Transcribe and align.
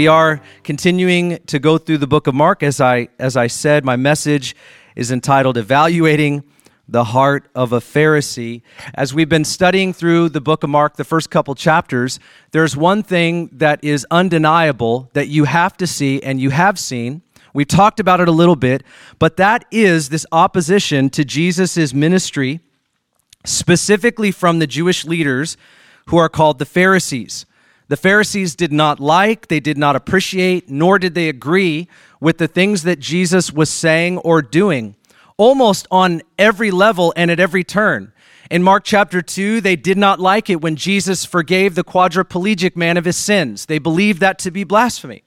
We 0.00 0.08
are 0.08 0.40
continuing 0.64 1.40
to 1.48 1.58
go 1.58 1.76
through 1.76 1.98
the 1.98 2.06
book 2.06 2.26
of 2.26 2.34
Mark. 2.34 2.62
As 2.62 2.80
I, 2.80 3.08
as 3.18 3.36
I 3.36 3.48
said, 3.48 3.84
my 3.84 3.96
message 3.96 4.56
is 4.96 5.12
entitled 5.12 5.58
Evaluating 5.58 6.42
the 6.88 7.04
Heart 7.04 7.50
of 7.54 7.74
a 7.74 7.80
Pharisee. 7.80 8.62
As 8.94 9.12
we've 9.12 9.28
been 9.28 9.44
studying 9.44 9.92
through 9.92 10.30
the 10.30 10.40
book 10.40 10.64
of 10.64 10.70
Mark, 10.70 10.96
the 10.96 11.04
first 11.04 11.28
couple 11.28 11.54
chapters, 11.54 12.18
there's 12.52 12.74
one 12.74 13.02
thing 13.02 13.50
that 13.52 13.84
is 13.84 14.06
undeniable 14.10 15.10
that 15.12 15.28
you 15.28 15.44
have 15.44 15.76
to 15.76 15.86
see 15.86 16.22
and 16.22 16.40
you 16.40 16.48
have 16.48 16.78
seen. 16.78 17.20
We've 17.52 17.68
talked 17.68 18.00
about 18.00 18.22
it 18.22 18.28
a 18.28 18.32
little 18.32 18.56
bit, 18.56 18.82
but 19.18 19.36
that 19.36 19.66
is 19.70 20.08
this 20.08 20.24
opposition 20.32 21.10
to 21.10 21.26
Jesus' 21.26 21.92
ministry, 21.92 22.60
specifically 23.44 24.30
from 24.30 24.60
the 24.60 24.66
Jewish 24.66 25.04
leaders 25.04 25.58
who 26.06 26.16
are 26.16 26.30
called 26.30 26.58
the 26.58 26.64
Pharisees. 26.64 27.44
The 27.90 27.96
Pharisees 27.96 28.54
did 28.54 28.72
not 28.72 29.00
like, 29.00 29.48
they 29.48 29.58
did 29.58 29.76
not 29.76 29.96
appreciate, 29.96 30.70
nor 30.70 31.00
did 31.00 31.16
they 31.16 31.28
agree 31.28 31.88
with 32.20 32.38
the 32.38 32.46
things 32.46 32.84
that 32.84 33.00
Jesus 33.00 33.52
was 33.52 33.68
saying 33.68 34.18
or 34.18 34.42
doing, 34.42 34.94
almost 35.36 35.88
on 35.90 36.22
every 36.38 36.70
level 36.70 37.12
and 37.16 37.32
at 37.32 37.40
every 37.40 37.64
turn. 37.64 38.12
In 38.48 38.62
Mark 38.62 38.84
chapter 38.84 39.20
2, 39.20 39.60
they 39.60 39.74
did 39.74 39.98
not 39.98 40.20
like 40.20 40.48
it 40.48 40.60
when 40.60 40.76
Jesus 40.76 41.24
forgave 41.24 41.74
the 41.74 41.82
quadriplegic 41.82 42.76
man 42.76 42.96
of 42.96 43.04
his 43.04 43.16
sins. 43.16 43.66
They 43.66 43.80
believed 43.80 44.20
that 44.20 44.38
to 44.38 44.52
be 44.52 44.62
blasphemy. 44.62 45.24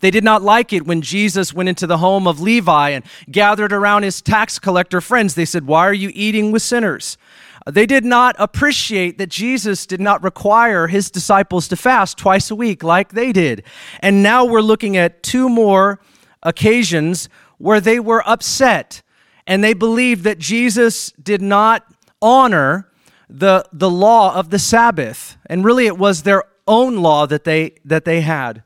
They 0.00 0.10
did 0.10 0.24
not 0.24 0.40
like 0.40 0.72
it 0.72 0.86
when 0.86 1.02
Jesus 1.02 1.52
went 1.52 1.68
into 1.68 1.86
the 1.86 1.98
home 1.98 2.26
of 2.26 2.40
Levi 2.40 2.90
and 2.90 3.04
gathered 3.30 3.74
around 3.74 4.04
his 4.04 4.22
tax 4.22 4.58
collector 4.58 5.02
friends. 5.02 5.34
They 5.34 5.44
said, 5.44 5.66
Why 5.66 5.86
are 5.86 5.92
you 5.92 6.10
eating 6.14 6.50
with 6.50 6.62
sinners? 6.62 7.18
They 7.66 7.86
did 7.86 8.04
not 8.04 8.36
appreciate 8.38 9.18
that 9.18 9.28
Jesus 9.28 9.86
did 9.86 10.00
not 10.00 10.22
require 10.22 10.86
his 10.86 11.10
disciples 11.10 11.66
to 11.68 11.76
fast 11.76 12.16
twice 12.16 12.50
a 12.50 12.54
week 12.54 12.84
like 12.84 13.12
they 13.12 13.32
did. 13.32 13.64
And 14.00 14.22
now 14.22 14.44
we're 14.44 14.60
looking 14.60 14.96
at 14.96 15.22
two 15.22 15.48
more 15.48 16.00
occasions 16.44 17.28
where 17.58 17.80
they 17.80 17.98
were 17.98 18.26
upset 18.28 19.02
and 19.48 19.64
they 19.64 19.74
believed 19.74 20.22
that 20.24 20.38
Jesus 20.38 21.10
did 21.12 21.42
not 21.42 21.84
honor 22.22 22.88
the, 23.28 23.64
the 23.72 23.90
law 23.90 24.34
of 24.34 24.50
the 24.50 24.58
Sabbath. 24.58 25.36
And 25.46 25.64
really, 25.64 25.86
it 25.86 25.98
was 25.98 26.22
their 26.22 26.44
own 26.68 26.98
law 26.98 27.26
that 27.26 27.44
they, 27.44 27.74
that 27.84 28.04
they 28.04 28.20
had. 28.20 28.62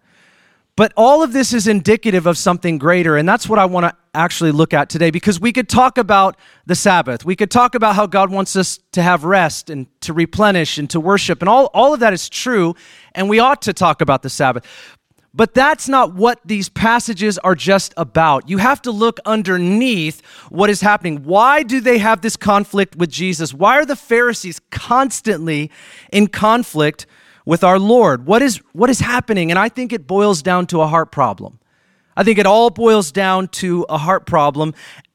But 0.81 0.95
all 0.97 1.23
of 1.23 1.35
this 1.35 1.53
is 1.53 1.67
indicative 1.67 2.25
of 2.25 2.39
something 2.39 2.79
greater, 2.79 3.19
and 3.19 3.29
that's 3.29 3.47
what 3.47 3.59
I 3.59 3.67
want 3.67 3.85
to 3.85 3.95
actually 4.15 4.51
look 4.51 4.73
at 4.73 4.89
today 4.89 5.11
because 5.11 5.39
we 5.39 5.53
could 5.53 5.69
talk 5.69 5.99
about 5.99 6.39
the 6.65 6.75
Sabbath. 6.75 7.23
We 7.23 7.37
could 7.37 7.51
talk 7.51 7.75
about 7.75 7.97
how 7.97 8.07
God 8.07 8.31
wants 8.31 8.57
us 8.57 8.79
to 8.93 9.03
have 9.03 9.25
rest 9.25 9.69
and 9.69 9.89
to 10.01 10.15
replenish 10.15 10.79
and 10.79 10.89
to 10.89 10.99
worship, 10.99 11.43
and 11.43 11.51
all, 11.51 11.67
all 11.75 11.93
of 11.93 12.01
that 12.01 12.15
is 12.15 12.31
true, 12.31 12.77
and 13.15 13.29
we 13.29 13.39
ought 13.39 13.61
to 13.61 13.75
talk 13.75 14.01
about 14.01 14.23
the 14.23 14.31
Sabbath. 14.31 14.65
But 15.35 15.53
that's 15.53 15.87
not 15.87 16.15
what 16.15 16.41
these 16.47 16.71
passages 16.71 17.37
are 17.37 17.55
just 17.55 17.93
about. 17.99 18.49
You 18.49 18.57
have 18.57 18.81
to 18.81 18.91
look 18.91 19.21
underneath 19.27 20.25
what 20.49 20.71
is 20.71 20.81
happening. 20.81 21.25
Why 21.25 21.63
do 21.63 21.83
they 21.83 21.99
have 21.99 22.23
this 22.23 22.39
conflict 22.39 22.97
with 22.97 23.11
Jesus? 23.11 23.53
Why 23.53 23.77
are 23.77 23.85
the 23.85 23.97
Pharisees 23.97 24.63
constantly 24.71 25.71
in 26.11 26.29
conflict 26.29 27.05
with 27.51 27.65
our 27.65 27.81
Lord. 27.81 28.27
What 28.27 28.43
is, 28.43 28.59
what 28.75 28.91
is 28.91 29.01
happening? 29.01 29.51
And 29.51 29.59
I 29.59 29.69
think 29.69 29.93
it 29.93 30.07
boils 30.07 30.41
down 30.41 30.69
to 30.69 30.83
a 30.83 30.87
heart 30.87 31.11
problem. 31.11 31.59
I 32.17 32.23
think 32.23 32.39
it 32.39 32.47
all 32.47 32.71
boils 32.71 33.11
down 33.11 33.49
to 33.49 33.85
a 33.89 33.99
heart 33.99 34.25
problem 34.25 34.73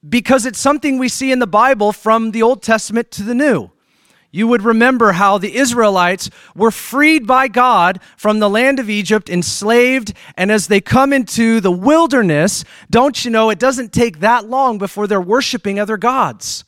because 0.10 0.46
it's 0.46 0.60
something 0.60 0.98
we 0.98 1.08
see 1.08 1.32
in 1.32 1.40
the 1.40 1.48
Bible 1.48 1.94
from 1.94 2.32
the 2.32 2.42
Old 2.42 2.62
Testament 2.62 3.10
to 3.12 3.24
the 3.24 3.34
New. 3.34 3.72
You 4.32 4.50
would 4.50 4.64
remember 4.64 5.14
how 5.14 5.38
the 5.38 5.56
Israelites 5.56 6.30
were 6.54 6.72
freed 6.72 7.26
by 7.26 7.48
God 7.48 8.02
from 8.18 8.40
the 8.40 8.50
land 8.50 8.80
of 8.80 8.90
Egypt, 8.90 9.30
enslaved, 9.30 10.12
and 10.36 10.52
as 10.52 10.68
they 10.68 10.82
come 10.82 11.14
into 11.14 11.62
the 11.62 11.72
wilderness, 11.72 12.66
don't 12.90 13.24
you 13.24 13.32
know, 13.32 13.50
it 13.50 13.60
doesn't 13.60 13.94
take 13.94 14.20
that 14.20 14.50
long 14.50 14.78
before 14.78 15.08
they're 15.08 15.22
worshiping 15.22 15.80
other 15.80 15.96
gods. 15.96 16.66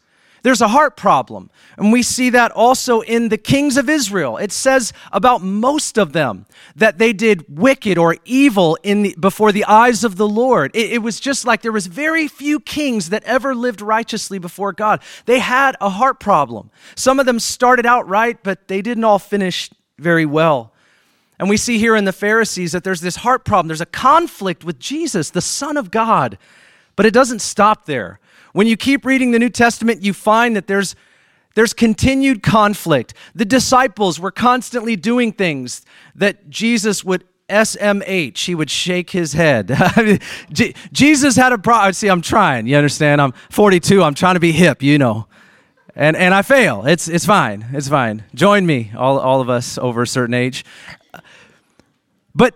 There's 0.47 0.61
a 0.61 0.69
heart 0.69 0.95
problem. 0.95 1.49
And 1.77 1.91
we 1.91 2.01
see 2.01 2.29
that 2.29 2.53
also 2.53 3.01
in 3.01 3.27
the 3.27 3.37
kings 3.37 3.75
of 3.75 3.89
Israel. 3.89 4.37
It 4.37 4.53
says 4.53 4.93
about 5.11 5.41
most 5.41 5.97
of 5.97 6.13
them 6.13 6.45
that 6.73 6.99
they 6.99 7.11
did 7.11 7.43
wicked 7.49 7.97
or 7.97 8.15
evil 8.23 8.77
in 8.81 9.01
the, 9.01 9.15
before 9.19 9.51
the 9.51 9.65
eyes 9.65 10.05
of 10.05 10.15
the 10.15 10.25
Lord. 10.25 10.71
It, 10.73 10.93
it 10.93 10.97
was 10.99 11.19
just 11.19 11.45
like 11.45 11.63
there 11.63 11.73
was 11.73 11.87
very 11.87 12.29
few 12.29 12.61
kings 12.61 13.09
that 13.09 13.25
ever 13.25 13.53
lived 13.53 13.81
righteously 13.81 14.39
before 14.39 14.71
God. 14.71 15.01
They 15.25 15.39
had 15.39 15.75
a 15.81 15.89
heart 15.89 16.21
problem. 16.21 16.71
Some 16.95 17.19
of 17.19 17.25
them 17.25 17.41
started 17.41 17.85
out 17.85 18.07
right, 18.07 18.41
but 18.41 18.69
they 18.69 18.81
didn't 18.81 19.03
all 19.03 19.19
finish 19.19 19.69
very 19.99 20.25
well. 20.25 20.71
And 21.39 21.49
we 21.49 21.57
see 21.57 21.77
here 21.77 21.97
in 21.97 22.05
the 22.05 22.13
Pharisees 22.13 22.71
that 22.71 22.85
there's 22.85 23.01
this 23.01 23.17
heart 23.17 23.43
problem. 23.43 23.67
There's 23.67 23.81
a 23.81 23.85
conflict 23.85 24.63
with 24.63 24.79
Jesus, 24.79 25.29
the 25.29 25.41
Son 25.41 25.75
of 25.75 25.91
God. 25.91 26.37
But 26.95 27.05
it 27.05 27.13
doesn't 27.13 27.41
stop 27.41 27.85
there. 27.85 28.21
When 28.53 28.67
you 28.67 28.77
keep 28.77 29.05
reading 29.05 29.31
the 29.31 29.39
New 29.39 29.49
Testament, 29.49 30.01
you 30.01 30.13
find 30.13 30.55
that 30.55 30.67
there's 30.67 30.95
there's 31.55 31.73
continued 31.73 32.43
conflict. 32.43 33.15
The 33.33 33.43
disciples 33.43 34.19
were 34.19 34.29
constantly 34.29 34.95
doing 34.95 35.31
things 35.31 35.81
that 36.13 36.51
Jesus 36.51 37.03
would 37.03 37.23
SMH. 37.49 38.45
He 38.45 38.53
would 38.53 38.69
shake 38.69 39.09
his 39.09 39.33
head. 39.33 39.75
Jesus 40.91 41.35
had 41.35 41.53
a 41.53 41.57
problem. 41.57 41.93
See, 41.93 42.09
I'm 42.09 42.21
trying. 42.21 42.67
You 42.67 42.77
understand? 42.77 43.21
I'm 43.21 43.31
42. 43.49 44.03
I'm 44.03 44.13
trying 44.13 44.35
to 44.35 44.39
be 44.39 44.51
hip, 44.51 44.83
you 44.83 44.99
know. 44.99 45.27
And, 45.95 46.15
and 46.15 46.33
I 46.33 46.43
fail. 46.43 46.85
It's, 46.85 47.07
it's 47.07 47.25
fine. 47.25 47.65
It's 47.73 47.87
fine. 47.87 48.23
Join 48.35 48.67
me, 48.67 48.91
all, 48.95 49.17
all 49.17 49.41
of 49.41 49.49
us 49.49 49.79
over 49.79 50.03
a 50.03 50.07
certain 50.07 50.35
age. 50.35 50.63
But 52.35 52.53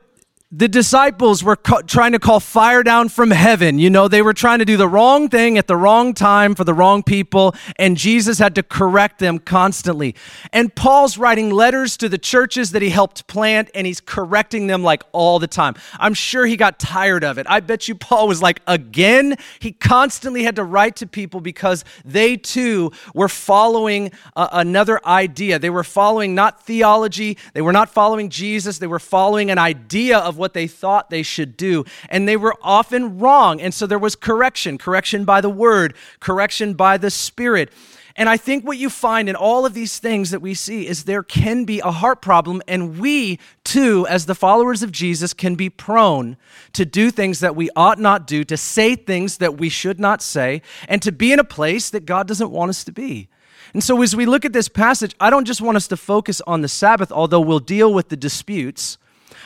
the 0.54 0.68
disciples 0.68 1.42
were 1.46 1.56
trying 1.56 2.12
to 2.12 2.20
call 2.20 2.42
fire 2.42 2.84
down 2.84 3.08
from 3.08 3.32
heaven. 3.32 3.80
You 3.80 3.90
know, 3.90 4.10
they 4.10 4.22
were 4.22 4.34
trying 4.34 4.60
to 4.60 4.66
do 4.66 4.76
the 4.76 4.88
wrong 4.88 5.30
thing 5.30 5.58
at 5.58 5.68
the 5.68 5.78
wrong 5.78 6.14
time 6.14 6.56
for 6.56 6.66
the 6.66 6.74
wrong 6.74 7.04
people, 7.04 7.56
and 7.78 7.96
Jesus 7.96 8.38
had 8.38 8.56
to 8.56 8.64
correct 8.64 9.20
them 9.20 9.40
constantly. 9.40 10.14
And 10.52 10.76
Paul's 10.76 11.18
writing 11.18 11.52
letters 11.52 11.96
to 11.98 12.10
the 12.10 12.18
churches 12.18 12.72
that 12.72 12.82
he 12.82 12.90
helped 12.90 13.28
plant, 13.28 13.72
and 13.74 13.88
he's 13.88 14.02
correcting 14.02 14.68
them 14.68 14.84
like 14.84 15.04
all 15.14 15.40
the 15.40 15.48
time. 15.48 15.76
I'm 15.98 16.14
sure 16.14 16.46
he 16.46 16.58
got 16.58 16.80
tired 16.80 17.24
of 17.24 17.38
it. 17.38 17.48
I 17.50 17.62
bet 17.62 17.88
you 17.88 17.96
Paul 17.96 18.28
was 18.28 18.42
like, 18.42 18.60
again? 18.68 19.38
He 19.60 19.72
constantly 19.72 20.44
had 20.44 20.58
to 20.58 20.66
write 20.66 20.98
to 20.98 21.08
people 21.08 21.40
because 21.40 21.86
they 22.04 22.36
too 22.36 22.92
were 23.16 23.30
following 23.30 24.12
uh, 24.36 24.50
another 24.52 25.00
idea. 25.06 25.60
They 25.60 25.70
were 25.70 25.86
following 25.86 26.36
not 26.36 26.62
theology, 26.62 27.38
they 27.54 27.62
were 27.62 27.72
not 27.72 27.90
following 27.90 28.30
Jesus, 28.30 28.80
they 28.80 28.88
were 28.88 29.00
following 29.00 29.50
an 29.50 29.58
idea 29.58 30.18
of 30.18 30.41
what 30.42 30.54
they 30.54 30.68
thought 30.68 31.10
they 31.10 31.24
should 31.24 31.56
do. 31.56 31.86
And 32.10 32.28
they 32.28 32.36
were 32.36 32.56
often 32.62 33.20
wrong. 33.20 33.62
And 33.62 33.74
so 33.74 33.88
there 33.88 33.98
was 33.98 34.18
correction 34.18 34.78
correction 34.78 35.24
by 35.24 35.40
the 35.40 35.50
word, 35.50 35.94
correction 36.20 36.74
by 36.74 36.98
the 36.98 37.10
spirit. 37.10 37.72
And 38.16 38.28
I 38.28 38.38
think 38.38 38.66
what 38.66 38.78
you 38.78 38.90
find 38.90 39.30
in 39.30 39.36
all 39.36 39.66
of 39.66 39.74
these 39.74 40.00
things 40.00 40.32
that 40.32 40.42
we 40.42 40.54
see 40.54 40.86
is 40.88 41.06
there 41.06 41.24
can 41.24 41.64
be 41.64 41.80
a 41.80 41.92
heart 41.92 42.22
problem, 42.22 42.62
and 42.68 43.00
we 43.00 43.40
too, 43.64 44.06
as 44.10 44.26
the 44.26 44.36
followers 44.36 44.84
of 44.84 44.92
Jesus, 44.92 45.34
can 45.34 45.56
be 45.56 45.70
prone 45.70 46.36
to 46.74 46.84
do 46.84 47.10
things 47.10 47.40
that 47.40 47.56
we 47.56 47.70
ought 47.76 48.00
not 48.00 48.28
do, 48.28 48.44
to 48.44 48.58
say 48.58 48.96
things 48.96 49.38
that 49.38 49.58
we 49.58 49.70
should 49.70 50.00
not 50.00 50.22
say, 50.22 50.62
and 50.90 51.02
to 51.02 51.12
be 51.12 51.32
in 51.32 51.40
a 51.40 51.46
place 51.46 51.90
that 51.90 52.06
God 52.06 52.28
doesn't 52.28 52.52
want 52.52 52.70
us 52.70 52.84
to 52.84 52.92
be. 52.92 53.30
And 53.74 53.84
so, 53.84 54.02
as 54.02 54.16
we 54.16 54.26
look 54.26 54.44
at 54.44 54.52
this 54.52 54.68
passage, 54.68 55.16
I 55.20 55.30
don't 55.30 55.46
just 55.46 55.62
want 55.62 55.78
us 55.78 55.88
to 55.88 55.98
focus 55.98 56.42
on 56.46 56.62
the 56.62 56.68
Sabbath, 56.68 57.12
although 57.12 57.40
we'll 57.40 57.60
deal 57.60 57.94
with 57.94 58.10
the 58.10 58.18
disputes. 58.18 58.98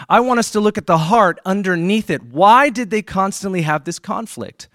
I 0.10 0.20
want 0.20 0.40
us 0.40 0.52
to 0.52 0.60
look 0.60 0.78
at 0.78 0.88
the 0.88 0.98
heart 0.98 1.40
underneath 1.46 2.10
it. 2.10 2.24
Why 2.24 2.70
did 2.70 2.90
they 2.90 3.02
constantly 3.02 3.64
have 3.64 3.84
this 3.84 4.00
conflict? 4.00 4.68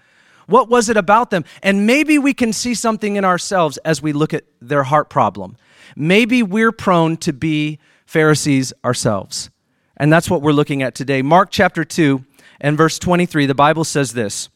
What 0.47 0.69
was 0.69 0.89
it 0.89 0.97
about 0.97 1.29
them? 1.29 1.45
And 1.63 1.85
maybe 1.85 2.17
we 2.17 2.33
can 2.33 2.53
see 2.53 2.73
something 2.73 3.15
in 3.15 3.23
ourselves 3.23 3.77
as 3.77 4.01
we 4.01 4.13
look 4.13 4.33
at 4.33 4.43
their 4.61 4.83
heart 4.83 5.09
problem. 5.09 5.57
Maybe 5.95 6.43
we're 6.43 6.71
prone 6.71 7.17
to 7.17 7.33
be 7.33 7.79
Pharisees 8.05 8.73
ourselves. 8.83 9.49
And 9.97 10.11
that's 10.11 10.29
what 10.29 10.41
we're 10.41 10.51
looking 10.51 10.81
at 10.81 10.95
today. 10.95 11.21
Mark 11.21 11.49
chapter 11.51 11.85
2 11.85 12.23
and 12.59 12.77
verse 12.77 12.99
23, 12.99 13.45
the 13.45 13.55
Bible 13.55 13.83
says 13.83 14.13
this 14.13 14.49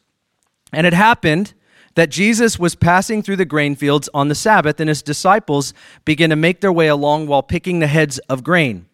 And 0.74 0.86
it 0.86 0.94
happened 0.94 1.54
that 1.96 2.10
Jesus 2.10 2.60
was 2.60 2.76
passing 2.76 3.24
through 3.24 3.38
the 3.38 3.46
grain 3.46 3.76
fields 3.76 4.10
on 4.14 4.28
the 4.28 4.36
Sabbath, 4.36 4.82
and 4.82 4.90
his 4.90 5.02
disciples 5.02 5.74
began 6.04 6.30
to 6.30 6.36
make 6.36 6.60
their 6.60 6.74
way 6.74 6.88
along 6.88 7.28
while 7.28 7.44
picking 7.44 7.80
the 7.80 7.88
heads 7.88 8.20
of 8.28 8.44
grain 8.44 8.86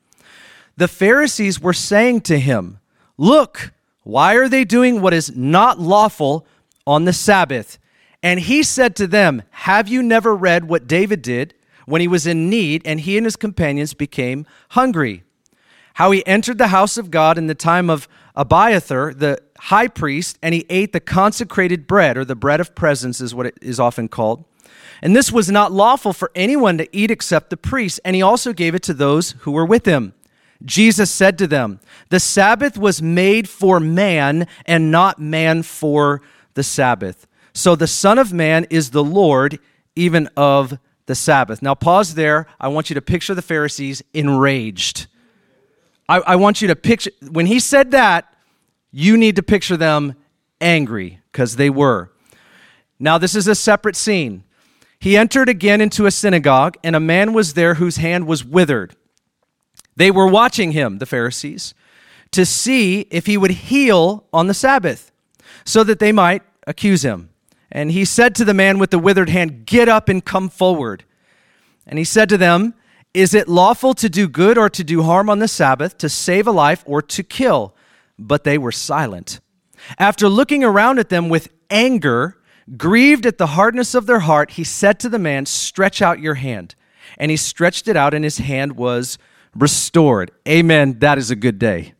the 0.81 0.87
Pharisees 0.87 1.61
were 1.61 1.73
saying 1.73 2.21
to 2.21 2.39
him, 2.39 2.79
Look, 3.15 3.71
why 4.01 4.33
are 4.33 4.49
they 4.49 4.63
doing 4.63 4.99
what 4.99 5.13
is 5.13 5.35
not 5.35 5.79
lawful 5.79 6.47
on 6.87 7.05
the 7.05 7.13
Sabbath? 7.13 7.77
And 8.23 8.39
he 8.39 8.63
said 8.63 8.95
to 8.95 9.05
them, 9.05 9.43
Have 9.51 9.87
you 9.87 10.01
never 10.01 10.35
read 10.35 10.67
what 10.67 10.87
David 10.87 11.21
did 11.21 11.53
when 11.85 12.01
he 12.01 12.07
was 12.07 12.25
in 12.25 12.49
need 12.49 12.81
and 12.83 12.99
he 12.99 13.15
and 13.15 13.27
his 13.27 13.35
companions 13.35 13.93
became 13.93 14.47
hungry? 14.69 15.21
How 15.93 16.09
he 16.09 16.25
entered 16.25 16.57
the 16.57 16.69
house 16.69 16.97
of 16.97 17.11
God 17.11 17.37
in 17.37 17.45
the 17.45 17.53
time 17.53 17.87
of 17.87 18.07
Abiathar, 18.35 19.13
the 19.13 19.37
high 19.59 19.87
priest, 19.87 20.39
and 20.41 20.55
he 20.55 20.65
ate 20.67 20.93
the 20.93 20.99
consecrated 20.99 21.85
bread, 21.85 22.17
or 22.17 22.25
the 22.25 22.33
bread 22.35 22.59
of 22.59 22.73
presence 22.73 23.21
is 23.21 23.35
what 23.35 23.45
it 23.45 23.59
is 23.61 23.79
often 23.79 24.07
called. 24.07 24.45
And 25.03 25.15
this 25.15 25.31
was 25.31 25.51
not 25.51 25.71
lawful 25.71 26.11
for 26.11 26.31
anyone 26.33 26.79
to 26.79 26.89
eat 26.91 27.11
except 27.11 27.51
the 27.51 27.57
priests, 27.57 27.99
and 28.03 28.15
he 28.15 28.23
also 28.23 28.51
gave 28.51 28.73
it 28.73 28.81
to 28.81 28.95
those 28.95 29.35
who 29.41 29.51
were 29.51 29.65
with 29.65 29.85
him. 29.85 30.15
Jesus 30.63 31.09
said 31.11 31.37
to 31.39 31.47
them, 31.47 31.79
The 32.09 32.19
Sabbath 32.19 32.77
was 32.77 33.01
made 33.01 33.49
for 33.49 33.79
man, 33.79 34.47
and 34.65 34.91
not 34.91 35.19
man 35.19 35.63
for 35.63 36.21
the 36.53 36.63
Sabbath. 36.63 37.27
So 37.53 37.75
the 37.75 37.87
Son 37.87 38.17
of 38.17 38.31
Man 38.31 38.65
is 38.69 38.91
the 38.91 39.03
Lord 39.03 39.59
even 39.95 40.29
of 40.37 40.77
the 41.05 41.15
Sabbath. 41.15 41.61
Now, 41.61 41.75
pause 41.75 42.15
there. 42.15 42.47
I 42.59 42.69
want 42.69 42.89
you 42.89 42.93
to 42.93 43.01
picture 43.01 43.33
the 43.33 43.41
Pharisees 43.41 44.01
enraged. 44.13 45.07
I, 46.07 46.19
I 46.19 46.35
want 46.37 46.61
you 46.61 46.67
to 46.69 46.75
picture, 46.75 47.11
when 47.29 47.45
he 47.45 47.59
said 47.59 47.91
that, 47.91 48.33
you 48.91 49.17
need 49.17 49.35
to 49.37 49.43
picture 49.43 49.77
them 49.77 50.15
angry, 50.59 51.19
because 51.31 51.55
they 51.55 51.69
were. 51.69 52.11
Now, 52.99 53.17
this 53.17 53.35
is 53.35 53.47
a 53.47 53.55
separate 53.55 53.95
scene. 53.95 54.43
He 54.99 55.17
entered 55.17 55.49
again 55.49 55.81
into 55.81 56.05
a 56.05 56.11
synagogue, 56.11 56.77
and 56.83 56.95
a 56.95 56.99
man 56.99 57.33
was 57.33 57.55
there 57.55 57.75
whose 57.75 57.97
hand 57.97 58.27
was 58.27 58.45
withered. 58.45 58.95
They 59.95 60.11
were 60.11 60.27
watching 60.27 60.71
him, 60.71 60.99
the 60.99 61.05
Pharisees, 61.05 61.73
to 62.31 62.45
see 62.45 63.07
if 63.09 63.25
he 63.25 63.37
would 63.37 63.51
heal 63.51 64.25
on 64.31 64.47
the 64.47 64.53
Sabbath, 64.53 65.11
so 65.65 65.83
that 65.83 65.99
they 65.99 66.11
might 66.11 66.43
accuse 66.65 67.03
him. 67.03 67.29
And 67.71 67.91
he 67.91 68.05
said 68.05 68.35
to 68.35 68.45
the 68.45 68.53
man 68.53 68.79
with 68.79 68.91
the 68.91 68.99
withered 68.99 69.29
hand, 69.29 69.65
Get 69.65 69.87
up 69.87 70.09
and 70.09 70.23
come 70.23 70.49
forward. 70.49 71.03
And 71.85 71.97
he 71.97 72.05
said 72.05 72.29
to 72.29 72.37
them, 72.37 72.73
Is 73.13 73.33
it 73.33 73.47
lawful 73.47 73.93
to 73.95 74.09
do 74.09 74.27
good 74.27 74.57
or 74.57 74.69
to 74.69 74.83
do 74.83 75.03
harm 75.03 75.29
on 75.29 75.39
the 75.39 75.47
Sabbath, 75.47 75.97
to 75.99 76.09
save 76.09 76.47
a 76.47 76.51
life 76.51 76.83
or 76.85 77.01
to 77.01 77.23
kill? 77.23 77.75
But 78.19 78.43
they 78.43 78.57
were 78.57 78.71
silent. 78.71 79.39
After 79.97 80.29
looking 80.29 80.63
around 80.63 80.99
at 80.99 81.09
them 81.09 81.29
with 81.29 81.49
anger, 81.69 82.37
grieved 82.77 83.25
at 83.25 83.37
the 83.37 83.47
hardness 83.47 83.95
of 83.95 84.05
their 84.05 84.19
heart, 84.19 84.51
he 84.51 84.63
said 84.63 84.99
to 84.99 85.09
the 85.09 85.19
man, 85.19 85.45
Stretch 85.45 86.01
out 86.01 86.19
your 86.19 86.35
hand. 86.35 86.75
And 87.17 87.31
he 87.31 87.37
stretched 87.37 87.87
it 87.87 87.97
out, 87.97 88.13
and 88.13 88.23
his 88.23 88.37
hand 88.37 88.73
was 88.73 89.17
restored. 89.55 90.31
Amen. 90.47 90.99
That 90.99 91.17
is 91.17 91.31
a 91.31 91.35
good 91.35 91.59
day. 91.59 91.93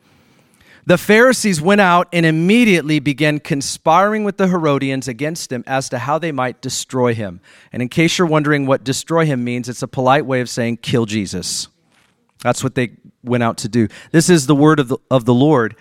The 0.86 0.98
Pharisees 0.98 1.62
went 1.62 1.80
out 1.80 2.07
and 2.12 2.25
immediately 2.25 3.00
began 3.00 3.39
conspiring 3.39 4.24
with 4.24 4.38
the 4.38 4.48
Herodians 4.48 5.07
against 5.07 5.51
him 5.51 5.63
as 5.68 5.89
to 5.89 6.00
how 6.00 6.18
they 6.18 6.31
might 6.31 6.62
destroy 6.62 7.13
him. 7.13 7.39
And 7.71 7.83
in 7.83 7.89
case 7.89 8.18
you're 8.18 8.27
wondering 8.27 8.65
what 8.65 8.83
destroy 8.83 9.25
him 9.25 9.44
means, 9.44 9.69
it's 9.69 9.83
a 9.83 9.88
polite 9.88 10.25
way 10.25 10.42
of 10.42 10.50
saying 10.50 10.77
kill 10.77 11.06
Jesus. 11.06 11.68
That's 12.42 12.63
what 12.63 12.74
they 12.74 12.98
went 13.24 13.44
out 13.44 13.57
to 13.59 13.69
do. 13.69 13.88
This 14.12 14.30
is 14.30 14.48
the 14.48 14.56
word 14.56 14.80
of 14.80 14.88
the, 14.88 14.98
of 15.12 15.25
the 15.25 15.33
Lord. 15.33 15.75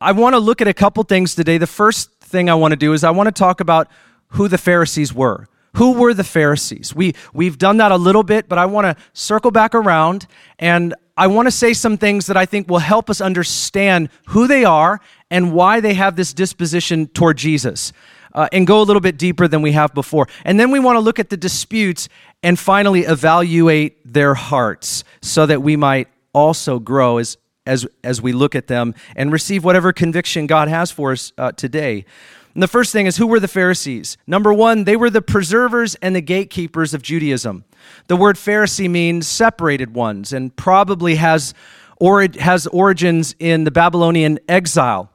I 0.00 0.12
want 0.12 0.34
to 0.34 0.38
look 0.38 0.60
at 0.60 0.68
a 0.68 0.74
couple 0.74 1.02
things 1.04 1.34
today. 1.34 1.56
The 1.56 1.66
first 1.66 2.10
thing 2.20 2.50
I 2.50 2.54
want 2.54 2.72
to 2.72 2.76
do 2.76 2.92
is 2.92 3.04
I 3.04 3.10
want 3.10 3.28
to 3.28 3.32
talk 3.32 3.60
about 3.60 3.88
who 4.28 4.48
the 4.48 4.58
Pharisees 4.58 5.14
were. 5.14 5.48
Who 5.76 5.92
were 5.92 6.12
the 6.12 6.24
Pharisees? 6.24 6.94
We, 6.94 7.14
we've 7.32 7.56
done 7.56 7.78
that 7.78 7.92
a 7.92 7.96
little 7.96 8.22
bit, 8.22 8.46
but 8.48 8.58
I 8.58 8.66
want 8.66 8.84
to 8.84 9.02
circle 9.14 9.50
back 9.50 9.74
around 9.74 10.26
and 10.58 10.94
I 11.22 11.28
want 11.28 11.46
to 11.46 11.52
say 11.52 11.72
some 11.72 11.98
things 11.98 12.26
that 12.26 12.36
I 12.36 12.46
think 12.46 12.68
will 12.68 12.80
help 12.80 13.08
us 13.08 13.20
understand 13.20 14.08
who 14.30 14.48
they 14.48 14.64
are 14.64 15.00
and 15.30 15.52
why 15.52 15.78
they 15.78 15.94
have 15.94 16.16
this 16.16 16.34
disposition 16.34 17.06
toward 17.06 17.38
Jesus. 17.38 17.92
Uh, 18.34 18.48
and 18.50 18.66
go 18.66 18.80
a 18.80 18.82
little 18.82 18.98
bit 18.98 19.18
deeper 19.18 19.46
than 19.46 19.62
we 19.62 19.70
have 19.70 19.94
before. 19.94 20.26
And 20.44 20.58
then 20.58 20.72
we 20.72 20.80
want 20.80 20.96
to 20.96 21.00
look 21.00 21.20
at 21.20 21.30
the 21.30 21.36
disputes 21.36 22.08
and 22.42 22.58
finally 22.58 23.02
evaluate 23.02 23.98
their 24.04 24.34
hearts 24.34 25.04
so 25.20 25.46
that 25.46 25.62
we 25.62 25.76
might 25.76 26.08
also 26.32 26.80
grow 26.80 27.18
as, 27.18 27.36
as, 27.66 27.86
as 28.02 28.20
we 28.20 28.32
look 28.32 28.56
at 28.56 28.66
them 28.66 28.92
and 29.14 29.30
receive 29.30 29.62
whatever 29.62 29.92
conviction 29.92 30.48
God 30.48 30.66
has 30.66 30.90
for 30.90 31.12
us 31.12 31.32
uh, 31.38 31.52
today. 31.52 32.04
And 32.54 32.62
the 32.62 32.68
first 32.68 32.92
thing 32.92 33.06
is 33.06 33.16
who 33.16 33.26
were 33.26 33.40
the 33.40 33.48
Pharisees? 33.48 34.18
Number 34.26 34.52
one, 34.52 34.84
they 34.84 34.96
were 34.96 35.10
the 35.10 35.22
preservers 35.22 35.94
and 35.96 36.14
the 36.14 36.20
gatekeepers 36.20 36.92
of 36.92 37.02
Judaism. 37.02 37.64
The 38.08 38.16
word 38.16 38.36
Pharisee 38.36 38.90
means 38.90 39.26
separated 39.26 39.94
ones 39.94 40.32
and 40.32 40.54
probably 40.54 41.14
has, 41.16 41.54
or 41.98 42.26
has 42.38 42.66
origins 42.66 43.34
in 43.38 43.64
the 43.64 43.70
Babylonian 43.70 44.38
exile. 44.48 45.10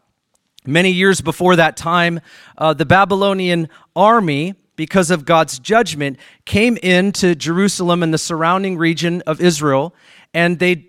Many 0.66 0.92
years 0.92 1.22
before 1.22 1.56
that 1.56 1.78
time, 1.78 2.20
uh, 2.58 2.74
the 2.74 2.86
Babylonian 2.86 3.70
army, 3.96 4.56
because 4.76 5.12
of 5.12 5.24
God's 5.24 5.60
judgment, 5.60 6.18
came 6.46 6.76
into 6.78 7.36
Jerusalem 7.36 8.04
and 8.04 8.14
the 8.14 8.18
surrounding 8.18 8.78
region 8.78 9.22
of 9.26 9.40
Israel, 9.40 9.96
and 10.34 10.60
they 10.60 10.87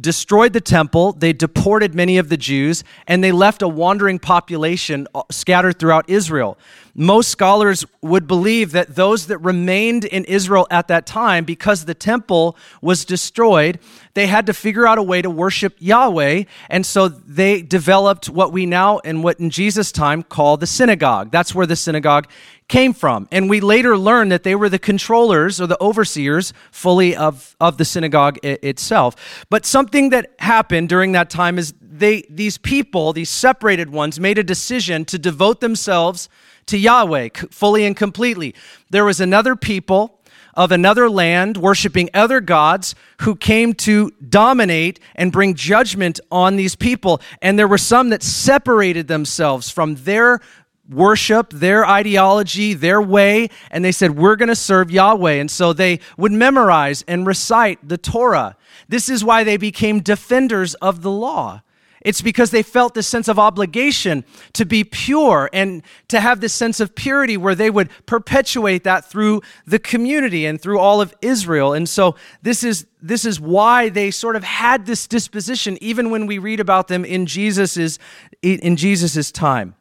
destroyed 0.00 0.52
the 0.52 0.60
temple, 0.60 1.12
they 1.12 1.32
deported 1.32 1.94
many 1.94 2.18
of 2.18 2.28
the 2.28 2.36
Jews, 2.36 2.84
and 3.06 3.22
they 3.22 3.32
left 3.32 3.62
a 3.62 3.68
wandering 3.68 4.18
population 4.18 5.06
uh, 5.14 5.22
scattered 5.30 5.78
throughout 5.78 6.08
Israel. 6.08 6.56
Most 6.94 7.28
scholars 7.30 7.84
would 8.02 8.26
believe 8.26 8.72
that 8.72 8.96
those 8.96 9.26
that 9.26 9.38
remained 9.38 10.04
in 10.04 10.24
Israel 10.24 10.66
at 10.70 10.88
that 10.88 11.06
time, 11.06 11.44
because 11.44 11.84
the 11.84 11.94
temple 11.94 12.56
was 12.82 13.04
destroyed, 13.04 13.78
they 14.14 14.26
had 14.26 14.46
to 14.46 14.54
figure 14.54 14.86
out 14.86 14.98
a 14.98 15.02
way 15.02 15.22
to 15.22 15.30
worship 15.30 15.76
Yahweh. 15.78 16.44
And 16.68 16.84
so 16.84 17.08
they 17.08 17.62
developed 17.62 18.28
what 18.28 18.52
we 18.52 18.66
now, 18.66 18.98
and 19.04 19.22
what 19.22 19.38
in 19.38 19.50
Jesus' 19.50 19.92
time, 19.92 20.22
call 20.22 20.56
the 20.56 20.66
synagogue. 20.66 21.30
That's 21.30 21.54
where 21.54 21.66
the 21.66 21.76
synagogue 21.76 22.26
came 22.68 22.92
from. 22.92 23.28
And 23.32 23.50
we 23.50 23.60
later 23.60 23.98
learned 23.98 24.30
that 24.30 24.44
they 24.44 24.54
were 24.54 24.68
the 24.68 24.78
controllers 24.78 25.60
or 25.60 25.66
the 25.66 25.80
overseers 25.82 26.52
fully 26.70 27.16
of, 27.16 27.56
of 27.60 27.78
the 27.78 27.84
synagogue 27.84 28.38
I- 28.44 28.58
itself. 28.62 29.44
But 29.50 29.66
something 29.66 30.10
that 30.10 30.32
happened 30.38 30.88
during 30.88 31.12
that 31.12 31.30
time 31.30 31.58
is 31.58 31.74
they, 31.80 32.22
these 32.30 32.58
people, 32.58 33.12
these 33.12 33.28
separated 33.28 33.90
ones, 33.90 34.20
made 34.20 34.38
a 34.38 34.44
decision 34.44 35.04
to 35.06 35.18
devote 35.18 35.60
themselves 35.60 36.28
to 36.70 36.78
Yahweh 36.78 37.28
fully 37.50 37.84
and 37.84 37.96
completely. 37.96 38.54
There 38.90 39.04
was 39.04 39.20
another 39.20 39.54
people 39.54 40.20
of 40.54 40.72
another 40.72 41.08
land, 41.08 41.56
worshiping 41.56 42.10
other 42.12 42.40
gods, 42.40 42.94
who 43.20 43.36
came 43.36 43.72
to 43.72 44.10
dominate 44.28 44.98
and 45.14 45.32
bring 45.32 45.54
judgment 45.54 46.18
on 46.30 46.56
these 46.56 46.74
people. 46.74 47.20
And 47.40 47.58
there 47.58 47.68
were 47.68 47.78
some 47.78 48.10
that 48.10 48.22
separated 48.22 49.08
themselves 49.08 49.70
from 49.70 49.94
their 49.96 50.40
worship, 50.88 51.50
their 51.50 51.86
ideology, 51.86 52.74
their 52.74 53.00
way, 53.00 53.48
and 53.70 53.84
they 53.84 53.92
said, 53.92 54.16
We're 54.16 54.36
going 54.36 54.48
to 54.48 54.56
serve 54.56 54.90
Yahweh. 54.90 55.34
And 55.34 55.50
so 55.50 55.72
they 55.72 56.00
would 56.16 56.32
memorize 56.32 57.02
and 57.06 57.26
recite 57.26 57.88
the 57.88 57.98
Torah. 57.98 58.56
This 58.88 59.08
is 59.08 59.24
why 59.24 59.44
they 59.44 59.56
became 59.56 60.00
defenders 60.00 60.74
of 60.74 61.02
the 61.02 61.10
law. 61.10 61.62
It's 62.02 62.22
because 62.22 62.50
they 62.50 62.62
felt 62.62 62.94
this 62.94 63.06
sense 63.06 63.28
of 63.28 63.38
obligation 63.38 64.24
to 64.54 64.64
be 64.64 64.84
pure 64.84 65.50
and 65.52 65.82
to 66.08 66.20
have 66.20 66.40
this 66.40 66.54
sense 66.54 66.80
of 66.80 66.94
purity 66.94 67.36
where 67.36 67.54
they 67.54 67.68
would 67.68 67.90
perpetuate 68.06 68.84
that 68.84 69.10
through 69.10 69.42
the 69.66 69.78
community 69.78 70.46
and 70.46 70.60
through 70.60 70.78
all 70.78 71.02
of 71.02 71.14
Israel. 71.20 71.74
And 71.74 71.88
so 71.88 72.16
this 72.42 72.64
is 72.64 72.86
this 73.02 73.24
is 73.24 73.40
why 73.40 73.88
they 73.88 74.10
sort 74.10 74.36
of 74.36 74.44
had 74.44 74.86
this 74.86 75.06
disposition 75.06 75.76
even 75.80 76.10
when 76.10 76.26
we 76.26 76.38
read 76.38 76.60
about 76.60 76.88
them 76.88 77.04
in 77.04 77.26
Jesus's 77.26 77.98
in 78.42 78.76
Jesus's 78.76 79.30
time. 79.30 79.74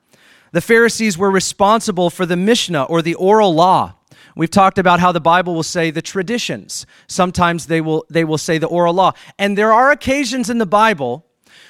The 0.51 0.61
Pharisees 0.61 1.17
were 1.17 1.31
responsible 1.31 2.09
for 2.09 2.25
the 2.25 2.35
Mishnah 2.35 2.83
or 2.83 3.01
the 3.01 3.15
oral 3.15 3.53
law. 3.53 3.95
We've 4.35 4.49
talked 4.49 4.77
about 4.77 4.99
how 4.99 5.11
the 5.11 5.19
Bible 5.19 5.53
will 5.53 5.63
say 5.63 5.91
the 5.91 6.01
traditions. 6.01 6.85
Sometimes 7.07 7.67
they 7.67 7.81
will, 7.81 8.05
they 8.09 8.23
will 8.23 8.37
say 8.37 8.57
the 8.57 8.67
oral 8.67 8.93
law. 8.93 9.11
And 9.37 9.57
there 9.57 9.73
are 9.73 9.91
occasions 9.91 10.49
in 10.49 10.57
the 10.57 10.65
Bible 10.65 11.25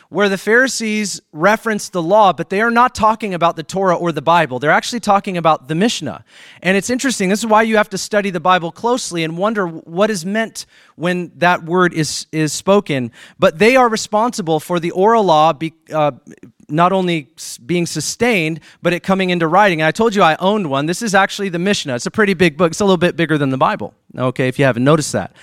where 0.10 0.28
the 0.28 0.38
Pharisees 0.40 1.22
reference 1.32 1.90
the 1.90 2.02
law, 2.02 2.34
but 2.34 2.50
they 2.50 2.62
are 2.62 2.72
not 2.72 2.96
talking 2.96 3.36
about 3.36 3.56
the 3.56 3.62
Torah 3.62 3.96
or 3.96 4.12
the 4.12 4.24
Bible. 4.24 4.58
They're 4.58 4.72
actually 4.72 5.02
talking 5.02 5.38
about 5.38 5.68
the 5.68 5.76
Mishnah. 5.76 6.26
And 6.64 6.76
it's 6.76 6.90
interesting. 6.90 7.30
This 7.30 7.40
is 7.40 7.46
why 7.46 7.62
you 7.62 7.78
have 7.78 7.90
to 7.90 7.98
study 7.98 8.32
the 8.32 8.40
Bible 8.40 8.72
closely 8.72 9.24
and 9.24 9.38
wonder 9.38 9.68
what 9.68 10.10
is 10.10 10.26
meant 10.26 10.66
when 10.96 11.32
that 11.36 11.64
word 11.64 11.94
is, 11.94 12.26
is 12.32 12.52
spoken. 12.54 13.12
But 13.38 13.60
they 13.60 13.76
are 13.76 13.88
responsible 13.88 14.60
for 14.60 14.80
the 14.80 14.90
oral 14.92 15.24
law 15.24 15.54
be, 15.54 15.74
uh, 15.94 16.12
not 16.68 16.92
only 16.92 17.30
being 17.64 17.86
sustained, 17.86 18.62
but 18.82 18.94
it 18.94 19.04
coming 19.04 19.30
into 19.30 19.48
writing. 19.48 19.80
And 19.82 19.88
I 19.88 19.92
told 19.92 20.16
you 20.16 20.24
I 20.24 20.36
owned 20.40 20.72
one. 20.72 20.88
This 20.88 21.04
is 21.04 21.14
actually 21.14 21.50
the 21.50 21.60
Mishnah. 21.60 21.94
It's 21.94 22.08
a 22.08 22.12
pretty 22.12 22.34
big 22.34 22.58
book. 22.58 22.72
It's 22.72 22.80
a 22.80 22.86
little 22.86 22.98
bit 22.98 23.16
bigger 23.16 23.38
than 23.38 23.52
the 23.52 23.58
Bible, 23.58 23.94
okay, 24.18 24.48
if 24.48 24.58
you 24.58 24.66
haven't 24.66 24.84
noticed 24.84 25.12
that. 25.12 25.36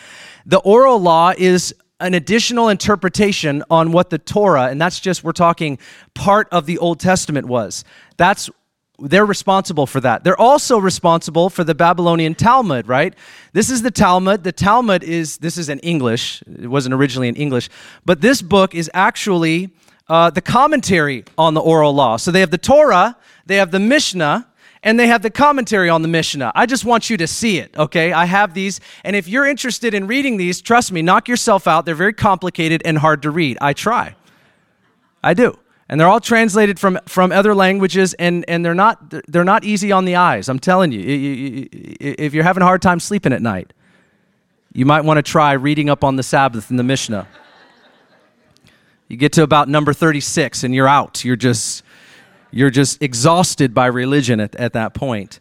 The 0.44 0.58
oral 0.58 1.00
law 1.00 1.32
is 1.36 1.72
an 2.00 2.14
additional 2.14 2.68
interpretation 2.68 3.64
on 3.70 3.92
what 3.92 4.10
the 4.10 4.18
Torah, 4.18 4.68
and 4.68 4.80
that's 4.80 5.00
just, 5.00 5.24
we're 5.24 5.32
talking 5.32 5.78
part 6.14 6.48
of 6.52 6.66
the 6.66 6.78
Old 6.78 7.00
Testament 7.00 7.46
was. 7.46 7.84
That's 8.16 8.50
they're 8.98 9.26
responsible 9.26 9.86
for 9.86 10.00
that. 10.00 10.24
They're 10.24 10.40
also 10.40 10.78
responsible 10.78 11.50
for 11.50 11.64
the 11.64 11.74
Babylonian 11.74 12.34
Talmud, 12.34 12.88
right? 12.88 13.14
This 13.52 13.68
is 13.68 13.82
the 13.82 13.90
Talmud. 13.90 14.42
The 14.42 14.52
Talmud 14.52 15.02
is, 15.02 15.36
this 15.36 15.58
is 15.58 15.68
in 15.68 15.78
English. 15.80 16.42
It 16.46 16.68
wasn't 16.68 16.94
originally 16.94 17.28
in 17.28 17.36
English, 17.36 17.68
but 18.06 18.22
this 18.22 18.40
book 18.40 18.74
is 18.74 18.90
actually 18.94 19.70
uh, 20.08 20.30
the 20.30 20.40
commentary 20.40 21.24
on 21.36 21.52
the 21.52 21.60
oral 21.60 21.92
law. 21.92 22.16
So 22.16 22.30
they 22.30 22.40
have 22.40 22.50
the 22.50 22.58
Torah, 22.58 23.16
they 23.44 23.56
have 23.56 23.70
the 23.70 23.80
Mishnah, 23.80 24.48
and 24.82 24.98
they 24.98 25.06
have 25.06 25.22
the 25.22 25.30
commentary 25.30 25.88
on 25.88 26.02
the 26.02 26.08
Mishnah. 26.08 26.52
I 26.54 26.66
just 26.66 26.84
want 26.84 27.10
you 27.10 27.16
to 27.16 27.26
see 27.26 27.58
it, 27.58 27.76
okay? 27.76 28.12
I 28.12 28.24
have 28.24 28.54
these, 28.54 28.80
and 29.04 29.16
if 29.16 29.28
you're 29.28 29.46
interested 29.46 29.94
in 29.94 30.06
reading 30.06 30.36
these, 30.36 30.60
trust 30.60 30.92
me, 30.92 31.02
knock 31.02 31.28
yourself 31.28 31.66
out. 31.66 31.86
They're 31.86 31.94
very 31.94 32.12
complicated 32.12 32.82
and 32.84 32.98
hard 32.98 33.22
to 33.22 33.30
read. 33.30 33.58
I 33.60 33.72
try. 33.72 34.14
I 35.22 35.34
do. 35.34 35.58
And 35.88 36.00
they're 36.00 36.08
all 36.08 36.20
translated 36.20 36.80
from, 36.80 36.98
from 37.06 37.30
other 37.30 37.54
languages, 37.54 38.14
and, 38.14 38.44
and 38.48 38.64
they're, 38.64 38.74
not, 38.74 39.14
they're 39.28 39.44
not 39.44 39.64
easy 39.64 39.92
on 39.92 40.04
the 40.04 40.16
eyes. 40.16 40.48
I'm 40.48 40.58
telling 40.58 40.92
you, 40.92 41.68
if 42.00 42.34
you're 42.34 42.44
having 42.44 42.62
a 42.62 42.66
hard 42.66 42.82
time 42.82 42.98
sleeping 42.98 43.32
at 43.32 43.40
night, 43.40 43.72
you 44.72 44.84
might 44.84 45.02
want 45.02 45.18
to 45.18 45.22
try 45.22 45.52
reading 45.52 45.88
up 45.88 46.04
on 46.04 46.16
the 46.16 46.22
Sabbath 46.22 46.70
in 46.70 46.76
the 46.76 46.82
Mishnah. 46.82 47.26
You 49.08 49.16
get 49.16 49.32
to 49.34 49.42
about 49.42 49.68
number 49.68 49.92
36 49.92 50.64
and 50.64 50.74
you're 50.74 50.88
out. 50.88 51.24
You're 51.24 51.36
just 51.36 51.84
you're 52.56 52.70
just 52.70 53.02
exhausted 53.02 53.74
by 53.74 53.86
religion 53.86 54.40
at, 54.40 54.54
at 54.56 54.72
that 54.72 54.94
point. 54.94 55.40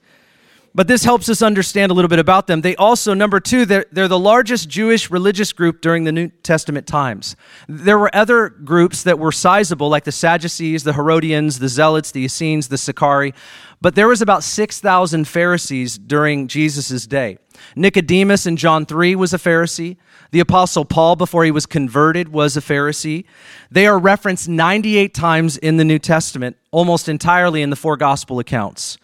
But 0.75 0.89
this 0.89 1.05
helps 1.05 1.29
us 1.29 1.41
understand 1.41 1.89
a 1.89 1.95
little 1.95 2.09
bit 2.09 2.19
about 2.19 2.47
them. 2.47 2.59
They 2.59 2.75
also, 2.75 3.13
number 3.13 3.39
two, 3.39 3.65
they're, 3.65 3.85
they're 3.93 4.09
the 4.09 4.19
largest 4.19 4.67
Jewish 4.67 5.09
religious 5.09 5.53
group 5.53 5.79
during 5.79 6.03
the 6.03 6.11
New 6.11 6.27
Testament 6.43 6.85
times. 6.85 7.37
There 7.69 7.97
were 7.97 8.13
other 8.13 8.49
groups 8.49 9.03
that 9.03 9.17
were 9.17 9.31
sizable, 9.31 9.87
like 9.87 10.03
the 10.03 10.11
Sadducees, 10.11 10.83
the 10.83 10.91
Herodians, 10.91 11.59
the 11.59 11.69
Zealots, 11.69 12.11
the 12.11 12.25
Essenes, 12.25 12.67
the 12.67 12.77
Sicarii, 12.77 13.33
but 13.79 13.95
there 13.95 14.09
was 14.09 14.21
about 14.21 14.43
6,000 14.43 15.25
Pharisees 15.25 15.97
during 15.97 16.49
Jesus' 16.49 17.07
day. 17.07 17.37
Nicodemus 17.77 18.45
in 18.45 18.57
John 18.57 18.85
3 18.85 19.15
was 19.15 19.33
a 19.33 19.37
Pharisee. 19.37 19.95
The 20.35 20.41
Apostle 20.41 20.83
Paul, 20.83 21.15
before 21.15 21.45
he 21.45 21.51
was 21.51 21.65
converted, 21.65 22.27
was 22.27 22.57
a 22.57 22.59
Pharisee. 22.59 23.23
They 23.71 23.87
are 23.87 23.97
referenced 23.97 24.49
98 24.49 25.13
times 25.13 25.55
in 25.55 25.77
the 25.77 25.85
New 25.85 25.97
Testament, 25.97 26.57
almost 26.71 27.07
entirely 27.07 27.61
in 27.61 27.69
the 27.69 27.77
four 27.77 27.95
gospel 27.95 28.39
accounts. 28.39 28.97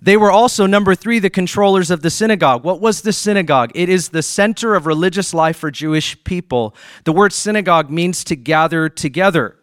They 0.00 0.16
were 0.16 0.32
also, 0.32 0.66
number 0.66 0.96
three, 0.96 1.20
the 1.20 1.30
controllers 1.30 1.92
of 1.92 2.02
the 2.02 2.10
synagogue. 2.10 2.64
What 2.64 2.80
was 2.80 3.02
the 3.02 3.12
synagogue? 3.12 3.70
It 3.76 3.88
is 3.88 4.08
the 4.08 4.24
center 4.24 4.74
of 4.74 4.86
religious 4.86 5.32
life 5.32 5.56
for 5.56 5.70
Jewish 5.70 6.24
people. 6.24 6.74
The 7.04 7.12
word 7.12 7.32
synagogue 7.32 7.88
means 7.88 8.24
to 8.24 8.34
gather 8.34 8.88
together. 8.88 9.54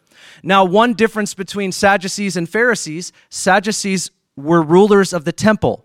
Now, 0.42 0.64
one 0.64 0.94
difference 0.94 1.34
between 1.34 1.70
Sadducees 1.70 2.34
and 2.34 2.48
Pharisees 2.48 3.12
Sadducees 3.28 4.10
were 4.38 4.62
rulers 4.62 5.12
of 5.12 5.26
the 5.26 5.32
temple, 5.32 5.84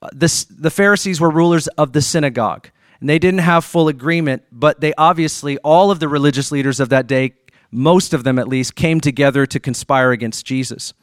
uh, 0.00 0.10
the, 0.12 0.46
the 0.48 0.70
Pharisees 0.70 1.20
were 1.20 1.30
rulers 1.30 1.66
of 1.66 1.94
the 1.94 2.00
synagogue. 2.00 2.70
And 3.00 3.08
they 3.08 3.18
didn't 3.18 3.40
have 3.40 3.64
full 3.64 3.88
agreement, 3.88 4.44
but 4.50 4.80
they 4.80 4.92
obviously, 4.94 5.58
all 5.58 5.90
of 5.90 6.00
the 6.00 6.08
religious 6.08 6.50
leaders 6.50 6.80
of 6.80 6.88
that 6.88 7.06
day, 7.06 7.34
most 7.70 8.12
of 8.12 8.24
them 8.24 8.38
at 8.38 8.48
least, 8.48 8.74
came 8.74 9.00
together 9.00 9.46
to 9.46 9.60
conspire 9.60 10.10
against 10.10 10.44
Jesus. 10.44 10.94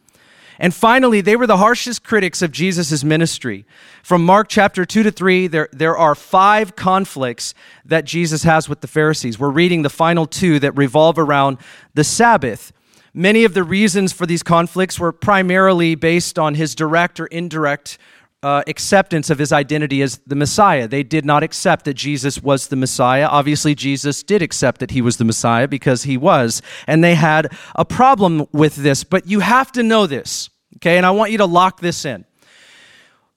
And 0.58 0.74
finally, 0.74 1.22
they 1.22 1.36
were 1.36 1.48
the 1.48 1.58
harshest 1.58 2.04
critics 2.04 2.42
of 2.42 2.52
Jesus' 2.52 3.04
ministry. 3.04 3.66
From 4.04 4.26
Mark 4.26 4.48
chapter 4.48 4.86
2 4.86 5.04
to 5.04 5.12
3, 5.12 5.48
there, 5.48 5.70
there 5.72 5.98
are 5.98 6.16
five 6.16 6.76
conflicts 6.76 7.54
that 7.84 8.06
Jesus 8.06 8.44
has 8.44 8.70
with 8.70 8.82
the 8.82 8.88
Pharisees. 8.88 9.38
We're 9.38 9.50
reading 9.50 9.82
the 9.82 9.90
final 9.90 10.26
two 10.26 10.60
that 10.60 10.72
revolve 10.78 11.20
around 11.20 11.58
the 11.94 12.04
Sabbath. 12.04 12.72
Many 13.14 13.44
of 13.44 13.54
the 13.54 13.64
reasons 13.64 14.14
for 14.14 14.26
these 14.26 14.44
conflicts 14.44 15.00
were 15.00 15.12
primarily 15.12 15.96
based 15.96 16.40
on 16.40 16.56
his 16.56 16.76
direct 16.76 17.20
or 17.20 17.28
indirect 17.28 17.98
uh, 18.46 18.62
acceptance 18.68 19.32
of 19.32 19.40
his 19.40 19.52
identity 19.52 20.04
as 20.04 20.20
the 20.28 20.36
Messiah. 20.36 20.88
They 20.88 21.02
did 21.02 21.26
not 21.26 21.42
accept 21.42 21.86
that 21.86 21.96
Jesus 21.96 22.44
was 22.44 22.68
the 22.68 22.76
Messiah. 22.76 23.26
Obviously, 23.26 23.74
Jesus 23.74 24.22
did 24.22 24.44
accept 24.44 24.82
that 24.82 24.92
he 24.92 25.02
was 25.02 25.18
the 25.18 25.26
Messiah 25.26 25.68
because 25.68 26.04
he 26.04 26.16
was. 26.16 26.62
And 26.86 27.04
they 27.04 27.16
had 27.16 27.52
a 27.74 27.84
problem 27.84 28.46
with 28.52 28.76
this. 28.76 29.04
But 29.04 29.26
you 29.26 29.40
have 29.40 29.72
to 29.72 29.82
know 29.82 30.06
this, 30.06 30.52
okay? 30.76 30.96
And 30.98 31.08
I 31.08 31.10
want 31.10 31.32
you 31.32 31.40
to 31.40 31.48
lock 31.48 31.82
this 31.82 32.06
in. 32.06 32.24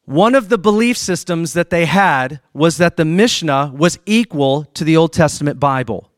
One 0.05 0.35
of 0.35 0.51
the 0.51 0.59
belief 0.59 0.99
systems 0.99 1.55
that 1.55 1.71
they 1.71 1.87
had 1.87 2.43
was 2.53 2.77
that 2.77 2.99
the 2.99 3.07
Mishnah 3.07 3.73
was 3.75 3.99
equal 4.05 4.65
to 4.75 4.85
the 4.85 4.99
Old 4.99 5.15
Testament 5.15 5.59
Bible. 5.59 6.13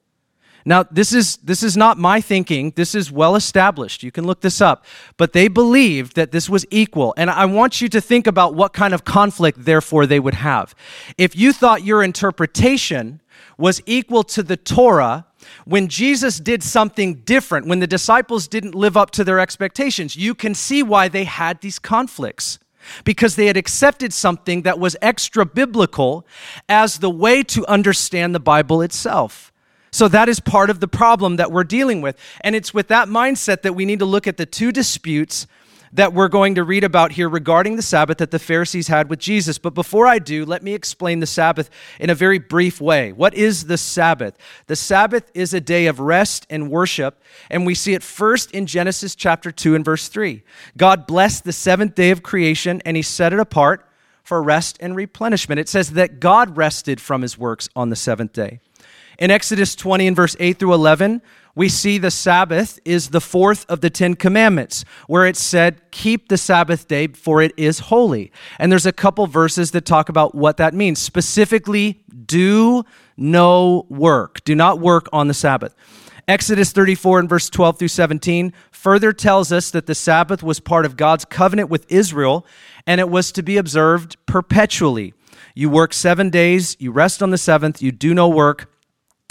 Now, 0.65 0.85
this 0.85 1.13
is, 1.13 1.37
this 1.39 1.63
is 1.63 1.77
not 1.77 1.99
my 1.99 2.21
thinking. 2.21 2.73
This 2.77 2.95
is 2.95 3.11
well 3.11 3.37
established. 3.37 4.03
You 4.03 4.13
can 4.13 4.27
look 4.27 4.41
this 4.41 4.61
up. 4.61 4.85
But 5.17 5.33
they 5.33 5.49
believed 5.49 6.17
that 6.17 6.33
this 6.33 6.49
was 6.49 6.67
equal. 6.71 7.15
And 7.17 7.31
I 7.31 7.47
want 7.47 7.81
you 7.81 7.89
to 7.89 8.01
think 8.01 8.27
about 8.27 8.55
what 8.55 8.73
kind 8.73 8.93
of 8.93 9.05
conflict, 9.05 9.65
therefore, 9.65 10.07
they 10.07 10.21
would 10.21 10.35
have. 10.35 10.75
If 11.17 11.37
you 11.37 11.53
thought 11.53 11.85
your 11.85 12.03
interpretation 12.03 13.21
was 13.57 13.83
equal 13.87 14.23
to 14.25 14.43
the 14.43 14.57
Torah, 14.57 15.27
when 15.65 15.89
Jesus 15.89 16.39
did 16.39 16.63
something 16.63 17.17
different, 17.17 17.67
when 17.67 17.81
the 17.81 17.87
disciples 17.87 18.49
didn't 18.49 18.75
live 18.75 18.97
up 18.97 19.11
to 19.13 19.25
their 19.25 19.41
expectations, 19.41 20.17
you 20.17 20.35
can 20.35 20.55
see 20.55 20.83
why 20.83 21.09
they 21.09 21.25
had 21.25 21.61
these 21.61 21.79
conflicts 21.79 22.59
because 23.05 23.37
they 23.37 23.47
had 23.47 23.57
accepted 23.57 24.13
something 24.13 24.63
that 24.63 24.79
was 24.79 24.97
extra 25.03 25.45
biblical 25.45 26.27
as 26.69 26.99
the 26.99 27.11
way 27.11 27.43
to 27.43 27.67
understand 27.67 28.35
the 28.35 28.41
Bible 28.41 28.83
itself. 28.83 29.50
So 29.91 30.09
that 30.09 30.29
is 30.29 30.41
part 30.41 30.71
of 30.71 30.81
the 30.81 30.89
problem 30.89 31.37
that 31.37 31.51
we're 31.51 31.65
dealing 31.65 32.01
with. 32.01 32.19
And 32.43 32.55
it's 32.55 32.73
with 32.73 32.89
that 32.89 33.09
mindset 33.09 33.63
that 33.63 33.75
we 33.75 33.85
need 33.85 33.99
to 33.99 34.05
look 34.05 34.27
at 34.27 34.37
the 34.37 34.47
two 34.47 34.73
disputes 34.73 35.47
that 35.93 36.13
we're 36.13 36.29
going 36.29 36.55
to 36.55 36.63
read 36.63 36.85
about 36.85 37.13
here 37.13 37.29
regarding 37.29 37.77
the 37.77 37.83
Sabbath 37.83 38.19
that 38.19 38.31
the 38.31 38.39
Pharisees 38.39 38.89
had 38.89 39.11
with 39.11 39.19
Jesus. 39.19 39.59
But 39.59 39.75
before 39.75 40.07
I 40.07 40.19
do, 40.19 40.45
let 40.45 40.63
me 40.63 40.73
explain 40.73 41.19
the 41.19 41.27
Sabbath 41.27 41.69
in 41.99 42.11
a 42.11 42.15
very 42.15 42.39
brief 42.39 42.81
way. 42.81 43.13
What 43.13 43.35
is 43.35 43.67
the 43.67 43.77
Sabbath? 43.77 44.39
The 44.67 44.77
Sabbath 44.77 45.31
is 45.35 45.53
a 45.53 45.61
day 45.61 45.87
of 45.87 45.99
rest 45.99 46.47
and 46.49 46.71
worship, 46.71 47.21
and 47.51 47.67
we 47.67 47.75
see 47.75 47.95
it 47.95 48.03
first 48.03 48.53
in 48.53 48.67
Genesis 48.67 49.17
chapter 49.17 49.51
2 49.51 49.75
and 49.75 49.85
verse 49.85 50.07
3. 50.07 50.43
God 50.77 51.07
blessed 51.07 51.45
the 51.45 51.53
seventh 51.53 51.97
day 51.97 52.11
of 52.11 52.23
creation, 52.23 52.81
and 52.85 52.97
he 52.97 53.03
set 53.03 53.33
it 53.33 53.41
apart 53.41 53.87
for 54.23 54.41
rest 54.41 54.79
and 54.81 54.95
replenishment. 54.95 55.59
It 55.59 55.69
says 55.69 55.91
that 55.93 56.21
God 56.21 56.57
rested 56.57 57.01
from 57.01 57.23
his 57.23 57.37
works 57.37 57.69
on 57.75 57.91
the 57.91 57.97
seventh 57.97 58.33
day. 58.33 58.61
In 59.21 59.31
Exodus 59.31 59.77
20 59.77 60.07
and 60.07 60.17
verse 60.17 60.35
8 60.41 60.59
through 60.59 60.73
11, 60.73 61.21
we 61.55 61.69
see 61.69 61.99
the 61.99 62.11
Sabbath 62.11 62.79
is 62.87 63.11
the 63.11 63.21
fourth 63.21 63.67
of 63.69 63.83
the 63.83 63.91
Ten 63.91 64.15
Commandments, 64.15 64.83
where 65.09 65.27
it 65.27 65.37
said, 65.37 65.83
Keep 65.91 66.31
the 66.31 66.39
Sabbath 66.39 66.89
day, 66.89 67.09
for 67.09 67.43
it 67.43 67.53
is 67.59 67.81
holy. 67.81 68.33
And 68.59 68.73
there's 68.73 68.87
a 68.87 68.95
couple 68.95 69.27
verses 69.27 69.73
that 69.73 69.85
talk 69.85 70.09
about 70.09 70.35
what 70.35 70.57
that 70.57 70.73
means. 70.73 71.01
Specifically, 71.01 72.03
do 72.25 72.83
no 73.19 73.85
work. 73.91 74.43
Do 74.45 74.55
not 74.55 74.81
work 74.81 75.07
on 75.13 75.29
the 75.29 75.35
Sabbath. 75.35 75.75
Exodus 76.27 76.73
34 76.73 77.19
and 77.19 77.29
verse 77.29 77.51
12 77.51 77.79
through 77.79 77.89
17 77.89 78.55
further 78.71 79.13
tells 79.13 79.53
us 79.53 79.71
that 79.71 79.85
the 79.85 79.95
Sabbath 79.95 80.43
was 80.43 80.61
part 80.61 80.87
of 80.87 80.97
God's 80.97 81.27
covenant 81.27 81.69
with 81.69 81.85
Israel 81.93 82.47
and 82.87 83.01
it 83.01 83.11
was 83.11 83.33
to 83.33 83.43
be 83.43 83.59
observed 83.59 84.17
perpetually. 84.25 85.13
You 85.55 85.69
work 85.69 85.93
seven 85.93 86.31
days, 86.31 86.77
you 86.79 86.93
rest 86.93 87.23
on 87.23 87.31
the 87.31 87.39
seventh, 87.39 87.83
you 87.83 87.93
do 87.93 88.15
no 88.15 88.27
work. 88.27 88.70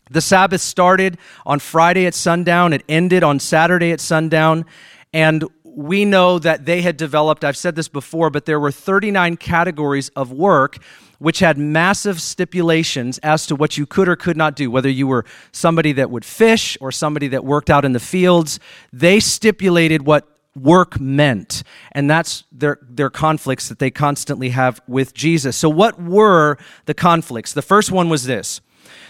The 0.09 0.21
Sabbath 0.21 0.61
started 0.61 1.17
on 1.45 1.59
Friday 1.59 2.05
at 2.05 2.13
sundown, 2.13 2.73
it 2.73 2.83
ended 2.89 3.23
on 3.23 3.39
Saturday 3.39 3.91
at 3.91 3.99
sundown, 3.99 4.65
and 5.13 5.43
we 5.63 6.03
know 6.03 6.39
that 6.39 6.65
they 6.65 6.81
had 6.81 6.97
developed, 6.97 7.43
I've 7.43 7.57
said 7.57 7.75
this 7.75 7.87
before, 7.87 8.29
but 8.29 8.45
there 8.45 8.59
were 8.59 8.71
39 8.71 9.37
categories 9.37 10.09
of 10.09 10.31
work 10.31 10.79
which 11.19 11.39
had 11.39 11.57
massive 11.57 12.21
stipulations 12.21 13.17
as 13.19 13.45
to 13.45 13.55
what 13.55 13.77
you 13.77 13.85
could 13.85 14.07
or 14.07 14.15
could 14.15 14.37
not 14.37 14.55
do, 14.55 14.71
whether 14.71 14.89
you 14.89 15.05
were 15.05 15.25
somebody 15.51 15.91
that 15.91 16.09
would 16.09 16.25
fish 16.25 16.77
or 16.81 16.91
somebody 16.91 17.27
that 17.27 17.43
worked 17.43 17.69
out 17.69 17.85
in 17.85 17.91
the 17.91 17.99
fields. 17.99 18.59
They 18.91 19.19
stipulated 19.19 20.05
what 20.05 20.27
work 20.55 20.99
meant. 20.99 21.63
And 21.91 22.09
that's 22.09 22.45
their, 22.51 22.79
their 22.81 23.09
conflicts 23.09 23.69
that 23.69 23.79
they 23.79 23.91
constantly 23.91 24.49
have 24.49 24.81
with 24.87 25.13
Jesus. 25.13 25.55
So, 25.55 25.69
what 25.69 26.01
were 26.01 26.57
the 26.85 26.93
conflicts? 26.93 27.53
The 27.53 27.61
first 27.61 27.91
one 27.91 28.09
was 28.09 28.23
this 28.23 28.61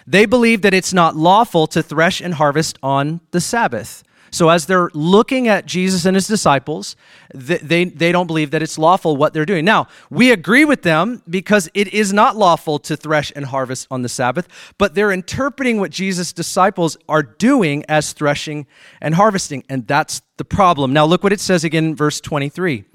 they 0.10 0.26
believe 0.26 0.64
that 0.64 0.74
it's 0.74 0.92
not 0.92 1.16
lawful 1.16 1.68
to 1.68 1.84
thresh 1.84 2.20
and 2.20 2.34
harvest 2.34 2.80
on 2.82 3.22
the 3.30 3.40
Sabbath. 3.40 4.04
So, 4.32 4.50
as 4.50 4.66
they're 4.66 4.90
looking 4.94 5.48
at 5.48 5.66
Jesus 5.66 6.06
and 6.06 6.16
his 6.16 6.28
disciples, 6.28 6.96
they, 7.34 7.86
they 7.86 8.12
don't 8.12 8.28
believe 8.28 8.52
that 8.52 8.62
it's 8.62 8.78
lawful 8.78 9.18
what 9.18 9.34
they're 9.34 9.46
doing. 9.46 9.66
Now, 9.66 9.88
we 10.10 10.32
agree 10.32 10.66
with 10.66 10.84
them 10.84 11.22
because 11.30 11.70
it 11.74 11.94
is 11.94 12.14
not 12.14 12.36
lawful 12.36 12.80
to 12.80 12.96
thresh 12.96 13.32
and 13.36 13.46
harvest 13.46 13.88
on 13.90 14.02
the 14.02 14.10
Sabbath, 14.10 14.48
but 14.78 14.94
they're 14.94 15.12
interpreting 15.12 15.80
what 15.80 15.92
Jesus' 15.92 16.34
disciples 16.34 16.98
are 17.08 17.24
doing 17.24 17.84
as 17.88 18.14
threshing 18.14 18.68
and 19.02 19.16
harvesting, 19.16 19.64
and 19.70 19.88
that's 19.88 20.22
the 20.38 20.46
problem. 20.46 20.94
Now, 20.94 21.06
look 21.06 21.24
what 21.24 21.34
it 21.34 21.40
says 21.40 21.64
again 21.64 21.86
in 21.86 21.96
verse 21.96 22.22
23. 22.22 22.86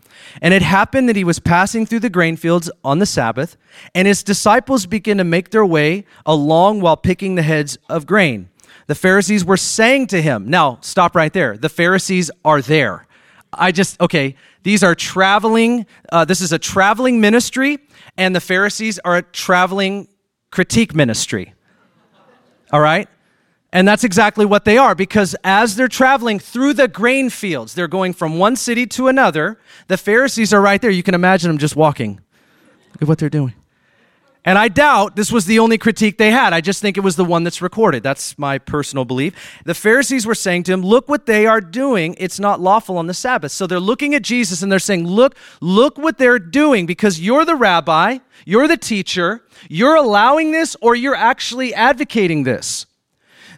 And 0.41 0.53
it 0.53 0.63
happened 0.63 1.09
that 1.09 1.17
he 1.17 1.25
was 1.25 1.39
passing 1.39 1.87
through 1.87 2.01
the 2.01 2.11
grain 2.11 2.37
fields 2.37 2.71
on 2.83 2.99
the 2.99 3.07
Sabbath, 3.07 3.57
and 3.95 4.07
his 4.07 4.23
disciples 4.23 4.87
began 4.87 5.19
to 5.19 5.25
make 5.25 5.51
their 5.51 5.65
way 5.65 6.05
along 6.27 6.81
while 6.81 6.97
picking 6.97 7.35
the 7.35 7.43
heads 7.43 7.79
of 7.89 8.07
grain. 8.07 8.49
The 8.87 8.95
Pharisees 8.95 9.45
were 9.45 9.57
saying 9.57 10.09
to 10.09 10.21
him, 10.21 10.49
Now, 10.49 10.79
stop 10.81 11.15
right 11.15 11.33
there. 11.33 11.57
The 11.57 11.69
Pharisees 11.69 12.31
are 12.45 12.61
there. 12.61 13.07
I 13.53 13.73
just, 13.73 14.01
okay, 14.01 14.37
these 14.63 14.83
are 14.83 14.95
traveling, 14.95 15.87
uh, 16.11 16.25
this 16.25 16.41
is 16.41 16.53
a 16.53 16.59
traveling 16.59 17.21
ministry, 17.21 17.79
and 18.17 18.35
the 18.35 18.41
Pharisees 18.41 18.99
are 19.01 19.17
a 19.17 19.23
traveling 19.23 20.09
critique 20.51 20.95
ministry. 20.95 21.55
All 22.73 22.81
right? 22.81 23.09
And 23.75 23.89
that's 23.89 24.05
exactly 24.05 24.47
what 24.47 24.65
they 24.65 24.79
are 24.79 24.95
because 24.95 25.35
as 25.43 25.75
they're 25.75 25.89
traveling 25.89 26.39
through 26.39 26.75
the 26.75 26.87
grain 26.87 27.29
fields, 27.29 27.75
they're 27.75 27.89
going 27.89 28.13
from 28.13 28.39
one 28.39 28.55
city 28.55 28.87
to 28.87 29.09
another. 29.09 29.59
The 29.89 29.97
Pharisees 29.97 30.55
are 30.55 30.61
right 30.61 30.81
there. 30.81 30.93
You 30.93 31.03
can 31.03 31.15
imagine 31.15 31.49
them 31.51 31.59
just 31.59 31.75
walking. 31.75 32.21
Look 32.93 33.03
at 33.03 33.09
what 33.09 33.19
they're 33.19 33.29
doing. 33.29 33.55
And 34.45 34.59
I 34.59 34.69
doubt 34.69 35.17
this 35.17 35.33
was 35.33 35.47
the 35.47 35.59
only 35.59 35.77
critique 35.77 36.19
they 36.19 36.31
had. 36.31 36.53
I 36.53 36.61
just 36.61 36.81
think 36.83 36.97
it 36.97 37.01
was 37.01 37.17
the 37.17 37.25
one 37.25 37.43
that's 37.43 37.61
recorded. 37.61 38.05
That's 38.05 38.39
my 38.39 38.59
personal 38.59 39.05
belief. 39.05 39.35
The 39.65 39.75
Pharisees 39.75 40.25
were 40.25 40.37
saying 40.37 40.65
to 40.65 40.73
him, 40.73 40.83
Look 40.83 41.09
what 41.09 41.27
they 41.27 41.45
are 41.45 41.63
doing. 41.63 42.15
It's 42.19 42.39
not 42.39 42.61
lawful 42.61 42.97
on 42.97 43.09
the 43.09 43.15
Sabbath. 43.15 43.51
So 43.51 43.67
they're 43.67 43.81
looking 43.81 44.15
at 44.15 44.23
Jesus 44.23 44.63
and 44.63 44.71
they're 44.71 44.79
saying, 44.79 45.09
Look, 45.09 45.35
look 45.61 45.99
what 45.99 46.19
they're 46.19 46.39
doing 46.39 46.87
because 46.87 47.21
you're 47.21 47.45
the 47.45 47.57
rabbi, 47.57 48.19
you're 48.45 48.69
the 48.69 48.77
teacher, 48.77 49.43
you're 49.69 49.97
allowing 49.97 50.53
this, 50.53 50.77
or 50.81 50.95
you're 50.95 51.17
actually 51.17 51.75
advocating 51.75 52.45
this. 52.45 52.87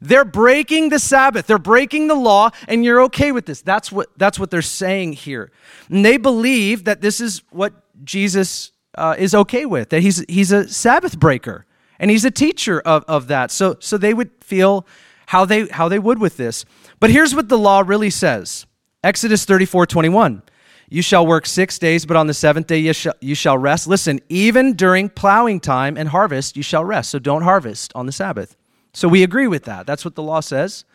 They're 0.01 0.25
breaking 0.25 0.89
the 0.91 0.99
Sabbath. 0.99 1.47
They're 1.47 1.59
breaking 1.59 2.09
the 2.09 2.15
law, 2.15 2.51
and 2.69 2.85
you're 2.85 3.03
okay 3.03 3.33
with 3.33 3.47
this. 3.47 3.63
That's 3.63 3.91
what, 3.91 4.09
that's 4.17 4.39
what 4.39 4.51
they're 4.51 4.63
saying 4.63 5.15
here. 5.15 5.51
And 5.89 6.05
they 6.05 6.17
believe 6.17 6.85
that 6.85 7.01
this 7.01 7.21
is 7.21 7.43
what 7.51 7.73
Jesus 8.05 8.73
uh, 8.97 9.15
is 9.19 9.35
okay 9.35 9.67
with, 9.67 9.91
that 9.91 10.01
he's, 10.03 10.25
he's 10.29 10.53
a 10.53 10.69
Sabbath 10.69 11.19
breaker, 11.19 11.67
and 11.99 12.11
he's 12.11 12.25
a 12.25 12.31
teacher 12.31 12.81
of, 12.81 13.05
of 13.09 13.29
that. 13.29 13.51
So, 13.51 13.77
so 13.81 13.99
they 13.99 14.15
would 14.15 14.31
feel 14.43 14.87
how 15.27 15.45
they, 15.45 15.67
how 15.69 15.89
they 15.89 15.99
would 15.99 16.19
with 16.19 16.37
this. 16.37 16.65
But 17.01 17.11
here's 17.11 17.35
what 17.35 17.49
the 17.49 17.59
law 17.59 17.83
really 17.85 18.11
says 18.11 18.67
Exodus 19.03 19.45
34 19.45 19.87
21. 19.87 20.43
You 20.89 21.03
shall 21.03 21.27
work 21.27 21.47
six 21.47 21.79
days, 21.79 22.07
but 22.07 22.17
on 22.17 22.29
the 22.29 22.35
seventh 22.35 22.69
day 22.69 22.79
you 22.79 22.93
shall, 22.93 23.15
you 23.21 23.35
shall 23.35 23.59
rest. 23.59 23.89
Listen, 23.89 24.21
even 24.29 24.75
during 24.75 25.09
plowing 25.09 25.59
time 25.59 25.97
and 25.97 26.09
harvest, 26.09 26.57
you 26.57 26.63
shall 26.63 26.85
rest. 26.85 27.11
So 27.11 27.19
don't 27.19 27.43
harvest 27.43 27.93
on 27.95 28.07
the 28.07 28.13
Sabbath. 28.13 28.56
So 28.97 29.09
we 29.09 29.23
agree 29.23 29.47
with 29.47 29.65
that. 29.65 29.87
That's 29.87 30.07
what 30.07 30.15
the 30.15 30.23
law 30.23 30.41
says. 30.41 30.87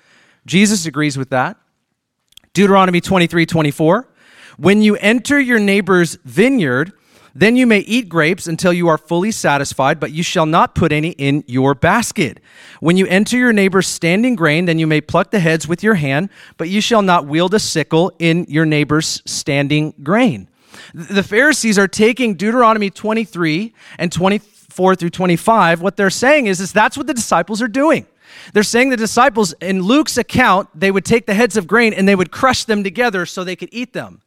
Jesus 0.48 0.88
agrees 0.88 1.20
with 1.20 1.29
that. 1.29 1.58
Deuteronomy 2.51 3.00
23 3.00 3.46
24. 3.46 4.08
When 4.58 4.81
you 4.81 4.96
enter 4.96 5.39
your 5.39 5.60
neighbor's 5.60 6.15
vineyard, 6.25 6.93
then 7.36 7.55
you 7.55 7.67
may 7.67 7.81
eat 7.81 8.10
grapes 8.10 8.48
until 8.48 8.74
you 8.74 8.88
are 8.88 8.98
fully 8.98 9.29
satisfied, 9.29 10.00
but 10.00 10.12
you 10.12 10.24
shall 10.24 10.48
not 10.48 10.74
put 10.74 10.91
any 10.91 11.12
in 11.12 11.43
your 11.46 11.75
basket. 11.75 12.39
When 12.79 12.98
you 12.98 13.05
enter 13.05 13.38
your 13.38 13.53
neighbor's 13.53 13.88
standing 13.88 14.36
grain, 14.36 14.65
then 14.65 14.79
you 14.79 14.88
may 14.88 15.00
pluck 15.00 15.29
the 15.29 15.39
heads 15.39 15.67
with 15.67 15.84
your 15.84 15.93
hand, 15.93 16.31
but 16.58 16.70
you 16.70 16.81
shall 16.81 17.03
not 17.03 17.27
wield 17.27 17.53
a 17.53 17.60
sickle 17.60 18.12
in 18.17 18.48
your 18.50 18.65
neighbor's 18.65 19.22
standing 19.27 19.93
grain. 20.01 20.50
The 20.96 21.22
Pharisees 21.22 21.77
are 21.77 21.88
taking 21.88 22.34
Deuteronomy 22.34 22.89
23 22.89 23.75
and 24.00 24.12
24 24.12 24.61
through 24.96 25.10
25. 25.10 25.82
What 25.82 25.98
they're 25.98 26.10
saying 26.10 26.48
is, 26.48 26.60
is 26.60 26.72
that's 26.74 26.98
what 26.98 27.08
the 27.08 27.13
disciples 27.13 27.62
are 27.62 27.68
doing. 27.68 28.06
They're 28.54 28.63
saying 28.63 28.90
the 28.90 28.98
disciples, 28.98 29.54
in 29.62 29.82
Luke's 29.82 30.18
account, 30.18 30.70
they 30.74 30.90
would 30.90 31.06
take 31.06 31.25
the 31.25 31.34
heads 31.34 31.58
of 31.58 31.68
grain 31.68 31.94
and 31.94 32.08
they 32.08 32.16
would 32.16 32.32
crush 32.32 32.63
them 32.63 32.84
together 32.84 33.25
so 33.25 33.44
they 33.44 33.56
could 33.56 33.70
eat 33.72 33.94
them 33.94 34.22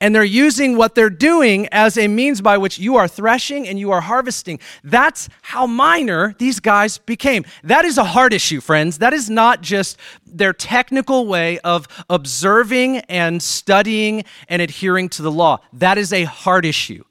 and 0.00 0.14
they're 0.14 0.24
using 0.24 0.76
what 0.76 0.94
they're 0.94 1.10
doing 1.10 1.68
as 1.72 1.98
a 1.98 2.08
means 2.08 2.40
by 2.40 2.56
which 2.56 2.78
you 2.78 2.96
are 2.96 3.08
threshing 3.08 3.66
and 3.66 3.78
you 3.78 3.90
are 3.90 4.00
harvesting. 4.00 4.60
That's 4.84 5.28
how 5.42 5.66
minor 5.66 6.34
these 6.38 6.60
guys 6.60 6.98
became. 6.98 7.44
That 7.64 7.84
is 7.84 7.98
a 7.98 8.04
hard 8.04 8.32
issue, 8.32 8.60
friends. 8.60 8.98
That 8.98 9.12
is 9.12 9.28
not 9.28 9.60
just 9.60 9.96
their 10.26 10.52
technical 10.52 11.26
way 11.26 11.58
of 11.60 11.88
observing 12.08 12.98
and 13.08 13.42
studying 13.42 14.24
and 14.48 14.62
adhering 14.62 15.08
to 15.10 15.22
the 15.22 15.32
law. 15.32 15.58
That 15.72 15.98
is 15.98 16.12
a 16.12 16.24
hard 16.24 16.64
issue. 16.64 17.04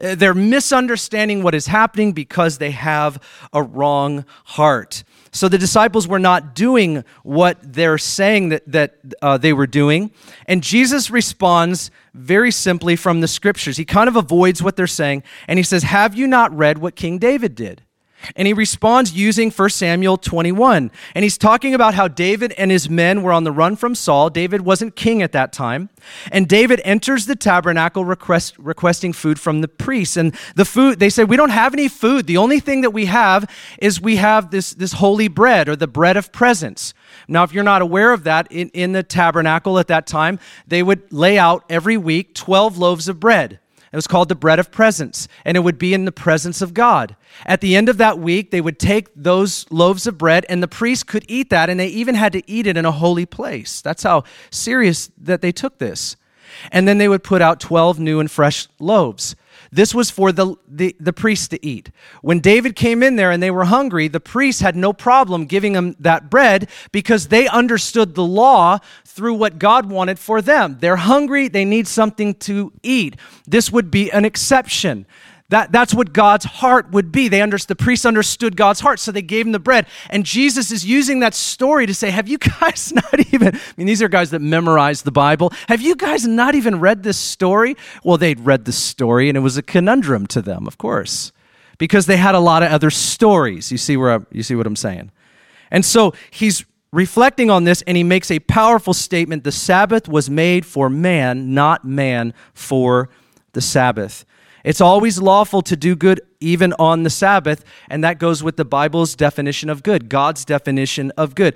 Uh, 0.00 0.14
they're 0.14 0.34
misunderstanding 0.34 1.42
what 1.42 1.54
is 1.54 1.66
happening 1.66 2.12
because 2.12 2.58
they 2.58 2.70
have 2.70 3.22
a 3.52 3.62
wrong 3.62 4.24
heart. 4.44 5.04
So 5.32 5.48
the 5.48 5.58
disciples 5.58 6.08
were 6.08 6.18
not 6.18 6.54
doing 6.54 7.04
what 7.22 7.58
they're 7.62 7.98
saying 7.98 8.48
that, 8.48 8.70
that 8.70 8.96
uh, 9.22 9.38
they 9.38 9.52
were 9.52 9.66
doing. 9.66 10.10
And 10.46 10.62
Jesus 10.62 11.10
responds 11.10 11.90
very 12.14 12.50
simply 12.50 12.96
from 12.96 13.20
the 13.20 13.28
scriptures. 13.28 13.76
He 13.76 13.84
kind 13.84 14.08
of 14.08 14.16
avoids 14.16 14.62
what 14.62 14.76
they're 14.76 14.88
saying 14.88 15.22
and 15.46 15.58
he 15.58 15.62
says, 15.62 15.84
Have 15.84 16.16
you 16.16 16.26
not 16.26 16.56
read 16.56 16.78
what 16.78 16.96
King 16.96 17.18
David 17.18 17.54
did? 17.54 17.82
And 18.36 18.46
he 18.46 18.52
responds 18.52 19.12
using 19.12 19.50
1 19.50 19.70
Samuel 19.70 20.16
21. 20.16 20.90
And 21.14 21.22
he's 21.22 21.38
talking 21.38 21.74
about 21.74 21.94
how 21.94 22.08
David 22.08 22.52
and 22.52 22.70
his 22.70 22.90
men 22.90 23.22
were 23.22 23.32
on 23.32 23.44
the 23.44 23.52
run 23.52 23.76
from 23.76 23.94
Saul. 23.94 24.30
David 24.30 24.62
wasn't 24.62 24.96
king 24.96 25.22
at 25.22 25.32
that 25.32 25.52
time. 25.52 25.90
And 26.30 26.48
David 26.48 26.80
enters 26.84 27.26
the 27.26 27.36
tabernacle 27.36 28.04
request, 28.04 28.58
requesting 28.58 29.12
food 29.12 29.38
from 29.38 29.60
the 29.60 29.68
priests. 29.68 30.16
And 30.16 30.34
the 30.54 30.64
food, 30.64 30.98
they 30.98 31.10
say, 31.10 31.24
We 31.24 31.36
don't 31.36 31.50
have 31.50 31.72
any 31.72 31.88
food. 31.88 32.26
The 32.26 32.36
only 32.36 32.60
thing 32.60 32.80
that 32.82 32.90
we 32.90 33.06
have 33.06 33.50
is 33.78 34.00
we 34.00 34.16
have 34.16 34.50
this, 34.50 34.72
this 34.72 34.94
holy 34.94 35.28
bread 35.28 35.68
or 35.68 35.76
the 35.76 35.86
bread 35.86 36.16
of 36.16 36.32
presence. 36.32 36.94
Now, 37.28 37.44
if 37.44 37.52
you're 37.52 37.64
not 37.64 37.82
aware 37.82 38.12
of 38.12 38.24
that, 38.24 38.50
in, 38.50 38.68
in 38.70 38.92
the 38.92 39.02
tabernacle 39.02 39.78
at 39.78 39.88
that 39.88 40.06
time, 40.06 40.38
they 40.66 40.82
would 40.82 41.12
lay 41.12 41.38
out 41.38 41.64
every 41.68 41.96
week 41.96 42.34
12 42.34 42.78
loaves 42.78 43.08
of 43.08 43.20
bread. 43.20 43.59
It 43.92 43.96
was 43.96 44.06
called 44.06 44.28
the 44.28 44.36
bread 44.36 44.60
of 44.60 44.70
presence, 44.70 45.26
and 45.44 45.56
it 45.56 45.60
would 45.60 45.78
be 45.78 45.94
in 45.94 46.04
the 46.04 46.12
presence 46.12 46.62
of 46.62 46.74
God. 46.74 47.16
At 47.44 47.60
the 47.60 47.74
end 47.74 47.88
of 47.88 47.96
that 47.96 48.20
week, 48.20 48.52
they 48.52 48.60
would 48.60 48.78
take 48.78 49.08
those 49.16 49.66
loaves 49.70 50.06
of 50.06 50.16
bread, 50.16 50.46
and 50.48 50.62
the 50.62 50.68
priest 50.68 51.08
could 51.08 51.24
eat 51.26 51.50
that, 51.50 51.68
and 51.68 51.80
they 51.80 51.88
even 51.88 52.14
had 52.14 52.32
to 52.34 52.48
eat 52.48 52.68
it 52.68 52.76
in 52.76 52.84
a 52.84 52.92
holy 52.92 53.26
place. 53.26 53.80
That's 53.80 54.04
how 54.04 54.22
serious 54.50 55.10
that 55.18 55.42
they 55.42 55.50
took 55.50 55.78
this. 55.78 56.16
And 56.70 56.86
then 56.86 56.98
they 56.98 57.08
would 57.08 57.24
put 57.24 57.42
out 57.42 57.58
12 57.58 57.98
new 57.98 58.20
and 58.20 58.30
fresh 58.30 58.68
loaves. 58.78 59.34
This 59.72 59.94
was 59.94 60.10
for 60.10 60.32
the, 60.32 60.56
the, 60.66 60.96
the 60.98 61.12
priests 61.12 61.46
to 61.48 61.64
eat. 61.64 61.90
When 62.22 62.40
David 62.40 62.74
came 62.74 63.02
in 63.02 63.14
there 63.16 63.30
and 63.30 63.40
they 63.42 63.52
were 63.52 63.66
hungry, 63.66 64.08
the 64.08 64.18
priests 64.18 64.60
had 64.60 64.74
no 64.74 64.92
problem 64.92 65.46
giving 65.46 65.74
them 65.74 65.94
that 66.00 66.28
bread 66.28 66.68
because 66.90 67.28
they 67.28 67.46
understood 67.46 68.14
the 68.16 68.24
law 68.24 68.78
through 69.04 69.34
what 69.34 69.58
God 69.60 69.88
wanted 69.88 70.18
for 70.18 70.42
them. 70.42 70.78
They're 70.80 70.96
hungry, 70.96 71.46
they 71.46 71.64
need 71.64 71.86
something 71.86 72.34
to 72.34 72.72
eat. 72.82 73.16
This 73.46 73.70
would 73.70 73.90
be 73.90 74.10
an 74.10 74.24
exception. 74.24 75.06
That, 75.50 75.72
that's 75.72 75.92
what 75.92 76.12
God's 76.12 76.44
heart 76.44 76.92
would 76.92 77.10
be. 77.10 77.26
They 77.26 77.42
understood, 77.42 77.76
the 77.76 77.84
priests 77.84 78.06
understood 78.06 78.56
God's 78.56 78.78
heart, 78.80 79.00
so 79.00 79.10
they 79.10 79.20
gave 79.20 79.46
him 79.46 79.52
the 79.52 79.58
bread. 79.58 79.86
And 80.08 80.24
Jesus 80.24 80.70
is 80.70 80.84
using 80.84 81.20
that 81.20 81.34
story 81.34 81.86
to 81.86 81.94
say, 81.94 82.10
Have 82.10 82.28
you 82.28 82.38
guys 82.38 82.92
not 82.94 83.32
even, 83.32 83.56
I 83.56 83.60
mean, 83.76 83.88
these 83.88 84.00
are 84.00 84.08
guys 84.08 84.30
that 84.30 84.40
memorize 84.40 85.02
the 85.02 85.10
Bible. 85.10 85.52
Have 85.68 85.80
you 85.80 85.96
guys 85.96 86.24
not 86.24 86.54
even 86.54 86.78
read 86.78 87.02
this 87.02 87.18
story? 87.18 87.76
Well, 88.04 88.16
they'd 88.16 88.38
read 88.38 88.64
the 88.64 88.72
story, 88.72 89.28
and 89.28 89.36
it 89.36 89.40
was 89.40 89.56
a 89.56 89.62
conundrum 89.62 90.28
to 90.28 90.40
them, 90.40 90.68
of 90.68 90.78
course, 90.78 91.32
because 91.78 92.06
they 92.06 92.16
had 92.16 92.36
a 92.36 92.40
lot 92.40 92.62
of 92.62 92.70
other 92.70 92.90
stories. 92.90 93.72
You 93.72 93.78
see, 93.78 93.96
where 93.96 94.14
I, 94.14 94.18
you 94.30 94.44
see 94.44 94.54
what 94.54 94.68
I'm 94.68 94.76
saying? 94.76 95.10
And 95.72 95.84
so 95.84 96.14
he's 96.30 96.64
reflecting 96.92 97.50
on 97.50 97.64
this, 97.64 97.82
and 97.88 97.96
he 97.96 98.04
makes 98.04 98.30
a 98.30 98.38
powerful 98.38 98.94
statement 98.94 99.42
the 99.42 99.50
Sabbath 99.50 100.08
was 100.08 100.30
made 100.30 100.64
for 100.64 100.88
man, 100.88 101.54
not 101.54 101.84
man 101.84 102.34
for 102.54 103.08
the 103.52 103.60
Sabbath. 103.60 104.24
It's 104.64 104.80
always 104.80 105.20
lawful 105.20 105.62
to 105.62 105.76
do 105.76 105.96
good 105.96 106.20
even 106.40 106.72
on 106.78 107.02
the 107.02 107.10
Sabbath, 107.10 107.64
and 107.88 108.04
that 108.04 108.18
goes 108.18 108.42
with 108.42 108.56
the 108.56 108.64
Bible's 108.64 109.14
definition 109.14 109.70
of 109.70 109.82
good, 109.82 110.08
God's 110.08 110.44
definition 110.44 111.12
of 111.16 111.34
good. 111.34 111.54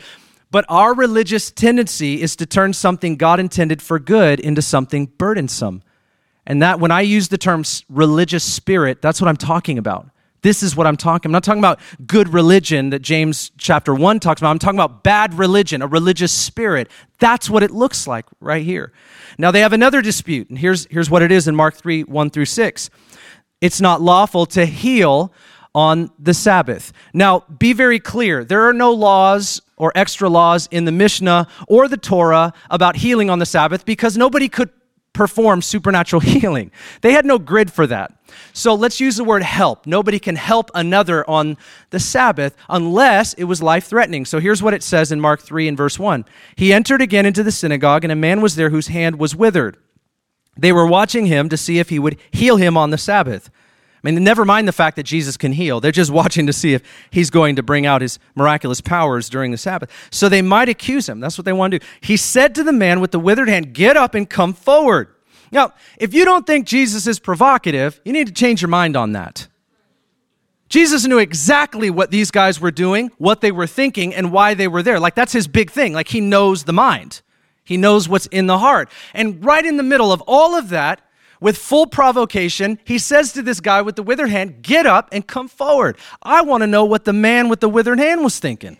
But 0.51 0.65
our 0.69 0.95
religious 0.95 1.51
tendency 1.51 2.23
is 2.23 2.37
to 2.37 2.47
turn 2.47 2.73
something 2.73 3.17
God 3.17 3.41
intended 3.41 3.83
for 3.83 3.99
good 3.99 4.39
into 4.39 4.63
something 4.63 5.07
burdensome. 5.19 5.83
And 6.47 6.63
that, 6.63 6.79
when 6.79 6.91
I 6.91 7.01
use 7.01 7.29
the 7.29 7.39
term 7.39 7.65
religious 7.89 8.45
spirit, 8.45 9.03
that's 9.03 9.21
what 9.21 9.29
I'm 9.29 9.37
talking 9.37 9.79
about. 9.79 10.11
This 10.45 10.63
is 10.63 10.77
what 10.77 10.87
I'm 10.87 10.99
talking. 10.99 11.31
I'm 11.31 11.33
not 11.33 11.43
talking 11.43 11.63
about 11.63 11.81
good 12.07 12.29
religion 12.29 12.91
that 12.91 13.01
James 13.01 13.51
chapter 13.57 13.95
1 13.95 14.21
talks 14.21 14.43
about. 14.43 14.51
I'm 14.51 14.59
talking 14.59 14.79
about 14.79 15.03
bad 15.03 15.33
religion, 15.33 15.81
a 15.81 15.87
religious 15.87 16.33
spirit. 16.33 16.91
That's 17.19 17.49
what 17.49 17.63
it 17.63 17.71
looks 17.71 18.07
like 18.07 18.27
right 18.41 18.63
here. 18.63 18.93
Now 19.39 19.51
they 19.51 19.61
have 19.61 19.73
another 19.73 20.03
dispute, 20.03 20.51
and 20.51 20.59
here's, 20.59 20.87
here's 20.91 21.09
what 21.09 21.23
it 21.23 21.33
is 21.33 21.49
in 21.49 21.57
Mark 21.57 21.77
3 21.77 22.05
1 22.05 22.29
through 22.29 22.45
6. 22.45 22.91
It's 23.63 23.81
not 23.81 24.03
lawful 24.03 24.45
to 24.47 24.67
heal 24.67 25.33
on 25.75 26.11
the 26.19 26.35
Sabbath. 26.35 26.93
Now, 27.15 27.45
be 27.59 27.73
very 27.73 27.99
clear. 27.99 28.45
There 28.45 28.69
are 28.69 28.75
no 28.75 28.93
laws 28.93 29.63
or 29.79 29.93
extra 29.95 30.29
laws 30.29 30.69
in 30.71 30.85
the 30.85 30.93
Mishnah 30.93 31.49
or 31.69 31.89
the 31.89 31.97
Torah 31.97 32.53
about 32.69 32.97
healing 32.97 33.31
on 33.31 33.39
the 33.39 33.47
Sabbath 33.47 33.87
because 33.87 34.19
nobody 34.19 34.51
could 34.51 34.69
perform 35.15 35.63
supernatural 35.63 36.21
healing. 36.21 36.71
They 37.01 37.13
had 37.13 37.25
no 37.25 37.39
grid 37.39 37.73
for 37.73 37.87
that. 37.87 38.13
So 38.53 38.75
let's 38.75 39.01
use 39.01 39.17
the 39.17 39.25
word 39.25 39.43
help. 39.43 39.87
Nobody 39.87 40.19
can 40.19 40.37
help 40.37 40.71
another 40.75 41.29
on 41.29 41.57
the 41.91 42.01
Sabbath 42.01 42.55
unless 42.69 43.33
it 43.35 43.45
was 43.45 43.63
life 43.63 43.87
threatening. 43.87 44.27
So 44.27 44.41
here's 44.41 44.63
what 44.63 44.75
it 44.75 44.83
says 44.83 45.11
in 45.11 45.21
Mark 45.21 45.41
3 45.41 45.69
and 45.69 45.77
verse 45.77 45.99
1. 45.99 46.27
He 46.57 46.73
entered 46.73 47.01
again 47.01 47.25
into 47.25 47.43
the 47.43 47.53
synagogue, 47.53 48.05
and 48.05 48.13
a 48.13 48.17
man 48.17 48.43
was 48.43 48.57
there 48.57 48.71
whose 48.71 48.89
hand 48.89 49.19
was 49.19 49.35
withered. 49.35 49.79
They 50.57 50.73
were 50.73 50.87
watching 50.87 51.27
him 51.27 51.49
to 51.49 51.57
see 51.57 51.79
if 51.79 51.89
he 51.89 51.99
would 51.99 52.19
heal 52.31 52.57
him 52.57 52.77
on 52.77 52.91
the 52.91 52.99
Sabbath. 52.99 53.51
I 54.05 54.11
mean, 54.11 54.23
never 54.23 54.45
mind 54.45 54.69
the 54.69 54.73
fact 54.73 54.97
that 54.97 55.05
Jesus 55.05 55.37
can 55.39 55.53
heal. 55.53 55.81
They're 55.81 55.93
just 55.93 56.11
watching 56.23 56.47
to 56.47 56.53
see 56.53 56.75
if 56.75 56.83
he's 57.11 57.31
going 57.31 57.57
to 57.57 57.63
bring 57.63 57.87
out 57.87 58.03
his 58.03 58.19
miraculous 58.35 58.81
powers 58.81 59.29
during 59.29 59.51
the 59.51 59.59
Sabbath. 59.59 59.91
So 60.11 60.29
they 60.29 60.43
might 60.43 60.69
accuse 60.69 61.09
him. 61.09 61.21
That's 61.21 61.39
what 61.39 61.45
they 61.45 61.53
want 61.53 61.73
to 61.73 61.79
do. 61.79 61.87
He 62.01 62.17
said 62.17 62.55
to 62.57 62.65
the 62.65 62.73
man 62.73 63.01
with 63.01 63.13
the 63.13 63.19
withered 63.19 63.49
hand, 63.49 63.73
Get 63.73 63.97
up 63.97 64.15
and 64.15 64.29
come 64.29 64.53
forward. 64.53 65.09
Now, 65.51 65.73
if 65.99 66.13
you 66.13 66.25
don't 66.25 66.47
think 66.47 66.67
Jesus 66.67 67.07
is 67.07 67.19
provocative, 67.19 68.01
you 68.05 68.13
need 68.13 68.27
to 68.27 68.33
change 68.33 68.61
your 68.61 68.69
mind 68.69 68.97
on 68.97 69.13
that. 69.13 69.47
Jesus 70.69 71.07
knew 71.07 71.19
exactly 71.19 71.91
what 71.91 72.11
these 72.11 72.33
guys 72.33 72.61
were 72.61 72.73
doing, 72.73 73.13
what 73.19 73.41
they 73.41 73.53
were 73.53 73.67
thinking, 73.67 74.13
and 74.15 74.33
why 74.33 74.55
they 74.55 74.67
were 74.67 74.83
there. 74.83 74.99
Like, 74.99 75.15
that's 75.15 75.33
his 75.33 75.47
big 75.47 75.71
thing. 75.71 75.93
Like, 75.93 76.09
he 76.09 76.21
knows 76.21 76.65
the 76.65 76.73
mind, 76.73 77.23
he 77.63 77.77
knows 77.77 78.09
what's 78.09 78.27
in 78.27 78.49
the 78.49 78.59
heart. 78.59 78.91
And 79.15 79.45
right 79.45 79.65
in 79.65 79.77
the 79.77 79.83
middle 79.83 80.13
of 80.13 80.21
all 80.27 80.57
of 80.57 80.71
that, 80.71 81.01
with 81.45 81.59
full 81.59 81.87
provocation, 81.87 82.79
he 82.87 82.97
says 82.97 83.35
to 83.35 83.43
this 83.43 83.61
guy 83.61 83.83
with 83.83 83.97
the 83.97 84.03
withered 84.03 84.31
hand, 84.31 84.63
Get 84.63 84.87
up 84.87 85.11
and 85.13 85.27
come 85.27 85.47
forward. 85.47 85.99
I 86.23 86.41
want 86.41 86.63
to 86.63 86.67
know 86.67 86.87
what 86.87 87.05
the 87.05 87.13
man 87.13 87.51
with 87.51 87.61
the 87.61 87.69
withered 87.69 87.99
hand 87.99 88.25
was 88.25 88.39
thinking. 88.39 88.79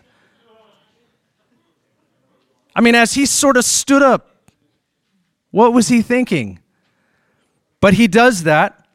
I 2.75 2.81
mean, 2.81 2.95
as 2.95 3.13
he 3.13 3.27
sort 3.27 3.55
of 3.55 3.65
stood 3.65 4.01
up, 4.01 4.31
what 5.51 5.73
was 5.73 5.89
he 5.89 6.01
thinking? 6.01 6.57
But 7.81 7.93
he 7.93 8.07
does 8.07 8.45
that. 8.45 8.87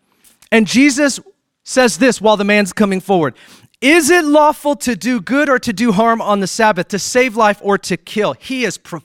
And 0.51 0.67
Jesus 0.67 1.21
says 1.63 1.97
this 1.97 2.21
while 2.21 2.37
the 2.37 2.43
man's 2.43 2.73
coming 2.73 2.99
forward 2.99 3.37
Is 3.81 4.11
it 4.11 4.25
lawful 4.25 4.75
to 4.75 4.97
do 4.97 5.21
good 5.21 5.49
or 5.49 5.61
to 5.61 5.73
do 5.73 5.93
harm 5.93 6.21
on 6.21 6.41
the 6.41 6.49
Sabbath, 6.49 6.89
to 6.89 6.99
save 6.99 7.37
life 7.37 7.61
or 7.63 7.79
to 7.79 7.97
kill? 7.97 8.33
He 8.33 8.65
is 8.65 8.79
pro- 8.79 9.05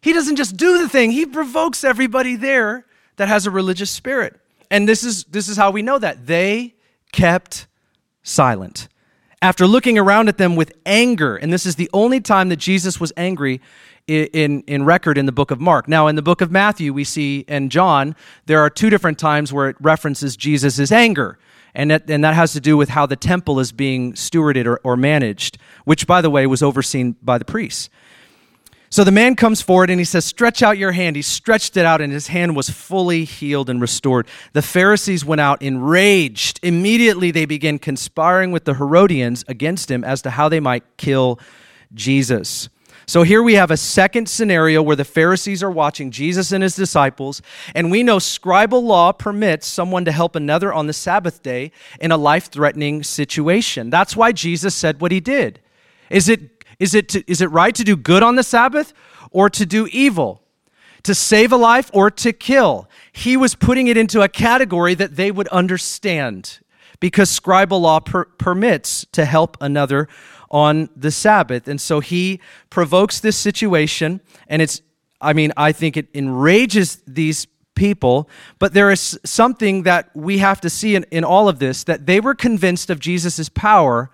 He 0.00 0.12
doesn't 0.12 0.36
just 0.36 0.56
do 0.56 0.78
the 0.78 0.88
thing, 0.88 1.10
he 1.10 1.26
provokes 1.26 1.82
everybody 1.82 2.36
there 2.36 2.86
that 3.20 3.28
has 3.28 3.46
a 3.46 3.50
religious 3.50 3.90
spirit. 3.90 4.40
And 4.70 4.88
this 4.88 5.04
is 5.04 5.24
this 5.24 5.46
is 5.46 5.58
how 5.58 5.70
we 5.70 5.82
know 5.82 5.98
that. 5.98 6.26
They 6.26 6.74
kept 7.12 7.66
silent. 8.22 8.88
After 9.42 9.66
looking 9.66 9.98
around 9.98 10.30
at 10.30 10.38
them 10.38 10.56
with 10.56 10.72
anger, 10.86 11.36
and 11.36 11.52
this 11.52 11.66
is 11.66 11.76
the 11.76 11.90
only 11.92 12.20
time 12.20 12.48
that 12.48 12.56
Jesus 12.56 12.98
was 12.98 13.12
angry 13.18 13.60
in, 14.06 14.26
in, 14.32 14.60
in, 14.62 14.84
record 14.86 15.18
in 15.18 15.26
the 15.26 15.32
book 15.32 15.50
of 15.50 15.60
Mark. 15.60 15.86
Now, 15.86 16.06
in 16.06 16.16
the 16.16 16.22
book 16.22 16.40
of 16.40 16.50
Matthew, 16.50 16.94
we 16.94 17.04
see, 17.04 17.44
and 17.46 17.70
John, 17.70 18.16
there 18.46 18.60
are 18.60 18.70
two 18.70 18.88
different 18.88 19.18
times 19.18 19.52
where 19.52 19.68
it 19.68 19.76
references 19.80 20.34
Jesus' 20.34 20.90
anger. 20.90 21.38
And 21.74 21.90
that, 21.90 22.10
and 22.10 22.24
that 22.24 22.34
has 22.34 22.54
to 22.54 22.60
do 22.60 22.74
with 22.78 22.88
how 22.88 23.04
the 23.04 23.16
temple 23.16 23.60
is 23.60 23.70
being 23.70 24.14
stewarded 24.14 24.64
or, 24.64 24.80
or 24.82 24.96
managed, 24.96 25.58
which, 25.84 26.06
by 26.06 26.22
the 26.22 26.30
way, 26.30 26.46
was 26.46 26.62
overseen 26.62 27.16
by 27.22 27.36
the 27.36 27.44
priests. 27.44 27.90
So 28.92 29.04
the 29.04 29.12
man 29.12 29.36
comes 29.36 29.62
forward 29.62 29.88
and 29.88 30.00
he 30.00 30.04
says, 30.04 30.24
Stretch 30.24 30.64
out 30.64 30.76
your 30.76 30.90
hand. 30.90 31.14
He 31.14 31.22
stretched 31.22 31.76
it 31.76 31.86
out 31.86 32.00
and 32.00 32.12
his 32.12 32.26
hand 32.26 32.56
was 32.56 32.68
fully 32.68 33.24
healed 33.24 33.70
and 33.70 33.80
restored. 33.80 34.26
The 34.52 34.62
Pharisees 34.62 35.24
went 35.24 35.40
out 35.40 35.62
enraged. 35.62 36.58
Immediately 36.64 37.30
they 37.30 37.44
began 37.44 37.78
conspiring 37.78 38.50
with 38.50 38.64
the 38.64 38.74
Herodians 38.74 39.44
against 39.46 39.88
him 39.88 40.02
as 40.02 40.22
to 40.22 40.30
how 40.30 40.48
they 40.48 40.58
might 40.58 40.82
kill 40.96 41.38
Jesus. 41.94 42.68
So 43.06 43.22
here 43.22 43.42
we 43.42 43.54
have 43.54 43.70
a 43.70 43.76
second 43.76 44.28
scenario 44.28 44.82
where 44.82 44.96
the 44.96 45.04
Pharisees 45.04 45.62
are 45.62 45.70
watching 45.70 46.10
Jesus 46.10 46.52
and 46.52 46.62
his 46.62 46.76
disciples, 46.76 47.42
and 47.74 47.90
we 47.90 48.04
know 48.04 48.18
scribal 48.18 48.82
law 48.82 49.10
permits 49.10 49.66
someone 49.66 50.04
to 50.04 50.12
help 50.12 50.36
another 50.36 50.72
on 50.72 50.86
the 50.86 50.92
Sabbath 50.92 51.42
day 51.42 51.72
in 52.00 52.12
a 52.12 52.16
life 52.16 52.52
threatening 52.52 53.02
situation. 53.02 53.90
That's 53.90 54.14
why 54.14 54.30
Jesus 54.30 54.76
said 54.76 55.00
what 55.00 55.10
he 55.10 55.18
did. 55.18 55.60
Is 56.08 56.28
it 56.28 56.49
is 56.80 56.94
it, 56.94 57.08
to, 57.10 57.30
is 57.30 57.40
it 57.40 57.50
right 57.50 57.74
to 57.74 57.84
do 57.84 57.96
good 57.96 58.22
on 58.22 58.34
the 58.34 58.42
Sabbath 58.42 58.92
or 59.30 59.48
to 59.50 59.64
do 59.64 59.86
evil? 59.92 60.42
To 61.04 61.14
save 61.14 61.52
a 61.52 61.56
life 61.56 61.90
or 61.94 62.10
to 62.10 62.32
kill? 62.32 62.88
He 63.12 63.36
was 63.36 63.54
putting 63.54 63.86
it 63.86 63.96
into 63.96 64.22
a 64.22 64.28
category 64.28 64.94
that 64.94 65.16
they 65.16 65.30
would 65.30 65.48
understand 65.48 66.58
because 66.98 67.30
scribal 67.30 67.80
law 67.80 68.00
per- 68.00 68.24
permits 68.24 69.06
to 69.12 69.24
help 69.24 69.56
another 69.60 70.08
on 70.50 70.88
the 70.96 71.10
Sabbath. 71.10 71.68
And 71.68 71.80
so 71.80 72.00
he 72.00 72.40
provokes 72.68 73.20
this 73.20 73.36
situation, 73.36 74.20
and 74.48 74.60
it's, 74.60 74.82
I 75.20 75.32
mean, 75.32 75.52
I 75.56 75.72
think 75.72 75.96
it 75.96 76.08
enrages 76.14 77.02
these 77.06 77.46
people, 77.74 78.28
but 78.58 78.74
there 78.74 78.90
is 78.90 79.18
something 79.24 79.84
that 79.84 80.10
we 80.14 80.38
have 80.38 80.60
to 80.60 80.68
see 80.68 80.96
in, 80.96 81.04
in 81.10 81.24
all 81.24 81.48
of 81.48 81.58
this 81.58 81.84
that 81.84 82.04
they 82.04 82.20
were 82.20 82.34
convinced 82.34 82.90
of 82.90 82.98
Jesus' 82.98 83.48
power 83.48 84.10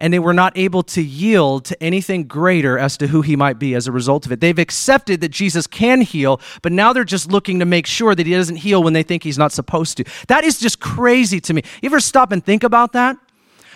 and 0.00 0.12
they 0.12 0.18
were 0.18 0.32
not 0.32 0.56
able 0.56 0.82
to 0.82 1.02
yield 1.02 1.66
to 1.66 1.82
anything 1.82 2.24
greater 2.24 2.78
as 2.78 2.96
to 2.96 3.06
who 3.08 3.22
he 3.22 3.36
might 3.36 3.58
be 3.58 3.74
as 3.74 3.86
a 3.86 3.92
result 3.92 4.26
of 4.26 4.32
it. 4.32 4.40
They've 4.40 4.58
accepted 4.58 5.20
that 5.20 5.28
Jesus 5.28 5.66
can 5.66 6.00
heal, 6.00 6.40
but 6.62 6.72
now 6.72 6.92
they're 6.92 7.04
just 7.04 7.30
looking 7.30 7.58
to 7.58 7.66
make 7.66 7.86
sure 7.86 8.14
that 8.14 8.26
he 8.26 8.32
doesn't 8.32 8.56
heal 8.56 8.82
when 8.82 8.94
they 8.94 9.02
think 9.02 9.22
he's 9.22 9.38
not 9.38 9.52
supposed 9.52 9.98
to. 9.98 10.04
That 10.28 10.44
is 10.44 10.58
just 10.58 10.80
crazy 10.80 11.40
to 11.40 11.54
me. 11.54 11.62
You 11.82 11.88
ever 11.90 12.00
stop 12.00 12.32
and 12.32 12.44
think 12.44 12.64
about 12.64 12.92
that? 12.94 13.18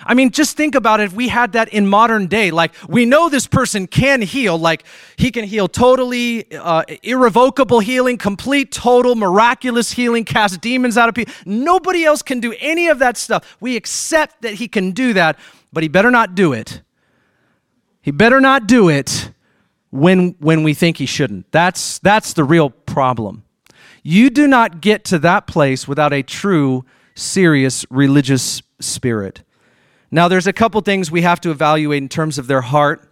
I 0.06 0.14
mean, 0.14 0.30
just 0.30 0.56
think 0.56 0.74
about 0.74 1.00
it 1.00 1.04
if 1.04 1.12
we 1.14 1.28
had 1.28 1.52
that 1.52 1.68
in 1.68 1.86
modern 1.86 2.26
day. 2.26 2.50
Like, 2.50 2.74
we 2.88 3.06
know 3.06 3.28
this 3.28 3.46
person 3.46 3.86
can 3.86 4.20
heal. 4.20 4.58
Like, 4.58 4.84
he 5.16 5.30
can 5.30 5.44
heal 5.44 5.66
totally, 5.66 6.52
uh, 6.54 6.84
irrevocable 7.02 7.80
healing, 7.80 8.18
complete, 8.18 8.70
total, 8.70 9.14
miraculous 9.14 9.92
healing, 9.92 10.24
cast 10.24 10.60
demons 10.60 10.98
out 10.98 11.08
of 11.08 11.14
people. 11.14 11.32
Nobody 11.46 12.04
else 12.04 12.22
can 12.22 12.40
do 12.40 12.54
any 12.60 12.88
of 12.88 12.98
that 12.98 13.16
stuff. 13.16 13.56
We 13.60 13.76
accept 13.76 14.42
that 14.42 14.54
he 14.54 14.68
can 14.68 14.90
do 14.90 15.14
that 15.14 15.38
but 15.74 15.82
he 15.82 15.88
better 15.88 16.10
not 16.10 16.34
do 16.34 16.52
it. 16.52 16.80
He 18.00 18.10
better 18.10 18.40
not 18.40 18.66
do 18.66 18.88
it 18.88 19.30
when, 19.90 20.36
when 20.38 20.62
we 20.62 20.74
think 20.74 20.96
he 20.98 21.06
shouldn't. 21.06 21.50
That's, 21.52 21.98
that's 21.98 22.32
the 22.32 22.44
real 22.44 22.70
problem. 22.70 23.44
You 24.02 24.30
do 24.30 24.46
not 24.46 24.80
get 24.80 25.04
to 25.06 25.18
that 25.20 25.46
place 25.46 25.88
without 25.88 26.12
a 26.12 26.22
true, 26.22 26.84
serious 27.14 27.86
religious 27.90 28.62
spirit. 28.80 29.42
Now, 30.10 30.28
there's 30.28 30.46
a 30.46 30.52
couple 30.52 30.80
things 30.82 31.10
we 31.10 31.22
have 31.22 31.40
to 31.40 31.50
evaluate 31.50 32.02
in 32.02 32.08
terms 32.08 32.38
of 32.38 32.46
their 32.46 32.60
heart. 32.60 33.10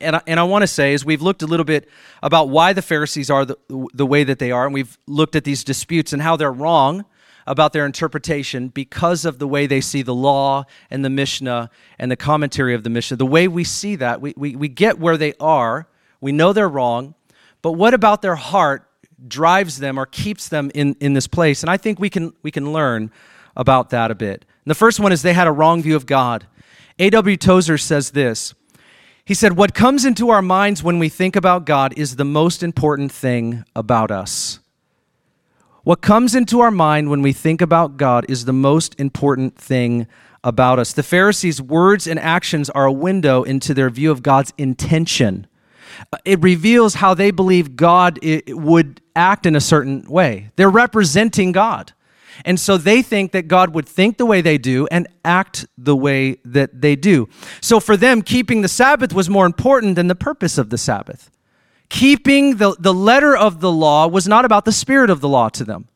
And 0.00 0.16
I, 0.16 0.22
and 0.26 0.40
I 0.40 0.42
want 0.44 0.62
to 0.62 0.66
say, 0.66 0.94
as 0.94 1.04
we've 1.04 1.22
looked 1.22 1.42
a 1.42 1.46
little 1.46 1.64
bit 1.64 1.88
about 2.22 2.48
why 2.48 2.72
the 2.72 2.82
Pharisees 2.82 3.30
are 3.30 3.44
the, 3.44 3.56
the 3.68 4.06
way 4.06 4.24
that 4.24 4.38
they 4.38 4.50
are, 4.50 4.64
and 4.64 4.74
we've 4.74 4.98
looked 5.06 5.36
at 5.36 5.44
these 5.44 5.62
disputes 5.62 6.12
and 6.12 6.22
how 6.22 6.36
they're 6.36 6.52
wrong, 6.52 7.04
about 7.46 7.72
their 7.72 7.86
interpretation 7.86 8.68
because 8.68 9.24
of 9.24 9.38
the 9.38 9.46
way 9.46 9.66
they 9.66 9.80
see 9.80 10.02
the 10.02 10.14
law 10.14 10.64
and 10.90 11.04
the 11.04 11.10
Mishnah 11.10 11.70
and 11.98 12.10
the 12.10 12.16
commentary 12.16 12.74
of 12.74 12.82
the 12.82 12.90
Mishnah. 12.90 13.16
The 13.16 13.26
way 13.26 13.46
we 13.48 13.64
see 13.64 13.96
that, 13.96 14.20
we, 14.20 14.34
we, 14.36 14.56
we 14.56 14.68
get 14.68 14.98
where 14.98 15.16
they 15.16 15.34
are, 15.38 15.86
we 16.20 16.32
know 16.32 16.52
they're 16.52 16.68
wrong, 16.68 17.14
but 17.62 17.72
what 17.72 17.94
about 17.94 18.22
their 18.22 18.36
heart 18.36 18.88
drives 19.26 19.78
them 19.78 19.98
or 19.98 20.06
keeps 20.06 20.48
them 20.48 20.70
in, 20.74 20.96
in 21.00 21.14
this 21.14 21.26
place? 21.26 21.62
And 21.62 21.70
I 21.70 21.76
think 21.76 21.98
we 21.98 22.10
can, 22.10 22.32
we 22.42 22.50
can 22.50 22.72
learn 22.72 23.10
about 23.56 23.90
that 23.90 24.10
a 24.10 24.14
bit. 24.14 24.44
And 24.64 24.70
the 24.70 24.74
first 24.74 25.00
one 25.00 25.12
is 25.12 25.22
they 25.22 25.32
had 25.32 25.46
a 25.46 25.52
wrong 25.52 25.82
view 25.82 25.96
of 25.96 26.06
God. 26.06 26.46
A.W. 26.98 27.36
Tozer 27.36 27.78
says 27.78 28.10
this. 28.10 28.54
He 29.24 29.34
said, 29.34 29.56
What 29.56 29.74
comes 29.74 30.04
into 30.04 30.30
our 30.30 30.42
minds 30.42 30.82
when 30.82 30.98
we 30.98 31.08
think 31.08 31.36
about 31.36 31.64
God 31.64 31.92
is 31.96 32.16
the 32.16 32.24
most 32.24 32.62
important 32.62 33.10
thing 33.12 33.64
about 33.74 34.10
us. 34.10 34.60
What 35.86 36.00
comes 36.00 36.34
into 36.34 36.58
our 36.58 36.72
mind 36.72 37.10
when 37.10 37.22
we 37.22 37.32
think 37.32 37.62
about 37.62 37.96
God 37.96 38.26
is 38.28 38.44
the 38.44 38.52
most 38.52 38.98
important 38.98 39.56
thing 39.56 40.08
about 40.42 40.80
us. 40.80 40.92
The 40.92 41.04
Pharisees' 41.04 41.62
words 41.62 42.08
and 42.08 42.18
actions 42.18 42.68
are 42.70 42.86
a 42.86 42.92
window 42.92 43.44
into 43.44 43.72
their 43.72 43.88
view 43.88 44.10
of 44.10 44.20
God's 44.20 44.52
intention. 44.58 45.46
Uh, 46.12 46.16
it 46.24 46.42
reveals 46.42 46.94
how 46.94 47.14
they 47.14 47.30
believe 47.30 47.76
God 47.76 48.18
would 48.48 49.00
act 49.14 49.46
in 49.46 49.54
a 49.54 49.60
certain 49.60 50.02
way. 50.10 50.50
They're 50.56 50.68
representing 50.68 51.52
God. 51.52 51.92
And 52.44 52.58
so 52.58 52.76
they 52.76 53.00
think 53.00 53.30
that 53.30 53.46
God 53.46 53.72
would 53.72 53.86
think 53.88 54.18
the 54.18 54.26
way 54.26 54.40
they 54.40 54.58
do 54.58 54.88
and 54.90 55.06
act 55.24 55.66
the 55.78 55.94
way 55.94 56.38
that 56.44 56.80
they 56.80 56.96
do. 56.96 57.28
So 57.60 57.78
for 57.78 57.96
them, 57.96 58.22
keeping 58.22 58.62
the 58.62 58.68
Sabbath 58.68 59.14
was 59.14 59.30
more 59.30 59.46
important 59.46 59.94
than 59.94 60.08
the 60.08 60.16
purpose 60.16 60.58
of 60.58 60.70
the 60.70 60.78
Sabbath 60.78 61.30
keeping 61.88 62.56
the, 62.56 62.76
the 62.78 62.94
letter 62.94 63.36
of 63.36 63.60
the 63.60 63.70
law 63.70 64.06
was 64.06 64.26
not 64.26 64.44
about 64.44 64.64
the 64.64 64.72
spirit 64.72 65.10
of 65.10 65.20
the 65.20 65.28
law 65.28 65.48
to 65.50 65.64
them. 65.64 65.88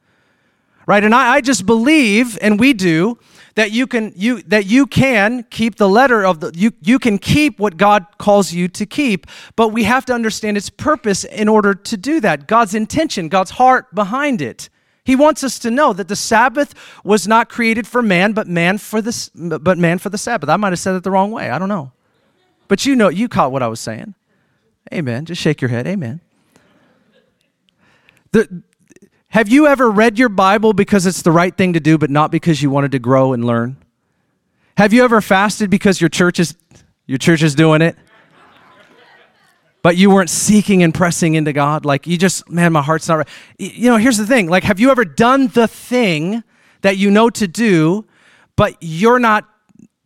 Right? 0.86 1.04
And 1.04 1.14
I, 1.14 1.34
I 1.34 1.40
just 1.40 1.66
believe 1.66 2.38
and 2.40 2.58
we 2.58 2.72
do 2.72 3.18
that 3.54 3.72
you 3.72 3.86
can 3.86 4.12
you 4.16 4.42
that 4.42 4.66
you 4.66 4.86
can 4.86 5.44
keep 5.50 5.76
the 5.76 5.88
letter 5.88 6.24
of 6.24 6.40
the 6.40 6.52
you 6.54 6.72
you 6.80 6.98
can 6.98 7.18
keep 7.18 7.58
what 7.58 7.76
god 7.76 8.06
calls 8.18 8.52
you 8.52 8.68
to 8.68 8.86
keep 8.86 9.26
but 9.56 9.68
we 9.68 9.84
have 9.84 10.04
to 10.06 10.14
understand 10.14 10.56
its 10.56 10.70
purpose 10.70 11.24
in 11.24 11.48
order 11.48 11.74
to 11.74 11.96
do 11.96 12.20
that. 12.20 12.46
God's 12.46 12.74
intention 12.74 13.28
god's 13.28 13.52
heart 13.52 13.94
behind 13.94 14.40
it. 14.40 14.68
He 15.04 15.16
wants 15.16 15.42
us 15.42 15.58
to 15.60 15.70
know 15.70 15.92
that 15.92 16.08
the 16.08 16.16
sabbath 16.16 16.74
was 17.04 17.26
not 17.26 17.48
created 17.48 17.86
for 17.86 18.02
man 18.02 18.32
but 18.32 18.46
man 18.46 18.78
for 18.78 19.00
the 19.00 19.58
but 19.60 19.78
man 19.78 19.98
for 19.98 20.08
the 20.08 20.18
sabbath. 20.18 20.48
I 20.48 20.56
might 20.56 20.72
have 20.72 20.78
said 20.78 20.94
it 20.94 21.02
the 21.02 21.10
wrong 21.10 21.30
way. 21.30 21.50
I 21.50 21.58
don't 21.58 21.68
know. 21.68 21.92
But 22.68 22.86
you 22.86 22.96
know 22.96 23.08
you 23.08 23.28
caught 23.28 23.52
what 23.52 23.62
i 23.62 23.68
was 23.68 23.80
saying 23.80 24.14
Amen. 24.92 25.24
Just 25.24 25.40
shake 25.40 25.60
your 25.60 25.70
head. 25.70 25.86
Amen. 25.86 26.20
The, 28.32 28.62
have 29.28 29.48
you 29.48 29.66
ever 29.66 29.90
read 29.90 30.18
your 30.18 30.28
Bible 30.28 30.72
because 30.72 31.06
it's 31.06 31.22
the 31.22 31.30
right 31.30 31.56
thing 31.56 31.72
to 31.74 31.80
do, 31.80 31.98
but 31.98 32.10
not 32.10 32.30
because 32.30 32.62
you 32.62 32.70
wanted 32.70 32.92
to 32.92 32.98
grow 32.98 33.32
and 33.32 33.44
learn? 33.44 33.76
Have 34.76 34.92
you 34.92 35.04
ever 35.04 35.20
fasted 35.20 35.70
because 35.70 36.00
your 36.00 36.08
church 36.08 36.40
is 36.40 36.56
your 37.06 37.18
church 37.18 37.42
is 37.42 37.54
doing 37.54 37.82
it? 37.82 37.96
But 39.82 39.96
you 39.96 40.10
weren't 40.10 40.30
seeking 40.30 40.82
and 40.82 40.92
pressing 40.92 41.34
into 41.34 41.52
God? 41.52 41.84
Like 41.84 42.06
you 42.06 42.18
just, 42.18 42.48
man, 42.50 42.72
my 42.72 42.82
heart's 42.82 43.08
not 43.08 43.16
right. 43.16 43.28
You 43.58 43.90
know, 43.90 43.96
here's 43.96 44.18
the 44.18 44.26
thing. 44.26 44.48
Like, 44.48 44.64
have 44.64 44.78
you 44.78 44.90
ever 44.90 45.04
done 45.04 45.48
the 45.48 45.68
thing 45.68 46.42
that 46.82 46.96
you 46.96 47.10
know 47.10 47.30
to 47.30 47.48
do, 47.48 48.06
but 48.56 48.76
you're 48.80 49.18
not 49.18 49.48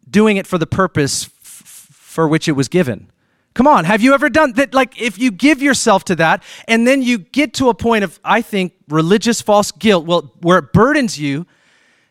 doing 0.09 0.37
it 0.37 0.47
for 0.47 0.59
the 0.59 0.67
purpose 0.67 1.25
f- 1.25 1.89
for 1.91 2.29
which 2.29 2.49
it 2.49 2.53
was 2.53 2.69
given? 2.69 3.11
Come 3.55 3.69
on, 3.69 3.85
have 3.85 4.03
you 4.03 4.15
ever 4.15 4.29
done 4.29 4.53
that? 4.55 4.75
Like, 4.75 5.01
if 5.01 5.17
you 5.17 5.31
give 5.31 5.63
yourself 5.63 6.05
to 6.07 6.17
that 6.17 6.43
and 6.67 6.87
then 6.87 7.03
you 7.03 7.19
get 7.19 7.55
to 7.55 7.69
a 7.69 7.75
point 7.75 8.03
of, 8.03 8.19
I 8.25 8.43
think, 8.43 8.75
religious 8.89 9.41
false 9.41 9.71
guilt, 9.71 10.07
well, 10.07 10.33
where 10.41 10.59
it 10.59 10.73
burdens 10.73 11.19
you 11.19 11.47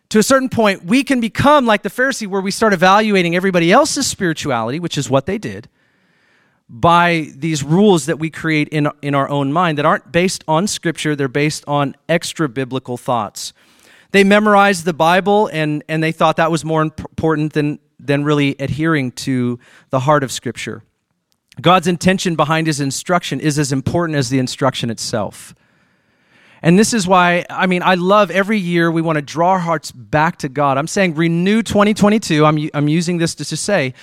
to 0.07 0.19
a 0.19 0.23
certain 0.23 0.47
point, 0.47 0.85
we 0.85 1.03
can 1.03 1.19
become 1.19 1.65
like 1.65 1.83
the 1.83 1.89
Pharisee, 1.89 2.27
where 2.27 2.39
we 2.39 2.51
start 2.51 2.71
evaluating 2.71 3.35
everybody 3.35 3.73
else's 3.73 4.07
spirituality, 4.07 4.79
which 4.79 4.97
is 4.97 5.09
what 5.09 5.25
they 5.25 5.37
did, 5.37 5.67
by 6.69 7.27
these 7.35 7.61
rules 7.61 8.05
that 8.05 8.19
we 8.19 8.29
create 8.29 8.69
in, 8.69 8.87
in 9.01 9.13
our 9.13 9.27
own 9.27 9.51
mind 9.51 9.77
that 9.79 9.85
aren't 9.85 10.13
based 10.13 10.45
on 10.47 10.65
Scripture, 10.65 11.13
they're 11.13 11.27
based 11.27 11.65
on 11.67 11.93
extra 12.07 12.47
biblical 12.47 12.95
thoughts. 12.95 13.51
They 14.11 14.23
memorized 14.23 14.85
the 14.85 14.93
Bible 14.93 15.49
and, 15.51 15.83
and 15.89 16.01
they 16.01 16.13
thought 16.13 16.37
that 16.37 16.51
was 16.51 16.63
more 16.63 16.83
important 16.83 17.51
than, 17.51 17.79
than 17.99 18.23
really 18.23 18.55
adhering 18.59 19.11
to 19.11 19.59
the 19.89 19.99
heart 19.99 20.23
of 20.23 20.31
Scripture. 20.31 20.83
God's 21.61 21.87
intention 21.87 22.35
behind 22.35 22.67
his 22.67 22.79
instruction 22.79 23.39
is 23.39 23.59
as 23.59 23.71
important 23.71 24.17
as 24.17 24.29
the 24.29 24.39
instruction 24.39 24.89
itself. 24.89 25.53
And 26.61 26.79
this 26.79 26.93
is 26.93 27.05
why, 27.05 27.45
I 27.49 27.67
mean, 27.67 27.83
I 27.83 27.95
love 27.95 28.31
every 28.31 28.57
year 28.57 28.89
we 28.89 29.01
want 29.01 29.17
to 29.17 29.21
draw 29.21 29.51
our 29.51 29.59
hearts 29.59 29.91
back 29.91 30.37
to 30.37 30.49
God. 30.49 30.77
I'm 30.77 30.87
saying 30.87 31.15
renew 31.15 31.61
2022. 31.61 32.45
I'm, 32.45 32.69
I'm 32.73 32.87
using 32.87 33.17
this 33.17 33.35
to, 33.35 33.45
to 33.45 33.57
say 33.57 33.93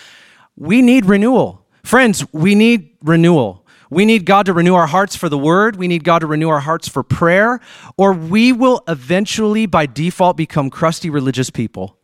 we 0.56 0.82
need 0.82 1.06
renewal. 1.06 1.66
Friends, 1.82 2.24
we 2.32 2.54
need 2.54 2.90
renewal. 3.02 3.66
We 3.88 4.04
need 4.04 4.26
God 4.26 4.46
to 4.46 4.52
renew 4.52 4.74
our 4.74 4.86
hearts 4.86 5.16
for 5.16 5.28
the 5.28 5.38
word. 5.38 5.76
We 5.76 5.88
need 5.88 6.04
God 6.04 6.20
to 6.20 6.26
renew 6.26 6.50
our 6.50 6.60
hearts 6.60 6.86
for 6.86 7.02
prayer, 7.02 7.60
or 7.96 8.12
we 8.12 8.52
will 8.52 8.84
eventually, 8.86 9.66
by 9.66 9.86
default, 9.86 10.36
become 10.36 10.70
crusty 10.70 11.10
religious 11.10 11.50
people. 11.50 11.96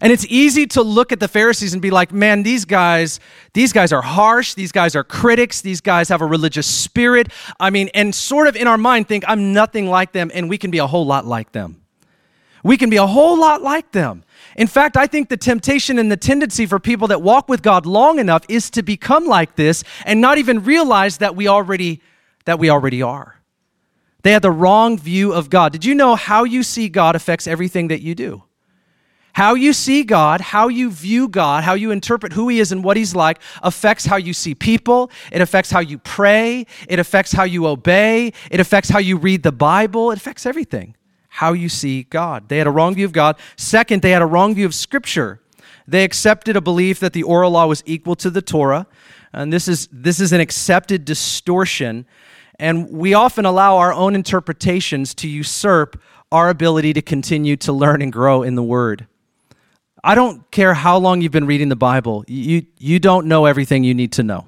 And 0.00 0.12
it's 0.12 0.26
easy 0.28 0.66
to 0.68 0.82
look 0.82 1.10
at 1.10 1.20
the 1.20 1.28
Pharisees 1.28 1.72
and 1.72 1.80
be 1.80 1.90
like, 1.90 2.12
man, 2.12 2.42
these 2.42 2.64
guys, 2.64 3.18
these 3.54 3.72
guys 3.72 3.92
are 3.92 4.02
harsh. 4.02 4.54
These 4.54 4.72
guys 4.72 4.94
are 4.94 5.04
critics. 5.04 5.62
These 5.62 5.80
guys 5.80 6.10
have 6.10 6.20
a 6.20 6.26
religious 6.26 6.66
spirit. 6.66 7.32
I 7.58 7.70
mean, 7.70 7.88
and 7.94 8.14
sort 8.14 8.46
of 8.46 8.56
in 8.56 8.66
our 8.66 8.76
mind 8.76 9.08
think, 9.08 9.24
I'm 9.26 9.54
nothing 9.54 9.88
like 9.88 10.12
them, 10.12 10.30
and 10.34 10.50
we 10.50 10.58
can 10.58 10.70
be 10.70 10.78
a 10.78 10.86
whole 10.86 11.06
lot 11.06 11.24
like 11.24 11.52
them. 11.52 11.82
We 12.62 12.76
can 12.76 12.90
be 12.90 12.96
a 12.96 13.06
whole 13.06 13.38
lot 13.38 13.62
like 13.62 13.92
them. 13.92 14.24
In 14.56 14.66
fact, 14.66 14.96
I 14.96 15.06
think 15.06 15.28
the 15.28 15.36
temptation 15.36 15.98
and 15.98 16.10
the 16.10 16.16
tendency 16.16 16.66
for 16.66 16.80
people 16.80 17.08
that 17.08 17.22
walk 17.22 17.48
with 17.48 17.62
God 17.62 17.86
long 17.86 18.18
enough 18.18 18.44
is 18.48 18.70
to 18.70 18.82
become 18.82 19.26
like 19.26 19.54
this 19.54 19.84
and 20.04 20.20
not 20.20 20.38
even 20.38 20.64
realize 20.64 21.18
that 21.18 21.36
we 21.36 21.46
already 21.46 22.02
that 22.44 22.58
we 22.58 22.70
already 22.70 23.02
are. 23.02 23.40
They 24.22 24.32
had 24.32 24.42
the 24.42 24.50
wrong 24.50 24.98
view 24.98 25.32
of 25.32 25.50
God. 25.50 25.72
Did 25.72 25.84
you 25.84 25.94
know 25.94 26.16
how 26.16 26.44
you 26.44 26.62
see 26.62 26.88
God 26.88 27.14
affects 27.14 27.46
everything 27.46 27.88
that 27.88 28.02
you 28.02 28.14
do? 28.14 28.42
How 29.36 29.52
you 29.52 29.74
see 29.74 30.02
God, 30.02 30.40
how 30.40 30.68
you 30.68 30.90
view 30.90 31.28
God, 31.28 31.62
how 31.62 31.74
you 31.74 31.90
interpret 31.90 32.32
who 32.32 32.48
He 32.48 32.58
is 32.58 32.72
and 32.72 32.82
what 32.82 32.96
He's 32.96 33.14
like 33.14 33.38
affects 33.62 34.06
how 34.06 34.16
you 34.16 34.32
see 34.32 34.54
people. 34.54 35.10
It 35.30 35.42
affects 35.42 35.70
how 35.70 35.80
you 35.80 35.98
pray. 35.98 36.64
It 36.88 36.98
affects 36.98 37.32
how 37.32 37.44
you 37.44 37.66
obey. 37.66 38.32
It 38.50 38.60
affects 38.60 38.88
how 38.88 38.98
you 38.98 39.18
read 39.18 39.42
the 39.42 39.52
Bible. 39.52 40.10
It 40.10 40.16
affects 40.16 40.46
everything. 40.46 40.96
How 41.28 41.52
you 41.52 41.68
see 41.68 42.04
God. 42.04 42.48
They 42.48 42.56
had 42.56 42.66
a 42.66 42.70
wrong 42.70 42.94
view 42.94 43.04
of 43.04 43.12
God. 43.12 43.36
Second, 43.56 44.00
they 44.00 44.12
had 44.12 44.22
a 44.22 44.26
wrong 44.26 44.54
view 44.54 44.64
of 44.64 44.74
Scripture. 44.74 45.42
They 45.86 46.02
accepted 46.02 46.56
a 46.56 46.62
belief 46.62 46.98
that 47.00 47.12
the 47.12 47.22
oral 47.22 47.50
law 47.50 47.66
was 47.66 47.82
equal 47.84 48.16
to 48.16 48.30
the 48.30 48.40
Torah. 48.40 48.86
And 49.34 49.52
this 49.52 49.68
is, 49.68 49.86
this 49.92 50.18
is 50.18 50.32
an 50.32 50.40
accepted 50.40 51.04
distortion. 51.04 52.06
And 52.58 52.88
we 52.88 53.12
often 53.12 53.44
allow 53.44 53.76
our 53.76 53.92
own 53.92 54.14
interpretations 54.14 55.12
to 55.16 55.28
usurp 55.28 56.00
our 56.32 56.48
ability 56.48 56.94
to 56.94 57.02
continue 57.02 57.56
to 57.56 57.72
learn 57.74 58.00
and 58.00 58.10
grow 58.10 58.42
in 58.42 58.54
the 58.54 58.62
Word. 58.62 59.06
I 60.06 60.14
don't 60.14 60.48
care 60.52 60.72
how 60.72 60.98
long 60.98 61.20
you've 61.20 61.32
been 61.32 61.46
reading 61.46 61.68
the 61.68 61.74
Bible, 61.74 62.24
you, 62.28 62.64
you 62.78 63.00
don't 63.00 63.26
know 63.26 63.44
everything 63.44 63.82
you 63.82 63.92
need 63.92 64.12
to 64.12 64.22
know. 64.22 64.46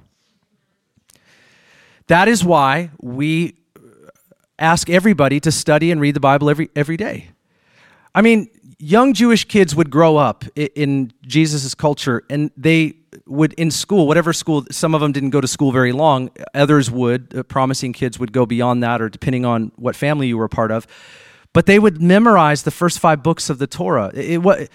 That 2.06 2.28
is 2.28 2.44
why 2.44 2.90
we 3.00 3.56
ask 4.60 4.88
everybody 4.88 5.40
to 5.40 5.50
study 5.50 5.90
and 5.90 6.00
read 6.00 6.14
the 6.14 6.20
Bible 6.20 6.48
every, 6.48 6.70
every 6.76 6.96
day. 6.96 7.30
I 8.14 8.22
mean, 8.22 8.48
young 8.78 9.14
Jewish 9.14 9.46
kids 9.46 9.74
would 9.74 9.90
grow 9.90 10.16
up 10.16 10.44
in 10.54 11.12
Jesus' 11.22 11.74
culture 11.74 12.22
and 12.30 12.52
they 12.56 12.94
would, 13.26 13.52
in 13.54 13.72
school, 13.72 14.06
whatever 14.06 14.32
school, 14.32 14.64
some 14.70 14.94
of 14.94 15.00
them 15.00 15.10
didn't 15.10 15.30
go 15.30 15.40
to 15.40 15.48
school 15.48 15.72
very 15.72 15.92
long, 15.92 16.30
others 16.54 16.88
would, 16.88 17.36
uh, 17.36 17.42
promising 17.42 17.92
kids 17.92 18.16
would 18.16 18.32
go 18.32 18.46
beyond 18.46 18.84
that 18.84 19.02
or 19.02 19.08
depending 19.08 19.44
on 19.44 19.72
what 19.74 19.96
family 19.96 20.28
you 20.28 20.38
were 20.38 20.44
a 20.44 20.48
part 20.48 20.70
of. 20.70 20.86
But 21.52 21.66
they 21.66 21.80
would 21.80 22.00
memorize 22.00 22.62
the 22.62 22.70
first 22.70 23.00
five 23.00 23.24
books 23.24 23.50
of 23.50 23.58
the 23.58 23.66
Torah. 23.66 24.12
It, 24.14 24.38
it, 24.46 24.70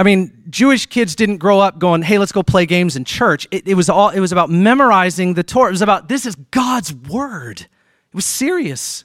I 0.00 0.02
mean, 0.02 0.44
Jewish 0.48 0.86
kids 0.86 1.14
didn't 1.14 1.36
grow 1.36 1.60
up 1.60 1.78
going, 1.78 2.00
"Hey, 2.00 2.16
let's 2.16 2.32
go 2.32 2.42
play 2.42 2.64
games 2.64 2.96
in 2.96 3.04
church." 3.04 3.46
It, 3.50 3.68
it, 3.68 3.74
was 3.74 3.90
all. 3.90 4.08
It 4.08 4.20
was 4.20 4.32
about 4.32 4.48
memorizing 4.48 5.34
the 5.34 5.42
Torah. 5.42 5.68
It 5.68 5.72
was 5.72 5.82
about 5.82 6.08
this 6.08 6.24
is 6.24 6.36
God's 6.36 6.94
word. 6.94 7.60
It 7.60 8.14
was 8.14 8.24
serious. 8.24 9.04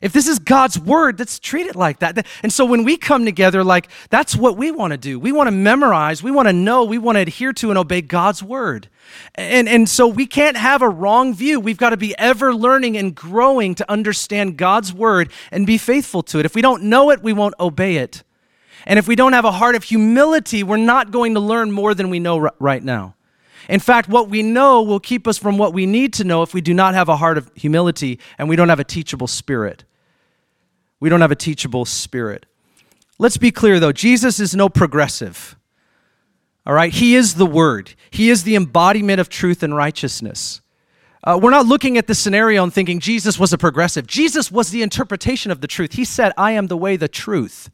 If 0.00 0.14
this 0.14 0.26
is 0.26 0.38
God's 0.38 0.78
word, 0.78 1.18
let's 1.18 1.38
treat 1.38 1.66
it 1.66 1.76
like 1.76 1.98
that. 1.98 2.26
And 2.42 2.50
so 2.50 2.64
when 2.64 2.84
we 2.84 2.96
come 2.96 3.26
together, 3.26 3.62
like 3.62 3.88
that's 4.08 4.34
what 4.34 4.56
we 4.56 4.70
want 4.70 4.92
to 4.92 4.96
do. 4.96 5.20
We 5.20 5.30
want 5.30 5.48
to 5.48 5.50
memorize. 5.50 6.22
We 6.22 6.30
want 6.30 6.48
to 6.48 6.54
know. 6.54 6.84
We 6.84 6.96
want 6.96 7.16
to 7.16 7.20
adhere 7.20 7.52
to 7.52 7.68
and 7.68 7.78
obey 7.78 8.00
God's 8.00 8.42
word. 8.42 8.88
And 9.34 9.68
and 9.68 9.86
so 9.86 10.08
we 10.08 10.24
can't 10.24 10.56
have 10.56 10.80
a 10.80 10.88
wrong 10.88 11.34
view. 11.34 11.60
We've 11.60 11.76
got 11.76 11.90
to 11.90 11.98
be 11.98 12.16
ever 12.16 12.54
learning 12.54 12.96
and 12.96 13.14
growing 13.14 13.74
to 13.74 13.92
understand 13.92 14.56
God's 14.56 14.90
word 14.90 15.30
and 15.50 15.66
be 15.66 15.76
faithful 15.76 16.22
to 16.22 16.38
it. 16.38 16.46
If 16.46 16.54
we 16.54 16.62
don't 16.62 16.84
know 16.84 17.10
it, 17.10 17.22
we 17.22 17.34
won't 17.34 17.54
obey 17.60 17.96
it. 17.96 18.24
And 18.86 18.98
if 18.98 19.08
we 19.08 19.16
don't 19.16 19.32
have 19.32 19.44
a 19.44 19.52
heart 19.52 19.74
of 19.74 19.84
humility, 19.84 20.62
we're 20.62 20.76
not 20.76 21.10
going 21.10 21.34
to 21.34 21.40
learn 21.40 21.70
more 21.70 21.94
than 21.94 22.10
we 22.10 22.20
know 22.20 22.50
right 22.58 22.82
now. 22.82 23.14
In 23.68 23.80
fact, 23.80 24.08
what 24.08 24.28
we 24.28 24.42
know 24.42 24.82
will 24.82 25.00
keep 25.00 25.26
us 25.26 25.38
from 25.38 25.56
what 25.56 25.72
we 25.72 25.86
need 25.86 26.12
to 26.14 26.24
know 26.24 26.42
if 26.42 26.52
we 26.52 26.60
do 26.60 26.74
not 26.74 26.94
have 26.94 27.08
a 27.08 27.16
heart 27.16 27.38
of 27.38 27.50
humility 27.54 28.20
and 28.36 28.48
we 28.48 28.56
don't 28.56 28.68
have 28.68 28.80
a 28.80 28.84
teachable 28.84 29.26
spirit. 29.26 29.84
We 31.00 31.08
don't 31.08 31.22
have 31.22 31.32
a 31.32 31.36
teachable 31.36 31.84
spirit. 31.86 32.46
Let's 33.18 33.36
be 33.36 33.50
clear 33.50 33.80
though, 33.80 33.92
Jesus 33.92 34.38
is 34.40 34.54
no 34.54 34.68
progressive. 34.68 35.56
All 36.66 36.74
right? 36.74 36.92
He 36.92 37.14
is 37.14 37.34
the 37.34 37.46
Word, 37.46 37.94
He 38.10 38.30
is 38.30 38.44
the 38.44 38.56
embodiment 38.56 39.20
of 39.20 39.28
truth 39.28 39.62
and 39.62 39.74
righteousness. 39.74 40.60
Uh, 41.22 41.38
we're 41.40 41.50
not 41.50 41.64
looking 41.64 41.96
at 41.96 42.06
the 42.06 42.14
scenario 42.14 42.62
and 42.62 42.72
thinking 42.72 43.00
Jesus 43.00 43.38
was 43.38 43.50
a 43.54 43.56
progressive. 43.56 44.06
Jesus 44.06 44.52
was 44.52 44.70
the 44.70 44.82
interpretation 44.82 45.50
of 45.50 45.62
the 45.62 45.66
truth. 45.66 45.94
He 45.94 46.04
said, 46.04 46.32
I 46.36 46.50
am 46.52 46.66
the 46.66 46.76
way, 46.76 46.96
the 46.96 47.08
truth. 47.08 47.70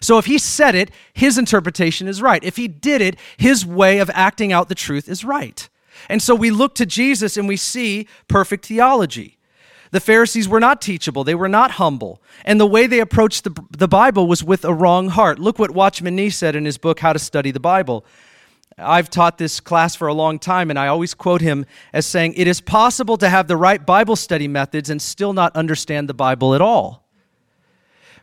So 0.00 0.18
if 0.18 0.26
he 0.26 0.38
said 0.38 0.74
it, 0.74 0.90
his 1.12 1.38
interpretation 1.38 2.08
is 2.08 2.22
right. 2.22 2.42
If 2.42 2.56
he 2.56 2.68
did 2.68 3.00
it, 3.00 3.16
his 3.36 3.64
way 3.66 3.98
of 3.98 4.10
acting 4.14 4.52
out 4.52 4.68
the 4.68 4.74
truth 4.74 5.08
is 5.08 5.24
right. 5.24 5.68
And 6.08 6.22
so 6.22 6.34
we 6.34 6.50
look 6.50 6.74
to 6.76 6.86
Jesus 6.86 7.36
and 7.36 7.46
we 7.46 7.56
see 7.56 8.08
perfect 8.28 8.66
theology. 8.66 9.38
The 9.92 10.00
Pharisees 10.00 10.48
were 10.48 10.60
not 10.60 10.80
teachable, 10.80 11.22
they 11.22 11.34
were 11.34 11.48
not 11.48 11.72
humble. 11.72 12.22
And 12.44 12.58
the 12.58 12.66
way 12.66 12.86
they 12.86 13.00
approached 13.00 13.44
the, 13.44 13.64
the 13.70 13.88
Bible 13.88 14.26
was 14.26 14.42
with 14.42 14.64
a 14.64 14.72
wrong 14.72 15.08
heart. 15.08 15.38
Look 15.38 15.58
what 15.58 15.70
Watchman 15.70 16.16
Nee 16.16 16.30
said 16.30 16.56
in 16.56 16.64
his 16.64 16.78
book, 16.78 17.00
How 17.00 17.12
to 17.12 17.18
Study 17.18 17.50
the 17.50 17.60
Bible. 17.60 18.04
I've 18.78 19.10
taught 19.10 19.36
this 19.36 19.60
class 19.60 19.94
for 19.94 20.08
a 20.08 20.14
long 20.14 20.38
time, 20.38 20.70
and 20.70 20.78
I 20.78 20.86
always 20.86 21.12
quote 21.12 21.42
him 21.42 21.66
as 21.92 22.06
saying, 22.06 22.34
It 22.34 22.48
is 22.48 22.62
possible 22.62 23.18
to 23.18 23.28
have 23.28 23.48
the 23.48 23.56
right 23.56 23.84
Bible 23.84 24.16
study 24.16 24.48
methods 24.48 24.88
and 24.88 25.00
still 25.00 25.34
not 25.34 25.54
understand 25.54 26.08
the 26.08 26.14
Bible 26.14 26.54
at 26.54 26.62
all. 26.62 27.06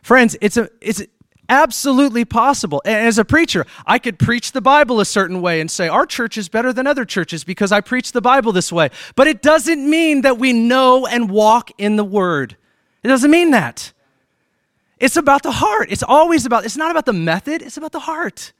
Friends, 0.02 0.36
it's, 0.40 0.56
a, 0.56 0.68
it's, 0.80 1.02
absolutely 1.50 2.24
possible. 2.24 2.80
And 2.86 3.06
as 3.06 3.18
a 3.18 3.24
preacher, 3.24 3.66
I 3.84 3.98
could 3.98 4.18
preach 4.18 4.52
the 4.52 4.62
Bible 4.62 5.00
a 5.00 5.04
certain 5.04 5.42
way 5.42 5.60
and 5.60 5.70
say, 5.70 5.88
our 5.88 6.06
church 6.06 6.38
is 6.38 6.48
better 6.48 6.72
than 6.72 6.86
other 6.86 7.04
churches 7.04 7.44
because 7.44 7.72
I 7.72 7.82
preach 7.82 8.12
the 8.12 8.22
Bible 8.22 8.52
this 8.52 8.72
way. 8.72 8.88
But 9.16 9.26
it 9.26 9.42
doesn't 9.42 9.88
mean 9.88 10.22
that 10.22 10.38
we 10.38 10.54
know 10.54 11.06
and 11.06 11.28
walk 11.28 11.70
in 11.76 11.96
the 11.96 12.04
Word. 12.04 12.56
It 13.02 13.08
doesn't 13.08 13.30
mean 13.30 13.50
that. 13.50 13.92
It's 14.98 15.16
about 15.16 15.42
the 15.42 15.52
heart. 15.52 15.90
It's 15.90 16.02
always 16.02 16.46
about, 16.46 16.64
it's 16.64 16.76
not 16.76 16.90
about 16.90 17.06
the 17.06 17.12
method, 17.12 17.62
it's 17.62 17.76
about 17.76 17.92
the 17.92 18.00
heart. 18.00 18.52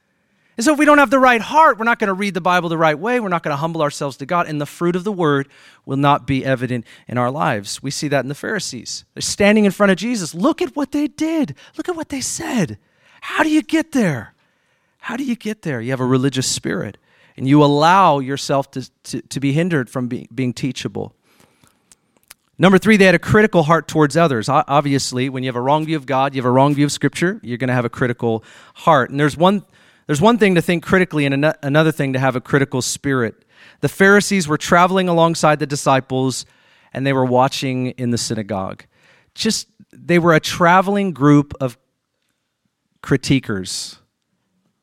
And 0.57 0.65
so 0.65 0.73
if 0.73 0.79
we 0.79 0.85
don't 0.85 0.97
have 0.97 1.09
the 1.09 1.19
right 1.19 1.41
heart, 1.41 1.79
we're 1.79 1.85
not 1.85 1.97
going 1.97 2.09
to 2.09 2.13
read 2.13 2.33
the 2.33 2.41
Bible 2.41 2.69
the 2.69 2.77
right 2.77 2.97
way. 2.97 3.19
We're 3.19 3.29
not 3.29 3.41
going 3.41 3.53
to 3.53 3.57
humble 3.57 3.81
ourselves 3.81 4.17
to 4.17 4.25
God, 4.25 4.47
and 4.47 4.59
the 4.59 4.65
fruit 4.65 4.95
of 4.95 5.03
the 5.03 5.11
word 5.11 5.47
will 5.85 5.97
not 5.97 6.27
be 6.27 6.43
evident 6.45 6.85
in 7.07 7.17
our 7.17 7.31
lives. 7.31 7.81
We 7.81 7.89
see 7.89 8.07
that 8.09 8.25
in 8.25 8.29
the 8.29 8.35
Pharisees. 8.35 9.05
They're 9.13 9.21
standing 9.21 9.65
in 9.65 9.71
front 9.71 9.91
of 9.91 9.97
Jesus. 9.97 10.35
Look 10.35 10.61
at 10.61 10.75
what 10.75 10.91
they 10.91 11.07
did. 11.07 11.55
Look 11.77 11.87
at 11.87 11.95
what 11.95 12.09
they 12.09 12.21
said. 12.21 12.77
How 13.21 13.43
do 13.43 13.49
you 13.49 13.61
get 13.61 13.93
there? 13.93 14.33
How 14.99 15.15
do 15.15 15.23
you 15.23 15.35
get 15.35 15.61
there? 15.61 15.81
You 15.81 15.91
have 15.91 15.99
a 15.99 16.05
religious 16.05 16.47
spirit, 16.47 16.97
and 17.37 17.47
you 17.47 17.63
allow 17.63 18.19
yourself 18.19 18.69
to, 18.71 18.89
to, 19.03 19.21
to 19.21 19.39
be 19.39 19.53
hindered 19.53 19.89
from 19.89 20.07
be, 20.07 20.27
being 20.35 20.53
teachable. 20.53 21.15
Number 22.59 22.77
three, 22.77 22.97
they 22.97 23.05
had 23.05 23.15
a 23.15 23.19
critical 23.19 23.63
heart 23.63 23.87
towards 23.87 24.15
others. 24.15 24.47
Obviously, 24.47 25.29
when 25.29 25.41
you 25.41 25.47
have 25.47 25.55
a 25.55 25.61
wrong 25.61 25.85
view 25.85 25.95
of 25.95 26.05
God, 26.05 26.35
you 26.35 26.41
have 26.41 26.45
a 26.45 26.51
wrong 26.51 26.75
view 26.75 26.85
of 26.85 26.91
Scripture, 26.91 27.39
you're 27.41 27.57
going 27.57 27.69
to 27.69 27.73
have 27.73 27.85
a 27.85 27.89
critical 27.89 28.43
heart. 28.75 29.09
And 29.09 29.19
there's 29.19 29.35
one 29.35 29.63
there's 30.07 30.21
one 30.21 30.37
thing 30.37 30.55
to 30.55 30.61
think 30.61 30.83
critically 30.83 31.25
and 31.25 31.53
another 31.61 31.91
thing 31.91 32.13
to 32.13 32.19
have 32.19 32.35
a 32.35 32.41
critical 32.41 32.81
spirit. 32.81 33.45
The 33.81 33.89
Pharisees 33.89 34.47
were 34.47 34.57
traveling 34.57 35.07
alongside 35.07 35.59
the 35.59 35.67
disciples 35.67 36.45
and 36.93 37.05
they 37.05 37.13
were 37.13 37.25
watching 37.25 37.87
in 37.91 38.11
the 38.11 38.17
synagogue. 38.17 38.85
Just, 39.33 39.67
they 39.93 40.19
were 40.19 40.33
a 40.33 40.39
traveling 40.39 41.13
group 41.13 41.53
of 41.61 41.77
critiquers. 43.01 43.97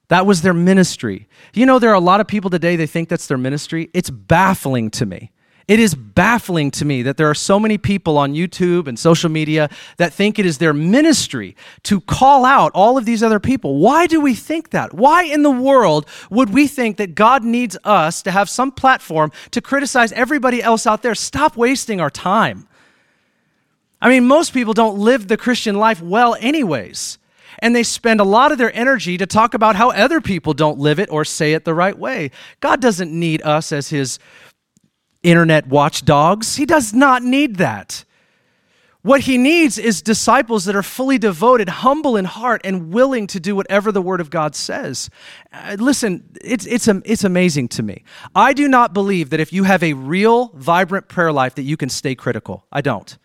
That 0.09 0.24
was 0.24 0.42
their 0.42 0.54
ministry. 0.54 1.28
You 1.52 1.66
know, 1.66 1.78
there 1.78 1.90
are 1.90 1.94
a 1.94 2.00
lot 2.00 2.20
of 2.20 2.26
people 2.26 2.50
today, 2.50 2.76
they 2.76 2.87
think 2.87 3.09
that's 3.09 3.26
their 3.26 3.38
ministry. 3.38 3.90
It's 3.92 4.11
baffling 4.11 4.90
to 4.92 5.07
me. 5.07 5.33
It 5.68 5.78
is 5.78 5.94
baffling 5.94 6.70
to 6.72 6.87
me 6.87 7.02
that 7.02 7.18
there 7.18 7.28
are 7.28 7.35
so 7.35 7.61
many 7.61 7.76
people 7.76 8.16
on 8.16 8.33
YouTube 8.33 8.88
and 8.88 8.98
social 8.98 9.28
media 9.28 9.68
that 9.98 10.14
think 10.14 10.38
it 10.38 10.46
is 10.46 10.57
their 10.57 10.72
ministry 10.72 11.54
to 11.83 12.00
call 12.00 12.46
out 12.46 12.72
all 12.74 12.96
of 12.96 13.04
these 13.04 13.22
other 13.22 13.38
people. 13.38 13.76
Why 13.76 14.07
do 14.07 14.18
we 14.18 14.35
think 14.35 14.70
that? 14.70 14.94
Why 14.94 15.24
in 15.24 15.42
the 15.42 15.50
world 15.50 16.07
would 16.31 16.54
we 16.54 16.68
think 16.68 16.96
that 16.96 17.14
God 17.14 17.44
needs 17.44 17.76
us 17.85 18.22
to 18.22 18.31
have 18.31 18.48
some 18.48 18.72
platform 18.72 19.31
to 19.50 19.61
criticize 19.61 20.11
everybody 20.12 20.62
else 20.62 20.87
out 20.87 21.02
there? 21.02 21.14
Stop 21.14 21.54
wasting 21.54 22.00
our 22.00 22.11
time. 22.11 22.66
I 24.00 24.09
mean, 24.09 24.26
most 24.26 24.54
people 24.54 24.72
don't 24.72 24.98
live 24.98 25.28
the 25.28 25.37
Christian 25.37 25.76
life 25.76 26.00
well, 26.00 26.35
anyways. 26.40 27.18
And 27.59 27.74
they 27.74 27.83
spend 27.83 28.20
a 28.20 28.24
lot 28.24 28.52
of 28.52 28.59
their 28.59 28.74
energy 28.74 29.18
to 29.18 29.26
talk 29.26 29.52
about 29.52 29.76
how 29.76 29.90
other 29.90 30.20
people 30.20 30.54
don't 30.54 30.78
live 30.78 31.00
it 31.00 31.11
or 31.11 31.24
say 31.24 31.54
it 31.54 31.64
the 31.64 31.74
right 31.74 31.98
way. 31.98 32.31
God 32.61 32.81
doesn't 32.81 33.11
need 33.11 33.42
us 33.42 33.72
as 33.72 33.88
his 33.88 34.18
internet 35.30 35.66
watchdogs. 35.66 36.56
He 36.56 36.66
does 36.66 36.92
not 36.92 37.22
need 37.22 37.56
that. 37.56 38.04
What 39.02 39.22
he 39.22 39.38
needs 39.38 39.78
is 39.78 40.02
disciples 40.02 40.64
that 40.64 40.74
are 40.74 40.82
fully 40.82 41.18
devoted, 41.18 41.68
humble 41.68 42.16
in 42.16 42.24
heart, 42.24 42.60
and 42.64 42.92
willing 42.92 43.26
to 43.28 43.38
do 43.38 43.54
whatever 43.54 43.92
the 43.92 44.02
Word 44.02 44.20
of 44.20 44.28
God 44.28 44.56
says. 44.56 45.08
Uh, 45.52 45.76
listen, 45.78 46.28
it's, 46.42 46.66
it's, 46.66 46.88
it's 46.88 47.24
amazing 47.24 47.68
to 47.68 47.82
me. 47.82 48.02
I 48.34 48.52
do 48.52 48.66
not 48.66 48.92
believe 48.92 49.30
that 49.30 49.40
if 49.40 49.52
you 49.52 49.64
have 49.64 49.82
a 49.82 49.92
real, 49.92 50.48
vibrant 50.48 51.08
prayer 51.08 51.32
life, 51.32 51.54
that 51.54 51.62
you 51.62 51.76
can 51.76 51.88
stay 51.88 52.16
critical. 52.16 52.66
I 52.72 52.80
don't. 52.80 53.16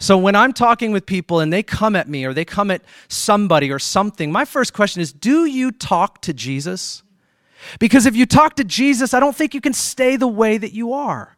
So 0.00 0.18
when 0.18 0.36
I'm 0.36 0.52
talking 0.52 0.92
with 0.92 1.06
people 1.06 1.40
and 1.40 1.52
they 1.52 1.62
come 1.62 1.96
at 1.96 2.08
me 2.08 2.24
or 2.24 2.32
they 2.32 2.44
come 2.44 2.70
at 2.70 2.82
somebody 3.08 3.70
or 3.70 3.78
something, 3.78 4.30
my 4.30 4.44
first 4.44 4.72
question 4.72 5.00
is 5.00 5.12
Do 5.12 5.44
you 5.44 5.70
talk 5.70 6.20
to 6.22 6.32
Jesus? 6.32 7.02
Because 7.78 8.06
if 8.06 8.16
you 8.16 8.26
talk 8.26 8.56
to 8.56 8.64
Jesus, 8.64 9.14
I 9.14 9.20
don't 9.20 9.36
think 9.36 9.54
you 9.54 9.60
can 9.60 9.72
stay 9.72 10.16
the 10.16 10.28
way 10.28 10.58
that 10.58 10.72
you 10.72 10.92
are. 10.92 11.36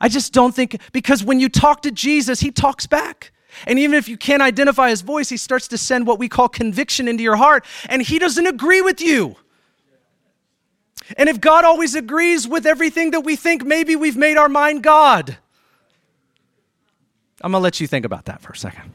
I 0.00 0.08
just 0.08 0.32
don't 0.32 0.54
think, 0.54 0.80
because 0.92 1.24
when 1.24 1.40
you 1.40 1.48
talk 1.48 1.82
to 1.82 1.90
Jesus, 1.90 2.40
he 2.40 2.50
talks 2.50 2.86
back. 2.86 3.32
And 3.66 3.78
even 3.78 3.96
if 3.96 4.08
you 4.08 4.16
can't 4.16 4.42
identify 4.42 4.90
his 4.90 5.00
voice, 5.00 5.28
he 5.28 5.36
starts 5.36 5.68
to 5.68 5.78
send 5.78 6.06
what 6.06 6.18
we 6.18 6.28
call 6.28 6.48
conviction 6.48 7.06
into 7.06 7.22
your 7.22 7.36
heart, 7.36 7.64
and 7.88 8.02
he 8.02 8.18
doesn't 8.18 8.46
agree 8.46 8.80
with 8.80 9.00
you. 9.00 9.36
And 11.16 11.28
if 11.28 11.40
God 11.40 11.64
always 11.64 11.94
agrees 11.94 12.48
with 12.48 12.66
everything 12.66 13.12
that 13.12 13.20
we 13.20 13.36
think, 13.36 13.64
maybe 13.64 13.94
we've 13.94 14.16
made 14.16 14.36
our 14.36 14.48
mind 14.48 14.82
God. 14.82 15.38
I'm 17.40 17.52
to 17.52 17.58
let 17.58 17.80
you 17.80 17.86
think 17.86 18.04
about 18.04 18.24
that 18.24 18.40
for 18.40 18.52
a 18.52 18.56
second. 18.56 18.90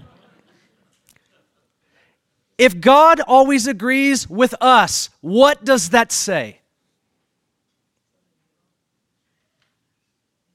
If 2.59 2.81
God 2.81 3.21
always 3.21 3.67
agrees 3.67 4.29
with 4.29 4.53
us, 4.59 5.09
what 5.21 5.63
does 5.63 5.91
that 5.91 6.11
say? 6.11 6.59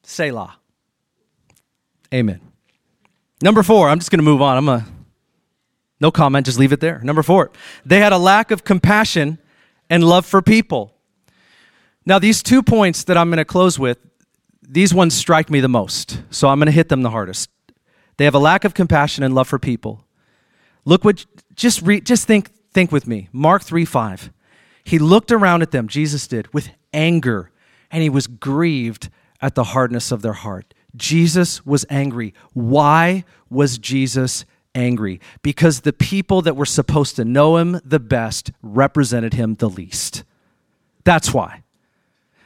Selah. 0.03 0.59
Amen. 2.13 2.43
Number 3.43 3.63
four, 3.63 3.89
I'm 3.89 3.99
just 3.99 4.11
going 4.11 4.19
to 4.19 4.25
move 4.25 4.43
on. 4.43 4.59
I'm 4.59 4.69
a 4.69 4.87
no 5.99 6.11
comment, 6.11 6.45
just 6.45 6.59
leave 6.59 6.73
it 6.73 6.81
there. 6.81 7.01
Number 7.03 7.23
four, 7.23 7.51
they 7.87 8.01
had 8.01 8.13
a 8.13 8.19
lack 8.19 8.51
of 8.51 8.65
compassion 8.65 9.39
and 9.89 10.05
love 10.05 10.27
for 10.27 10.43
people. 10.43 10.95
Now, 12.05 12.19
these 12.19 12.43
two 12.43 12.63
points 12.63 13.05
that 13.05 13.17
I'm 13.17 13.31
going 13.31 13.39
to 13.39 13.47
close 13.47 13.79
with, 13.79 13.97
these 14.61 14.93
ones 14.93 15.15
strike 15.15 15.49
me 15.49 15.61
the 15.61 15.69
most. 15.69 16.21
So 16.29 16.49
I'm 16.49 16.59
going 16.59 16.67
to 16.67 16.73
hit 16.73 16.91
them 16.91 17.01
the 17.01 17.11
hardest. 17.11 17.49
They 18.19 18.27
have 18.27 18.35
a 18.35 18.39
lack 18.39 18.65
of 18.65 18.75
compassion 18.75 19.25
and 19.25 19.35
love 19.35 19.49
for 19.49 19.59
people. 19.59 20.05
Look 20.85 21.05
what 21.05 21.25
just 21.55 21.85
just 22.05 22.27
think 22.27 22.51
think 22.73 22.93
with 22.93 23.07
me. 23.07 23.29
Mark 23.33 23.63
3 23.63 23.85
5. 23.85 24.31
He 24.85 24.99
looked 24.99 25.33
around 25.33 25.63
at 25.63 25.71
them, 25.71 25.89
Jesus 25.89 26.27
did, 26.27 26.53
with 26.53 26.71
anger, 26.93 27.51
and 27.91 28.03
he 28.03 28.11
was 28.11 28.27
grieved 28.27 29.09
at 29.41 29.55
the 29.55 29.65
hardness 29.65 30.13
of 30.13 30.21
their 30.21 30.35
heart. 30.35 30.75
Jesus 30.95 31.65
was 31.65 31.87
angry. 31.89 32.35
Why 32.53 33.25
was 33.49 33.79
Jesus 33.79 34.45
angry? 34.75 35.21
Because 35.43 35.81
the 35.81 35.93
people 35.93 36.43
that 36.43 36.57
were 36.57 36.67
supposed 36.67 37.17
to 37.17 37.25
know 37.25 37.57
him 37.57 37.81
the 37.85 37.99
best 37.99 38.53
represented 38.63 39.35
him 39.35 39.55
the 39.55 39.71
least. 39.71 40.25
That's 41.05 41.33
why 41.33 41.63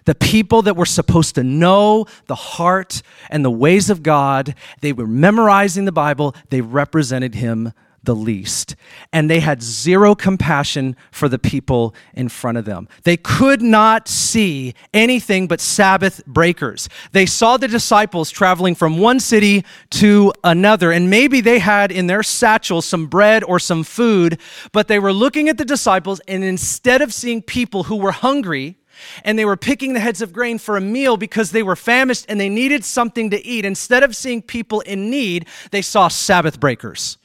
the 0.08 0.14
people 0.14 0.62
that 0.62 0.74
were 0.74 0.86
supposed 0.86 1.34
to 1.34 1.44
know 1.44 2.06
the 2.28 2.34
heart 2.34 3.02
and 3.28 3.44
the 3.44 3.50
ways 3.50 3.90
of 3.90 4.02
God, 4.02 4.54
they 4.80 4.94
were 4.94 5.06
memorizing 5.06 5.84
the 5.84 5.92
Bible, 5.92 6.34
they 6.48 6.62
represented 6.62 7.34
him 7.34 7.74
the 8.02 8.14
least. 8.14 8.76
And 9.12 9.30
they 9.30 9.40
had 9.40 9.62
zero 9.62 10.14
compassion 10.14 10.96
for 11.10 11.28
the 11.28 11.38
people 11.38 11.94
in 12.14 12.28
front 12.28 12.58
of 12.58 12.64
them. 12.64 12.88
They 13.04 13.16
could 13.16 13.62
not 13.62 14.08
see 14.08 14.74
anything 14.94 15.46
but 15.46 15.60
Sabbath 15.60 16.24
breakers. 16.26 16.88
They 17.12 17.26
saw 17.26 17.56
the 17.56 17.68
disciples 17.68 18.30
traveling 18.30 18.74
from 18.74 18.98
one 18.98 19.20
city 19.20 19.64
to 19.90 20.32
another, 20.44 20.92
and 20.92 21.10
maybe 21.10 21.40
they 21.40 21.58
had 21.58 21.92
in 21.92 22.06
their 22.06 22.22
satchel 22.22 22.82
some 22.82 23.06
bread 23.06 23.44
or 23.44 23.58
some 23.58 23.84
food, 23.84 24.40
but 24.72 24.88
they 24.88 24.98
were 24.98 25.12
looking 25.12 25.48
at 25.48 25.58
the 25.58 25.64
disciples, 25.64 26.20
and 26.28 26.44
instead 26.44 27.02
of 27.02 27.12
seeing 27.12 27.42
people 27.42 27.84
who 27.84 27.96
were 27.96 28.12
hungry, 28.12 28.76
and 29.24 29.38
they 29.38 29.44
were 29.44 29.56
picking 29.56 29.92
the 29.92 30.00
heads 30.00 30.22
of 30.22 30.32
grain 30.32 30.58
for 30.58 30.76
a 30.76 30.80
meal 30.80 31.16
because 31.16 31.52
they 31.52 31.62
were 31.62 31.76
famished 31.76 32.26
and 32.28 32.40
they 32.40 32.48
needed 32.48 32.84
something 32.84 33.30
to 33.30 33.46
eat. 33.46 33.64
Instead 33.64 34.02
of 34.02 34.16
seeing 34.16 34.42
people 34.42 34.80
in 34.80 35.08
need, 35.08 35.46
they 35.70 35.82
saw 35.82 36.08
Sabbath 36.08 36.58
breakers. 36.58 37.16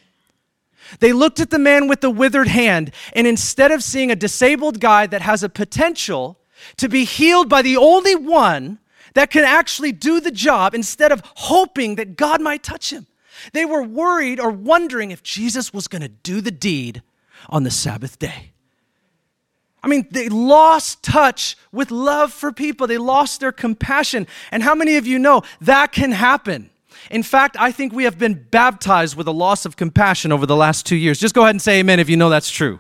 They 1.00 1.14
looked 1.14 1.40
at 1.40 1.50
the 1.50 1.60
man 1.60 1.88
with 1.88 2.02
the 2.02 2.10
withered 2.10 2.48
hand, 2.48 2.92
and 3.14 3.28
instead 3.28 3.72
of 3.72 3.84
seeing 3.84 4.12
a 4.12 4.16
disabled 4.16 4.80
guy 4.80 5.08
that 5.08 5.22
has 5.22 5.44
a 5.44 5.50
potential 5.50 6.40
to 6.78 6.88
be 6.88 7.04
healed 7.04 7.50
by 7.50 7.62
the 7.62 7.78
only 7.78 8.16
one 8.16 8.80
that 9.14 9.32
can 9.32 9.44
actually 9.44 9.92
do 9.92 10.20
the 10.20 10.32
job, 10.32 10.74
instead 10.74 11.12
of 11.12 11.22
hoping 11.36 11.96
that 11.96 12.16
God 12.16 12.42
might 12.42 12.64
touch 12.64 12.92
him, 12.92 13.08
they 13.52 13.66
were 13.66 13.84
worried 13.84 14.40
or 14.40 14.50
wondering 14.50 15.12
if 15.12 15.24
Jesus 15.24 15.74
was 15.74 15.88
going 15.88 16.02
to 16.02 16.08
do 16.08 16.42
the 16.42 16.52
deed 16.52 17.02
on 17.50 17.64
the 17.64 17.72
Sabbath 17.72 18.18
day. 18.20 18.52
I 19.84 19.88
mean, 19.88 20.08
they 20.12 20.30
lost 20.30 21.04
touch 21.04 21.58
with 21.74 21.92
love 21.92 22.32
for 22.32 22.54
people. 22.54 22.88
They 22.88 22.98
lost 22.98 23.42
their 23.42 23.52
compassion. 23.52 24.28
And 24.50 24.64
how 24.64 24.76
many 24.76 24.96
of 24.96 25.06
you 25.06 25.20
know 25.20 25.44
that 25.60 25.92
can 25.92 26.14
happen? 26.14 26.70
In 27.12 27.24
fact, 27.24 27.58
I 27.60 27.72
think 27.72 27.94
we 27.94 28.06
have 28.06 28.18
been 28.18 28.46
baptized 28.52 29.16
with 29.16 29.28
a 29.28 29.32
loss 29.32 29.66
of 29.66 29.76
compassion 29.76 30.32
over 30.32 30.46
the 30.46 30.56
last 30.56 30.86
two 30.86 30.96
years. 30.96 31.20
Just 31.20 31.36
go 31.36 31.42
ahead 31.42 31.56
and 31.56 31.62
say 31.62 31.80
amen 31.80 32.00
if 32.00 32.10
you 32.10 32.18
know 32.18 32.30
that's 32.30 32.50
true. 32.50 32.80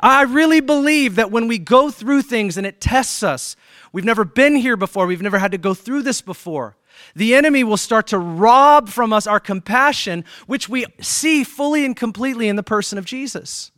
I 0.00 0.22
really 0.22 0.60
believe 0.60 1.16
that 1.16 1.30
when 1.30 1.48
we 1.48 1.58
go 1.58 1.90
through 1.90 2.22
things 2.22 2.56
and 2.56 2.66
it 2.66 2.80
tests 2.80 3.22
us, 3.22 3.56
we've 3.92 4.04
never 4.04 4.24
been 4.24 4.56
here 4.56 4.76
before, 4.76 5.06
we've 5.06 5.22
never 5.22 5.38
had 5.38 5.52
to 5.52 5.58
go 5.58 5.72
through 5.72 6.02
this 6.02 6.20
before. 6.20 6.76
The 7.14 7.34
enemy 7.34 7.64
will 7.64 7.76
start 7.76 8.06
to 8.08 8.18
rob 8.18 8.88
from 8.88 9.12
us 9.12 9.26
our 9.26 9.40
compassion, 9.40 10.24
which 10.46 10.68
we 10.68 10.86
see 11.00 11.44
fully 11.44 11.84
and 11.84 11.96
completely 11.96 12.48
in 12.48 12.56
the 12.56 12.62
person 12.62 12.98
of 12.98 13.04
Jesus. 13.04 13.70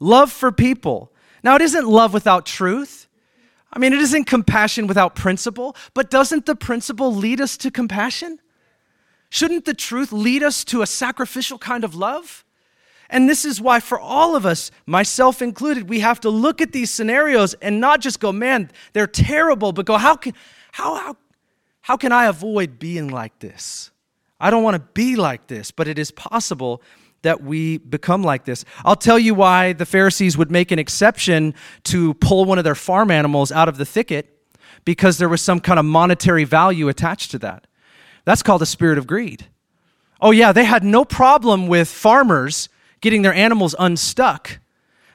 Love 0.00 0.32
for 0.32 0.50
people 0.50 1.10
now, 1.44 1.56
it 1.56 1.62
isn't 1.62 1.86
love 1.86 2.14
without 2.14 2.46
truth. 2.46 3.06
I 3.70 3.78
mean, 3.78 3.92
it 3.92 4.00
isn't 4.00 4.24
compassion 4.24 4.86
without 4.86 5.14
principle, 5.14 5.76
but 5.92 6.10
doesn't 6.10 6.46
the 6.46 6.56
principle 6.56 7.14
lead 7.14 7.40
us 7.40 7.58
to 7.58 7.70
compassion? 7.70 8.38
Shouldn't 9.34 9.64
the 9.64 9.74
truth 9.74 10.12
lead 10.12 10.44
us 10.44 10.62
to 10.66 10.80
a 10.80 10.86
sacrificial 10.86 11.58
kind 11.58 11.82
of 11.82 11.96
love? 11.96 12.44
And 13.10 13.28
this 13.28 13.44
is 13.44 13.60
why, 13.60 13.80
for 13.80 13.98
all 13.98 14.36
of 14.36 14.46
us, 14.46 14.70
myself 14.86 15.42
included, 15.42 15.88
we 15.88 15.98
have 15.98 16.20
to 16.20 16.30
look 16.30 16.60
at 16.60 16.70
these 16.70 16.88
scenarios 16.92 17.54
and 17.54 17.80
not 17.80 18.00
just 18.00 18.20
go, 18.20 18.30
man, 18.30 18.70
they're 18.92 19.08
terrible, 19.08 19.72
but 19.72 19.86
go, 19.86 19.96
how 19.96 20.14
can, 20.14 20.34
how, 20.70 20.94
how, 20.94 21.16
how 21.80 21.96
can 21.96 22.12
I 22.12 22.26
avoid 22.26 22.78
being 22.78 23.08
like 23.08 23.36
this? 23.40 23.90
I 24.38 24.50
don't 24.50 24.62
want 24.62 24.76
to 24.76 24.82
be 24.94 25.16
like 25.16 25.48
this, 25.48 25.72
but 25.72 25.88
it 25.88 25.98
is 25.98 26.12
possible 26.12 26.80
that 27.22 27.42
we 27.42 27.78
become 27.78 28.22
like 28.22 28.44
this. 28.44 28.64
I'll 28.84 28.94
tell 28.94 29.18
you 29.18 29.34
why 29.34 29.72
the 29.72 29.84
Pharisees 29.84 30.38
would 30.38 30.52
make 30.52 30.70
an 30.70 30.78
exception 30.78 31.54
to 31.84 32.14
pull 32.14 32.44
one 32.44 32.58
of 32.58 32.64
their 32.64 32.76
farm 32.76 33.10
animals 33.10 33.50
out 33.50 33.68
of 33.68 33.78
the 33.78 33.84
thicket 33.84 34.30
because 34.84 35.18
there 35.18 35.28
was 35.28 35.42
some 35.42 35.58
kind 35.58 35.80
of 35.80 35.84
monetary 35.84 36.44
value 36.44 36.88
attached 36.88 37.32
to 37.32 37.40
that. 37.40 37.66
That's 38.24 38.42
called 38.42 38.62
a 38.62 38.66
spirit 38.66 38.98
of 38.98 39.06
greed. 39.06 39.46
Oh, 40.20 40.30
yeah, 40.30 40.52
they 40.52 40.64
had 40.64 40.82
no 40.84 41.04
problem 41.04 41.66
with 41.66 41.88
farmers 41.88 42.68
getting 43.00 43.22
their 43.22 43.34
animals 43.34 43.74
unstuck. 43.78 44.58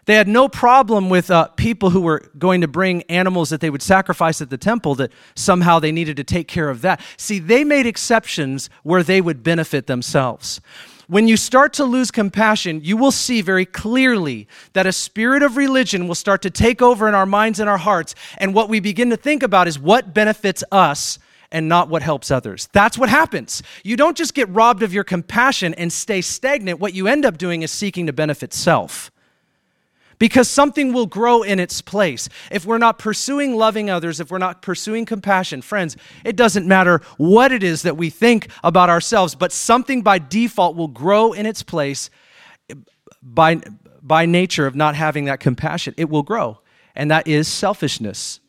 They 0.06 0.15
had 0.15 0.28
no 0.28 0.50
problem 0.50 1.10
with 1.10 1.30
uh, 1.30 1.50
people 1.50 1.91
who 1.91 2.02
were 2.02 2.32
going 2.38 2.62
to 2.62 2.67
bring 2.67 3.04
animals 3.04 3.50
that 3.50 3.62
they 3.62 3.69
would 3.69 3.82
sacrifice 3.82 4.41
at 4.41 4.50
the 4.50 4.58
temple 4.58 4.95
that 4.95 5.12
somehow 5.36 5.80
they 5.80 5.91
needed 5.91 6.17
to 6.17 6.24
take 6.24 6.48
care 6.48 6.69
of 6.69 6.82
that. 6.82 7.02
See, 7.17 7.38
they 7.39 7.63
made 7.63 7.86
exceptions 7.86 8.69
where 8.84 9.04
they 9.04 9.22
would 9.22 9.43
benefit 9.43 9.88
themselves. 9.88 10.62
When 11.08 11.28
you 11.28 11.38
start 11.38 11.74
to 11.74 11.86
lose 11.86 12.12
compassion, 12.12 12.82
you 12.84 12.98
will 12.98 13.12
see 13.12 13.41
very 13.41 13.65
clearly 13.65 14.48
that 14.74 14.86
a 14.86 14.91
spirit 14.91 15.41
of 15.41 15.58
religion 15.58 16.08
will 16.08 16.15
start 16.15 16.43
to 16.43 16.52
take 16.52 16.82
over 16.82 17.08
in 17.08 17.15
our 17.15 17.26
minds 17.26 17.60
and 17.60 17.69
our 17.69 17.80
hearts. 17.80 18.13
And 18.38 18.54
what 18.54 18.69
we 18.69 18.80
begin 18.80 19.10
to 19.10 19.17
think 19.17 19.41
about 19.41 19.67
is 19.67 19.80
what 19.80 20.13
benefits 20.13 20.63
us 20.72 21.17
and 21.52 21.67
not 21.67 21.89
what 21.89 22.02
helps 22.02 22.31
others. 22.31 22.69
That's 22.73 22.97
what 22.97 23.10
happens. 23.10 23.63
You 23.83 23.97
don't 23.97 24.17
just 24.17 24.33
get 24.33 24.50
robbed 24.50 24.83
of 24.83 24.93
your 24.93 25.04
compassion 25.04 25.73
and 25.73 25.91
stay 25.91 26.21
stagnant. 26.21 26.79
What 26.79 26.93
you 26.93 27.08
end 27.08 27.25
up 27.25 27.37
doing 27.37 27.63
is 27.63 27.71
seeking 27.71 28.06
to 28.08 28.13
benefit 28.13 28.54
self 28.54 29.12
because 30.19 30.50
something 30.50 30.93
will 30.93 31.06
grow 31.06 31.41
in 31.41 31.60
its 31.60 31.81
place. 31.81 32.29
If 32.52 32.65
we're 32.65 32.77
not 32.77 33.00
pursuing 33.00 33.56
loving 33.56 33.89
others, 33.89 34.19
if 34.19 34.29
we're 34.29 34.37
not 34.37 34.62
pursuing 34.62 35.06
compassion, 35.06 35.62
friends, 35.62 35.97
it 36.23 36.35
doesn't 36.35 36.67
matter 36.67 37.02
what 37.17 37.52
it 37.52 37.63
is 37.63 37.81
that 37.83 37.97
we 37.97 38.10
think 38.10 38.50
about 38.63 38.89
ourselves, 38.89 39.33
but 39.33 39.52
something 39.52 40.02
by 40.02 40.19
default 40.19 40.75
will 40.75 40.89
grow 40.89 41.31
in 41.33 41.45
its 41.45 41.63
place 41.63 42.10
by, 43.23 43.62
by 44.02 44.25
nature 44.25 44.67
of 44.67 44.75
not 44.75 44.95
having 44.95 45.25
that 45.25 45.39
compassion. 45.39 45.93
It 45.97 46.10
will 46.10 46.23
grow, 46.23 46.60
and 46.95 47.10
that 47.10 47.27
is 47.27 47.47
selfishness. 47.47 48.41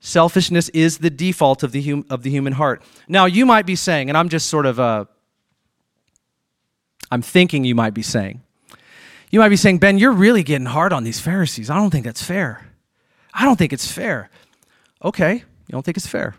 Selfishness 0.00 0.68
is 0.70 0.98
the 0.98 1.10
default 1.10 1.62
of 1.62 1.72
the, 1.72 1.82
hum, 1.82 2.04
of 2.08 2.22
the 2.22 2.30
human 2.30 2.52
heart. 2.52 2.82
Now, 3.08 3.26
you 3.26 3.44
might 3.44 3.66
be 3.66 3.74
saying, 3.74 4.08
and 4.08 4.16
I'm 4.16 4.28
just 4.28 4.48
sort 4.48 4.66
of, 4.66 4.78
uh, 4.78 5.06
I'm 7.10 7.22
thinking 7.22 7.64
you 7.64 7.74
might 7.74 7.94
be 7.94 8.02
saying, 8.02 8.42
you 9.30 9.40
might 9.40 9.48
be 9.48 9.56
saying, 9.56 9.78
Ben, 9.78 9.98
you're 9.98 10.12
really 10.12 10.42
getting 10.42 10.66
hard 10.66 10.92
on 10.92 11.04
these 11.04 11.20
Pharisees. 11.20 11.68
I 11.68 11.76
don't 11.76 11.90
think 11.90 12.04
that's 12.04 12.22
fair. 12.22 12.66
I 13.34 13.44
don't 13.44 13.56
think 13.56 13.72
it's 13.72 13.90
fair. 13.90 14.30
Okay, 15.04 15.34
you 15.34 15.72
don't 15.72 15.84
think 15.84 15.96
it's 15.96 16.06
fair. 16.06 16.34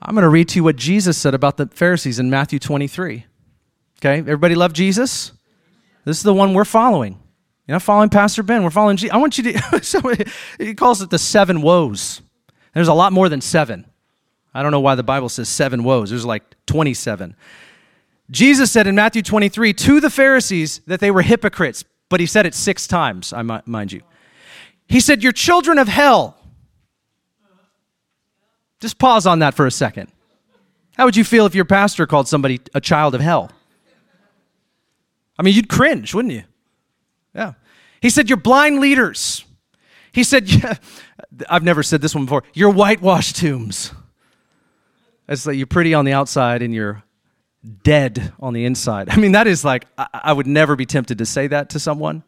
I'm 0.00 0.14
going 0.14 0.22
to 0.22 0.28
read 0.28 0.48
to 0.50 0.56
you 0.56 0.64
what 0.64 0.76
Jesus 0.76 1.18
said 1.18 1.34
about 1.34 1.56
the 1.56 1.66
Pharisees 1.66 2.18
in 2.18 2.30
Matthew 2.30 2.58
23. 2.58 3.26
Okay, 4.00 4.18
everybody 4.18 4.54
love 4.54 4.72
Jesus? 4.72 5.32
This 6.04 6.16
is 6.16 6.22
the 6.22 6.34
one 6.34 6.54
we're 6.54 6.64
following. 6.64 7.18
You're 7.66 7.76
not 7.76 7.82
following 7.82 8.08
Pastor 8.08 8.42
Ben. 8.42 8.64
We're 8.64 8.70
following 8.70 8.96
Jesus. 8.96 9.14
I 9.14 9.18
want 9.18 9.38
you 9.38 9.52
to, 9.52 10.32
he 10.58 10.74
calls 10.74 11.02
it 11.02 11.10
the 11.10 11.18
seven 11.18 11.62
woes. 11.62 12.20
There's 12.74 12.88
a 12.88 12.94
lot 12.94 13.12
more 13.12 13.28
than 13.28 13.40
seven. 13.40 13.86
I 14.54 14.62
don't 14.62 14.72
know 14.72 14.80
why 14.80 14.94
the 14.94 15.02
Bible 15.02 15.28
says 15.28 15.48
seven 15.48 15.84
woes. 15.84 16.10
There's 16.10 16.24
like 16.24 16.42
27. 16.66 17.34
Jesus 18.30 18.70
said 18.70 18.86
in 18.86 18.94
Matthew 18.94 19.22
23 19.22 19.72
to 19.74 20.00
the 20.00 20.10
Pharisees 20.10 20.80
that 20.86 21.00
they 21.00 21.10
were 21.10 21.22
hypocrites, 21.22 21.84
but 22.08 22.20
he 22.20 22.26
said 22.26 22.46
it 22.46 22.54
six 22.54 22.86
times, 22.86 23.32
I 23.32 23.42
mind 23.42 23.92
you. 23.92 24.02
He 24.86 25.00
said, 25.00 25.22
You're 25.22 25.32
children 25.32 25.78
of 25.78 25.88
hell. 25.88 26.36
Just 28.80 28.98
pause 28.98 29.26
on 29.26 29.38
that 29.40 29.54
for 29.54 29.66
a 29.66 29.70
second. 29.70 30.10
How 30.96 31.04
would 31.04 31.16
you 31.16 31.24
feel 31.24 31.46
if 31.46 31.54
your 31.54 31.64
pastor 31.64 32.06
called 32.06 32.28
somebody 32.28 32.60
a 32.74 32.80
child 32.80 33.14
of 33.14 33.20
hell? 33.20 33.50
I 35.38 35.42
mean, 35.42 35.54
you'd 35.54 35.68
cringe, 35.68 36.14
wouldn't 36.14 36.34
you? 36.34 36.42
Yeah. 37.34 37.54
He 38.00 38.10
said, 38.10 38.28
You're 38.28 38.38
blind 38.38 38.80
leaders. 38.80 39.44
He 40.12 40.24
said, 40.24 40.48
yeah, 40.50 40.74
I've 41.48 41.62
never 41.62 41.82
said 41.82 42.02
this 42.02 42.14
one 42.14 42.26
before. 42.26 42.44
You're 42.54 42.70
whitewashed 42.70 43.36
tombs. 43.36 43.92
It's 45.28 45.46
like 45.46 45.56
you're 45.56 45.66
pretty 45.66 45.94
on 45.94 46.04
the 46.04 46.12
outside 46.12 46.62
and 46.62 46.74
you're 46.74 47.02
dead 47.84 48.32
on 48.40 48.52
the 48.52 48.64
inside. 48.64 49.08
I 49.08 49.16
mean, 49.16 49.32
that 49.32 49.46
is 49.46 49.64
like, 49.64 49.86
I, 49.96 50.06
I 50.12 50.32
would 50.32 50.46
never 50.46 50.76
be 50.76 50.84
tempted 50.84 51.18
to 51.18 51.26
say 51.26 51.46
that 51.46 51.70
to 51.70 51.78
someone. 51.78 52.22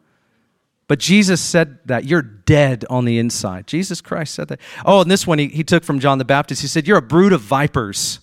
But 0.87 0.99
Jesus 0.99 1.41
said 1.41 1.79
that 1.85 2.05
you're 2.05 2.21
dead 2.21 2.85
on 2.89 3.05
the 3.05 3.17
inside. 3.17 3.67
Jesus 3.67 4.01
Christ 4.01 4.35
said 4.35 4.49
that. 4.49 4.59
Oh, 4.85 5.01
and 5.01 5.09
this 5.09 5.25
one 5.25 5.39
he, 5.39 5.47
he 5.47 5.63
took 5.63 5.83
from 5.83 5.99
John 5.99 6.19
the 6.19 6.25
Baptist. 6.25 6.61
He 6.61 6.67
said, 6.67 6.87
You're 6.87 6.99
a 6.99 7.01
brood 7.01 7.33
of 7.33 7.41
vipers. 7.41 8.19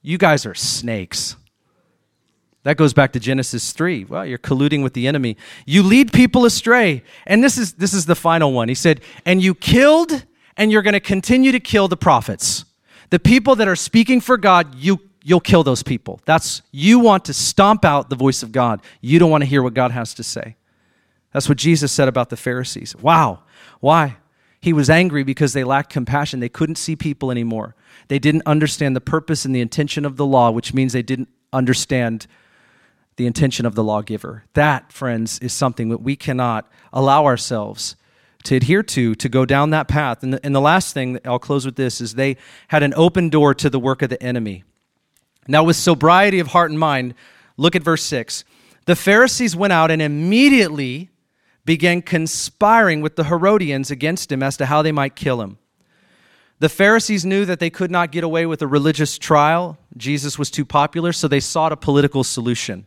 You 0.00 0.18
guys 0.18 0.46
are 0.46 0.54
snakes. 0.54 1.36
That 2.64 2.76
goes 2.76 2.92
back 2.92 3.12
to 3.12 3.20
Genesis 3.20 3.72
3. 3.72 4.04
Well, 4.04 4.26
you're 4.26 4.38
colluding 4.38 4.82
with 4.82 4.92
the 4.92 5.06
enemy. 5.06 5.36
You 5.64 5.82
lead 5.82 6.12
people 6.12 6.44
astray. 6.44 7.02
And 7.26 7.42
this 7.42 7.56
is 7.56 7.74
this 7.74 7.94
is 7.94 8.06
the 8.06 8.16
final 8.16 8.52
one. 8.52 8.68
He 8.68 8.74
said, 8.74 9.00
"And 9.24 9.42
you 9.42 9.54
killed 9.54 10.24
and 10.56 10.72
you're 10.72 10.82
going 10.82 10.94
to 10.94 11.00
continue 11.00 11.52
to 11.52 11.60
kill 11.60 11.88
the 11.88 11.96
prophets. 11.96 12.64
The 13.10 13.20
people 13.20 13.54
that 13.56 13.68
are 13.68 13.76
speaking 13.76 14.20
for 14.20 14.36
God, 14.36 14.74
you 14.74 15.00
you'll 15.22 15.40
kill 15.40 15.62
those 15.62 15.82
people. 15.82 16.20
That's 16.24 16.62
you 16.72 16.98
want 16.98 17.24
to 17.26 17.32
stomp 17.32 17.84
out 17.84 18.10
the 18.10 18.16
voice 18.16 18.42
of 18.42 18.50
God. 18.50 18.82
You 19.00 19.18
don't 19.18 19.30
want 19.30 19.42
to 19.42 19.46
hear 19.48 19.62
what 19.62 19.74
God 19.74 19.92
has 19.92 20.12
to 20.14 20.22
say." 20.22 20.56
That's 21.32 21.48
what 21.48 21.58
Jesus 21.58 21.92
said 21.92 22.08
about 22.08 22.30
the 22.30 22.36
Pharisees. 22.36 22.96
Wow. 22.96 23.40
Why? 23.80 24.16
He 24.60 24.72
was 24.72 24.90
angry 24.90 25.22
because 25.22 25.52
they 25.52 25.62
lacked 25.62 25.92
compassion. 25.92 26.40
They 26.40 26.48
couldn't 26.48 26.76
see 26.76 26.96
people 26.96 27.30
anymore. 27.30 27.76
They 28.08 28.18
didn't 28.18 28.42
understand 28.46 28.96
the 28.96 29.00
purpose 29.00 29.44
and 29.44 29.54
the 29.54 29.60
intention 29.60 30.04
of 30.04 30.16
the 30.16 30.26
law, 30.26 30.50
which 30.50 30.74
means 30.74 30.92
they 30.92 31.02
didn't 31.02 31.28
understand 31.52 32.26
the 33.18 33.26
intention 33.26 33.66
of 33.66 33.74
the 33.74 33.84
lawgiver. 33.84 34.44
That, 34.54 34.92
friends, 34.92 35.38
is 35.40 35.52
something 35.52 35.90
that 35.90 35.98
we 35.98 36.16
cannot 36.16 36.70
allow 36.92 37.26
ourselves 37.26 37.96
to 38.44 38.54
adhere 38.54 38.84
to, 38.84 39.16
to 39.16 39.28
go 39.28 39.44
down 39.44 39.70
that 39.70 39.88
path. 39.88 40.22
And 40.22 40.34
the, 40.34 40.40
and 40.46 40.54
the 40.54 40.60
last 40.60 40.94
thing, 40.94 41.18
I'll 41.24 41.40
close 41.40 41.66
with 41.66 41.74
this, 41.74 42.00
is 42.00 42.14
they 42.14 42.36
had 42.68 42.84
an 42.84 42.94
open 42.96 43.28
door 43.28 43.54
to 43.54 43.68
the 43.68 43.80
work 43.80 44.02
of 44.02 44.08
the 44.08 44.22
enemy. 44.22 44.62
Now, 45.48 45.64
with 45.64 45.76
sobriety 45.76 46.38
of 46.38 46.48
heart 46.48 46.70
and 46.70 46.78
mind, 46.78 47.14
look 47.56 47.74
at 47.74 47.82
verse 47.82 48.04
6. 48.04 48.44
The 48.86 48.94
Pharisees 48.96 49.56
went 49.56 49.72
out 49.72 49.90
and 49.90 50.00
immediately 50.00 51.10
began 51.64 52.00
conspiring 52.00 53.00
with 53.02 53.16
the 53.16 53.24
Herodians 53.24 53.90
against 53.90 54.30
him 54.30 54.42
as 54.42 54.56
to 54.58 54.66
how 54.66 54.80
they 54.80 54.92
might 54.92 55.16
kill 55.16 55.42
him. 55.42 55.58
The 56.60 56.68
Pharisees 56.68 57.24
knew 57.24 57.44
that 57.44 57.60
they 57.60 57.70
could 57.70 57.90
not 57.90 58.12
get 58.12 58.24
away 58.24 58.46
with 58.46 58.62
a 58.62 58.66
religious 58.66 59.18
trial. 59.18 59.78
Jesus 59.96 60.38
was 60.38 60.50
too 60.50 60.64
popular, 60.64 61.12
so 61.12 61.28
they 61.28 61.40
sought 61.40 61.72
a 61.72 61.76
political 61.76 62.24
solution. 62.24 62.86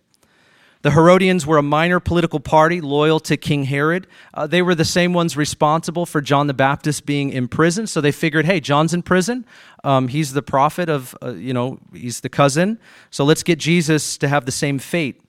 The 0.81 0.91
Herodians 0.91 1.45
were 1.45 1.57
a 1.57 1.63
minor 1.63 1.99
political 1.99 2.39
party 2.39 2.81
loyal 2.81 3.19
to 3.21 3.37
King 3.37 3.65
Herod. 3.65 4.07
Uh, 4.33 4.47
they 4.47 4.63
were 4.63 4.73
the 4.73 4.85
same 4.85 5.13
ones 5.13 5.37
responsible 5.37 6.07
for 6.07 6.21
John 6.21 6.47
the 6.47 6.55
Baptist 6.55 7.05
being 7.05 7.29
in 7.29 7.47
prison. 7.47 7.85
So 7.85 8.01
they 8.01 8.11
figured, 8.11 8.45
hey, 8.45 8.59
John's 8.59 8.93
in 8.93 9.03
prison. 9.03 9.45
Um, 9.83 10.07
he's 10.07 10.33
the 10.33 10.41
prophet 10.41 10.89
of, 10.89 11.15
uh, 11.21 11.33
you 11.33 11.53
know, 11.53 11.79
he's 11.93 12.21
the 12.21 12.29
cousin. 12.29 12.79
So 13.11 13.23
let's 13.23 13.43
get 13.43 13.59
Jesus 13.59 14.17
to 14.17 14.27
have 14.27 14.45
the 14.45 14.51
same 14.51 14.79
fate. 14.79 15.21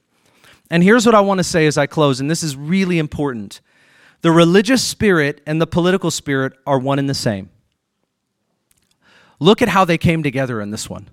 And 0.71 0.83
here's 0.83 1.05
what 1.05 1.15
I 1.15 1.21
want 1.21 1.39
to 1.39 1.45
say 1.45 1.67
as 1.67 1.77
I 1.77 1.87
close, 1.87 2.19
and 2.19 2.31
this 2.31 2.43
is 2.43 2.57
really 2.57 2.99
important 2.99 3.61
the 4.23 4.31
religious 4.31 4.83
spirit 4.83 5.41
and 5.47 5.61
the 5.61 5.67
political 5.67 6.11
spirit 6.11 6.53
are 6.65 6.79
one 6.79 7.01
and 7.01 7.11
the 7.11 7.15
same. 7.15 7.51
Look 9.41 9.61
at 9.61 9.69
how 9.69 9.85
they 9.85 9.99
came 9.99 10.23
together 10.23 10.61
in 10.61 10.71
this 10.71 10.89
one. 10.89 11.11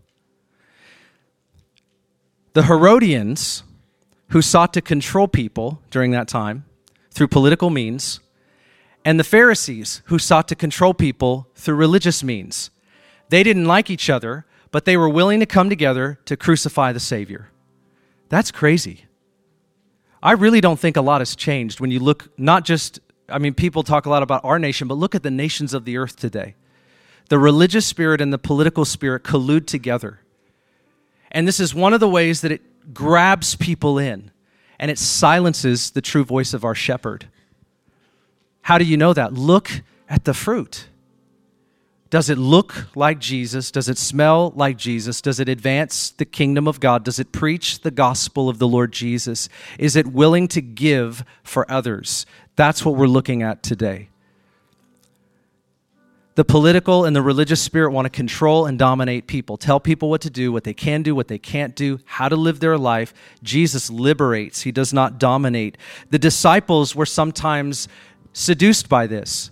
The 2.53 2.63
Herodians, 2.63 3.63
who 4.29 4.41
sought 4.41 4.73
to 4.73 4.81
control 4.81 5.27
people 5.27 5.81
during 5.89 6.11
that 6.11 6.27
time 6.27 6.65
through 7.11 7.27
political 7.27 7.69
means, 7.69 8.19
and 9.03 9.19
the 9.19 9.23
Pharisees, 9.23 10.01
who 10.05 10.19
sought 10.19 10.47
to 10.47 10.55
control 10.55 10.93
people 10.93 11.47
through 11.55 11.75
religious 11.75 12.23
means. 12.23 12.69
They 13.29 13.43
didn't 13.43 13.65
like 13.65 13.89
each 13.89 14.09
other, 14.09 14.45
but 14.71 14.85
they 14.85 14.97
were 14.97 15.09
willing 15.09 15.39
to 15.39 15.45
come 15.45 15.69
together 15.69 16.19
to 16.25 16.37
crucify 16.37 16.91
the 16.91 16.99
Savior. 16.99 17.49
That's 18.29 18.51
crazy. 18.51 19.05
I 20.21 20.33
really 20.33 20.61
don't 20.61 20.79
think 20.79 20.97
a 20.97 21.01
lot 21.01 21.21
has 21.21 21.35
changed 21.35 21.79
when 21.79 21.91
you 21.91 21.99
look 21.99 22.29
not 22.37 22.65
just, 22.65 22.99
I 23.29 23.39
mean, 23.39 23.53
people 23.53 23.83
talk 23.83 24.05
a 24.05 24.09
lot 24.09 24.21
about 24.21 24.43
our 24.43 24.59
nation, 24.59 24.87
but 24.87 24.95
look 24.95 25.15
at 25.15 25.23
the 25.23 25.31
nations 25.31 25.73
of 25.73 25.85
the 25.85 25.97
earth 25.97 26.17
today. 26.17 26.55
The 27.29 27.39
religious 27.39 27.85
spirit 27.85 28.21
and 28.21 28.33
the 28.33 28.37
political 28.37 28.85
spirit 28.85 29.23
collude 29.23 29.65
together. 29.65 30.19
And 31.31 31.47
this 31.47 31.59
is 31.59 31.73
one 31.73 31.93
of 31.93 31.99
the 31.99 32.09
ways 32.09 32.41
that 32.41 32.51
it 32.51 32.61
grabs 32.93 33.55
people 33.55 33.97
in 33.97 34.31
and 34.79 34.89
it 34.89 34.97
silences 34.97 35.91
the 35.91 36.01
true 36.01 36.23
voice 36.23 36.53
of 36.53 36.63
our 36.63 36.75
shepherd. 36.75 37.27
How 38.61 38.77
do 38.77 38.85
you 38.85 38.97
know 38.97 39.13
that? 39.13 39.33
Look 39.33 39.69
at 40.07 40.25
the 40.25 40.33
fruit. 40.33 40.87
Does 42.09 42.29
it 42.29 42.39
look 42.39 42.87
like 42.95 43.19
Jesus? 43.19 43.69
Does 43.69 43.87
it 43.87 43.97
smell 43.97 44.51
like 44.55 44.77
Jesus? 44.77 45.21
Does 45.21 45.39
it 45.39 45.47
advance 45.47 46.09
the 46.09 46.25
kingdom 46.25 46.67
of 46.67 46.79
God? 46.79 47.03
Does 47.03 47.19
it 47.19 47.31
preach 47.31 47.81
the 47.81 47.91
gospel 47.91 48.49
of 48.49 48.57
the 48.57 48.67
Lord 48.67 48.91
Jesus? 48.91 49.47
Is 49.77 49.95
it 49.95 50.07
willing 50.07 50.47
to 50.49 50.61
give 50.61 51.23
for 51.43 51.69
others? 51.71 52.25
That's 52.55 52.83
what 52.83 52.95
we're 52.95 53.07
looking 53.07 53.43
at 53.43 53.61
today. 53.61 54.08
The 56.39 56.45
political 56.45 57.03
and 57.03 57.13
the 57.13 57.21
religious 57.21 57.61
spirit 57.61 57.91
want 57.91 58.05
to 58.05 58.09
control 58.09 58.65
and 58.65 58.79
dominate 58.79 59.27
people, 59.27 59.57
tell 59.57 59.77
people 59.77 60.09
what 60.09 60.21
to 60.21 60.29
do, 60.29 60.53
what 60.53 60.63
they 60.63 60.73
can 60.73 61.03
do, 61.03 61.13
what 61.13 61.27
they 61.27 61.37
can't 61.37 61.75
do, 61.75 61.99
how 62.05 62.29
to 62.29 62.37
live 62.37 62.61
their 62.61 62.77
life. 62.77 63.13
Jesus 63.43 63.89
liberates, 63.89 64.61
he 64.61 64.71
does 64.71 64.93
not 64.93 65.19
dominate. 65.19 65.77
The 66.11 66.17
disciples 66.17 66.95
were 66.95 67.05
sometimes 67.05 67.89
seduced 68.31 68.87
by 68.87 69.05
this. 69.05 69.51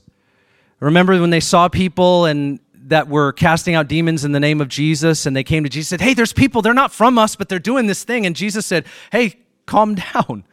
Remember 0.79 1.19
when 1.19 1.29
they 1.29 1.41
saw 1.41 1.67
people 1.67 2.23
and 2.23 2.57
that 2.73 3.09
were 3.09 3.33
casting 3.33 3.75
out 3.75 3.89
demons 3.89 4.23
in 4.23 4.31
the 4.31 4.39
name 4.39 4.61
of 4.61 4.69
Jesus 4.69 5.25
and 5.25 5.35
they 5.35 5.43
came 5.43 5.65
to 5.65 5.69
Jesus 5.69 5.91
and 5.91 5.99
said, 5.99 6.07
"Hey, 6.07 6.13
there's 6.13 6.31
people, 6.31 6.61
they're 6.61 6.73
not 6.73 6.93
from 6.93 7.17
us, 7.17 7.35
but 7.35 7.49
they're 7.49 7.59
doing 7.59 7.87
this 7.87 8.05
thing." 8.05 8.25
And 8.25 8.33
Jesus 8.33 8.65
said, 8.65 8.85
"Hey, 9.11 9.41
calm 9.65 9.95
down. 10.13 10.45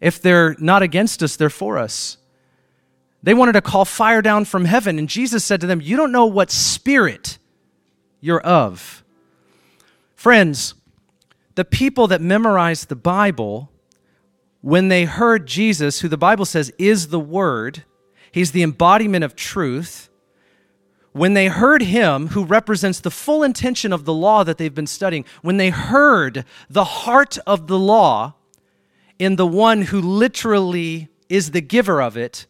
If 0.00 0.22
they're 0.22 0.56
not 0.58 0.80
against 0.80 1.22
us, 1.22 1.36
they're 1.36 1.50
for 1.50 1.76
us." 1.76 2.16
They 3.22 3.34
wanted 3.34 3.52
to 3.52 3.60
call 3.60 3.84
fire 3.84 4.22
down 4.22 4.44
from 4.44 4.64
heaven, 4.64 4.98
and 4.98 5.08
Jesus 5.08 5.44
said 5.44 5.60
to 5.60 5.66
them, 5.66 5.80
"You 5.80 5.96
don't 5.96 6.12
know 6.12 6.26
what 6.26 6.50
spirit 6.50 7.38
you're 8.20 8.40
of." 8.40 9.04
Friends, 10.16 10.74
the 11.54 11.64
people 11.64 12.06
that 12.08 12.20
memorized 12.20 12.88
the 12.88 12.96
Bible 12.96 13.70
when 14.60 14.88
they 14.88 15.04
heard 15.04 15.46
Jesus, 15.46 16.00
who 16.00 16.08
the 16.08 16.16
Bible 16.16 16.44
says 16.44 16.72
is 16.78 17.08
the 17.08 17.20
word, 17.20 17.84
He's 18.32 18.52
the 18.52 18.62
embodiment 18.62 19.24
of 19.24 19.36
truth. 19.36 20.08
When 21.12 21.34
they 21.34 21.48
heard 21.48 21.82
him, 21.82 22.28
who 22.28 22.44
represents 22.44 22.98
the 22.98 23.10
full 23.10 23.42
intention 23.42 23.92
of 23.92 24.06
the 24.06 24.14
law 24.14 24.42
that 24.44 24.56
they've 24.56 24.74
been 24.74 24.86
studying, 24.86 25.26
when 25.42 25.58
they 25.58 25.68
heard 25.68 26.46
the 26.70 26.84
heart 26.84 27.36
of 27.46 27.66
the 27.66 27.78
law 27.78 28.34
in 29.18 29.36
the 29.36 29.46
one 29.46 29.82
who 29.82 30.00
literally 30.00 31.10
is 31.28 31.50
the 31.50 31.60
giver 31.60 32.00
of 32.00 32.16
it, 32.16 32.46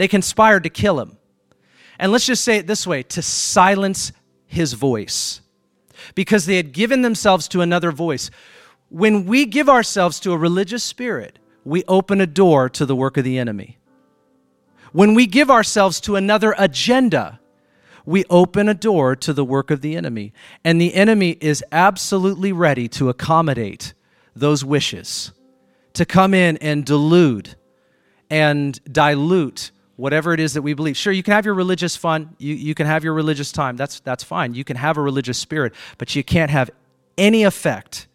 they 0.00 0.08
conspired 0.08 0.62
to 0.62 0.70
kill 0.70 0.98
him. 0.98 1.18
And 1.98 2.10
let's 2.10 2.24
just 2.24 2.42
say 2.42 2.56
it 2.56 2.66
this 2.66 2.86
way 2.86 3.02
to 3.02 3.20
silence 3.20 4.12
his 4.46 4.72
voice 4.72 5.42
because 6.14 6.46
they 6.46 6.56
had 6.56 6.72
given 6.72 7.02
themselves 7.02 7.46
to 7.48 7.60
another 7.60 7.92
voice. 7.92 8.30
When 8.88 9.26
we 9.26 9.44
give 9.44 9.68
ourselves 9.68 10.18
to 10.20 10.32
a 10.32 10.38
religious 10.38 10.82
spirit, 10.82 11.38
we 11.66 11.84
open 11.86 12.18
a 12.22 12.26
door 12.26 12.70
to 12.70 12.86
the 12.86 12.96
work 12.96 13.18
of 13.18 13.24
the 13.24 13.38
enemy. 13.38 13.76
When 14.92 15.12
we 15.12 15.26
give 15.26 15.50
ourselves 15.50 16.00
to 16.00 16.16
another 16.16 16.54
agenda, 16.56 17.38
we 18.06 18.24
open 18.30 18.70
a 18.70 18.74
door 18.74 19.14
to 19.16 19.34
the 19.34 19.44
work 19.44 19.70
of 19.70 19.82
the 19.82 19.96
enemy. 19.96 20.32
And 20.64 20.80
the 20.80 20.94
enemy 20.94 21.36
is 21.42 21.62
absolutely 21.72 22.52
ready 22.52 22.88
to 22.88 23.10
accommodate 23.10 23.92
those 24.34 24.64
wishes, 24.64 25.32
to 25.92 26.06
come 26.06 26.32
in 26.32 26.56
and 26.56 26.86
delude 26.86 27.54
and 28.30 28.82
dilute 28.90 29.72
whatever 30.00 30.32
it 30.32 30.40
is 30.40 30.54
that 30.54 30.62
we 30.62 30.74
believe. 30.74 30.96
Sure, 30.96 31.12
you 31.12 31.22
can 31.22 31.32
have 31.32 31.44
your 31.44 31.54
religious 31.54 31.96
fun, 31.96 32.34
you, 32.38 32.54
you 32.54 32.74
can 32.74 32.86
have 32.86 33.04
your 33.04 33.14
religious 33.14 33.52
time. 33.52 33.76
That's, 33.76 34.00
that's 34.00 34.24
fine. 34.24 34.54
You 34.54 34.64
can 34.64 34.76
have 34.76 34.96
a 34.96 35.02
religious 35.02 35.38
spirit, 35.38 35.74
but 35.98 36.16
you 36.16 36.24
can't 36.24 36.50
have 36.50 36.70
any 37.18 37.44
effect 37.44 38.06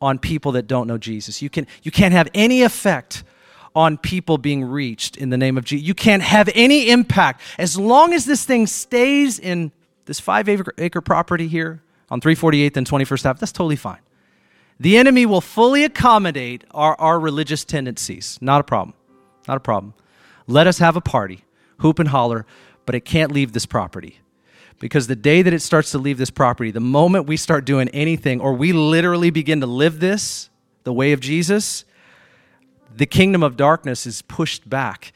on 0.00 0.18
people 0.18 0.52
that 0.52 0.66
don't 0.66 0.86
know 0.86 0.98
Jesus. 0.98 1.42
You, 1.42 1.50
can, 1.50 1.66
you 1.82 1.90
can't 1.90 2.12
have 2.12 2.28
any 2.34 2.62
effect 2.62 3.24
on 3.74 3.98
people 3.98 4.38
being 4.38 4.64
reached 4.64 5.16
in 5.16 5.30
the 5.30 5.36
name 5.36 5.58
of 5.58 5.64
Jesus. 5.64 5.86
You 5.86 5.94
can't 5.94 6.22
have 6.22 6.48
any 6.54 6.90
impact. 6.90 7.40
As 7.58 7.78
long 7.78 8.12
as 8.12 8.24
this 8.24 8.44
thing 8.44 8.66
stays 8.66 9.38
in 9.38 9.72
this 10.04 10.20
five 10.20 10.48
acre, 10.48 10.72
acre 10.78 11.00
property 11.00 11.48
here 11.48 11.82
on 12.10 12.20
348th 12.20 12.76
and 12.76 12.86
21st 12.86 13.30
Ave, 13.30 13.38
that's 13.40 13.52
totally 13.52 13.76
fine. 13.76 13.98
The 14.78 14.96
enemy 14.98 15.26
will 15.26 15.40
fully 15.40 15.84
accommodate 15.84 16.64
our, 16.70 16.94
our 17.00 17.18
religious 17.18 17.64
tendencies. 17.64 18.38
Not 18.40 18.60
a 18.60 18.64
problem. 18.64 18.94
Not 19.48 19.56
a 19.56 19.60
problem. 19.60 19.94
Let 20.46 20.66
us 20.66 20.78
have 20.78 20.96
a 20.96 21.00
party, 21.00 21.44
hoop 21.78 21.98
and 21.98 22.08
holler, 22.08 22.46
but 22.86 22.94
it 22.94 23.04
can't 23.04 23.32
leave 23.32 23.52
this 23.52 23.66
property. 23.66 24.20
Because 24.78 25.06
the 25.06 25.16
day 25.16 25.42
that 25.42 25.52
it 25.52 25.62
starts 25.62 25.92
to 25.92 25.98
leave 25.98 26.18
this 26.18 26.30
property, 26.30 26.70
the 26.70 26.80
moment 26.80 27.26
we 27.26 27.36
start 27.36 27.64
doing 27.64 27.88
anything, 27.90 28.40
or 28.40 28.52
we 28.52 28.72
literally 28.72 29.30
begin 29.30 29.60
to 29.60 29.66
live 29.66 30.00
this, 30.00 30.50
the 30.82 30.92
way 30.92 31.12
of 31.12 31.20
Jesus, 31.20 31.84
the 32.94 33.06
kingdom 33.06 33.42
of 33.42 33.56
darkness 33.56 34.06
is 34.06 34.22
pushed 34.22 34.68
back. 34.68 35.12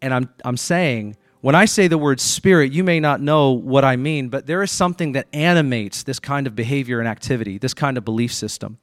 And 0.00 0.14
I'm, 0.14 0.30
I'm 0.44 0.56
saying, 0.56 1.16
when 1.40 1.54
I 1.54 1.66
say 1.66 1.86
the 1.86 1.98
word 1.98 2.20
spirit, 2.20 2.72
you 2.72 2.82
may 2.82 2.98
not 2.98 3.20
know 3.20 3.52
what 3.52 3.84
I 3.84 3.96
mean, 3.96 4.28
but 4.28 4.46
there 4.46 4.62
is 4.62 4.70
something 4.70 5.12
that 5.12 5.26
animates 5.32 6.02
this 6.02 6.18
kind 6.18 6.46
of 6.46 6.56
behavior 6.56 6.98
and 6.98 7.08
activity, 7.08 7.58
this 7.58 7.74
kind 7.74 7.96
of 7.96 8.04
belief 8.04 8.32
system. 8.32 8.78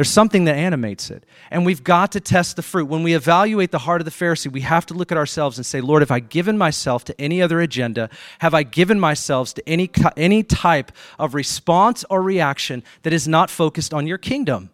There's 0.00 0.08
something 0.08 0.44
that 0.44 0.56
animates 0.56 1.10
it. 1.10 1.26
And 1.50 1.66
we've 1.66 1.84
got 1.84 2.12
to 2.12 2.20
test 2.20 2.56
the 2.56 2.62
fruit. 2.62 2.86
When 2.86 3.02
we 3.02 3.12
evaluate 3.12 3.70
the 3.70 3.80
heart 3.80 4.00
of 4.00 4.06
the 4.06 4.10
Pharisee, 4.10 4.50
we 4.50 4.62
have 4.62 4.86
to 4.86 4.94
look 4.94 5.12
at 5.12 5.18
ourselves 5.18 5.58
and 5.58 5.66
say, 5.66 5.82
Lord, 5.82 6.00
have 6.00 6.10
I 6.10 6.20
given 6.20 6.56
myself 6.56 7.04
to 7.04 7.20
any 7.20 7.42
other 7.42 7.60
agenda? 7.60 8.08
Have 8.38 8.54
I 8.54 8.62
given 8.62 8.98
myself 8.98 9.52
to 9.52 9.68
any, 9.68 9.90
any 10.16 10.42
type 10.42 10.90
of 11.18 11.34
response 11.34 12.02
or 12.08 12.22
reaction 12.22 12.82
that 13.02 13.12
is 13.12 13.28
not 13.28 13.50
focused 13.50 13.92
on 13.92 14.06
your 14.06 14.16
kingdom? 14.16 14.70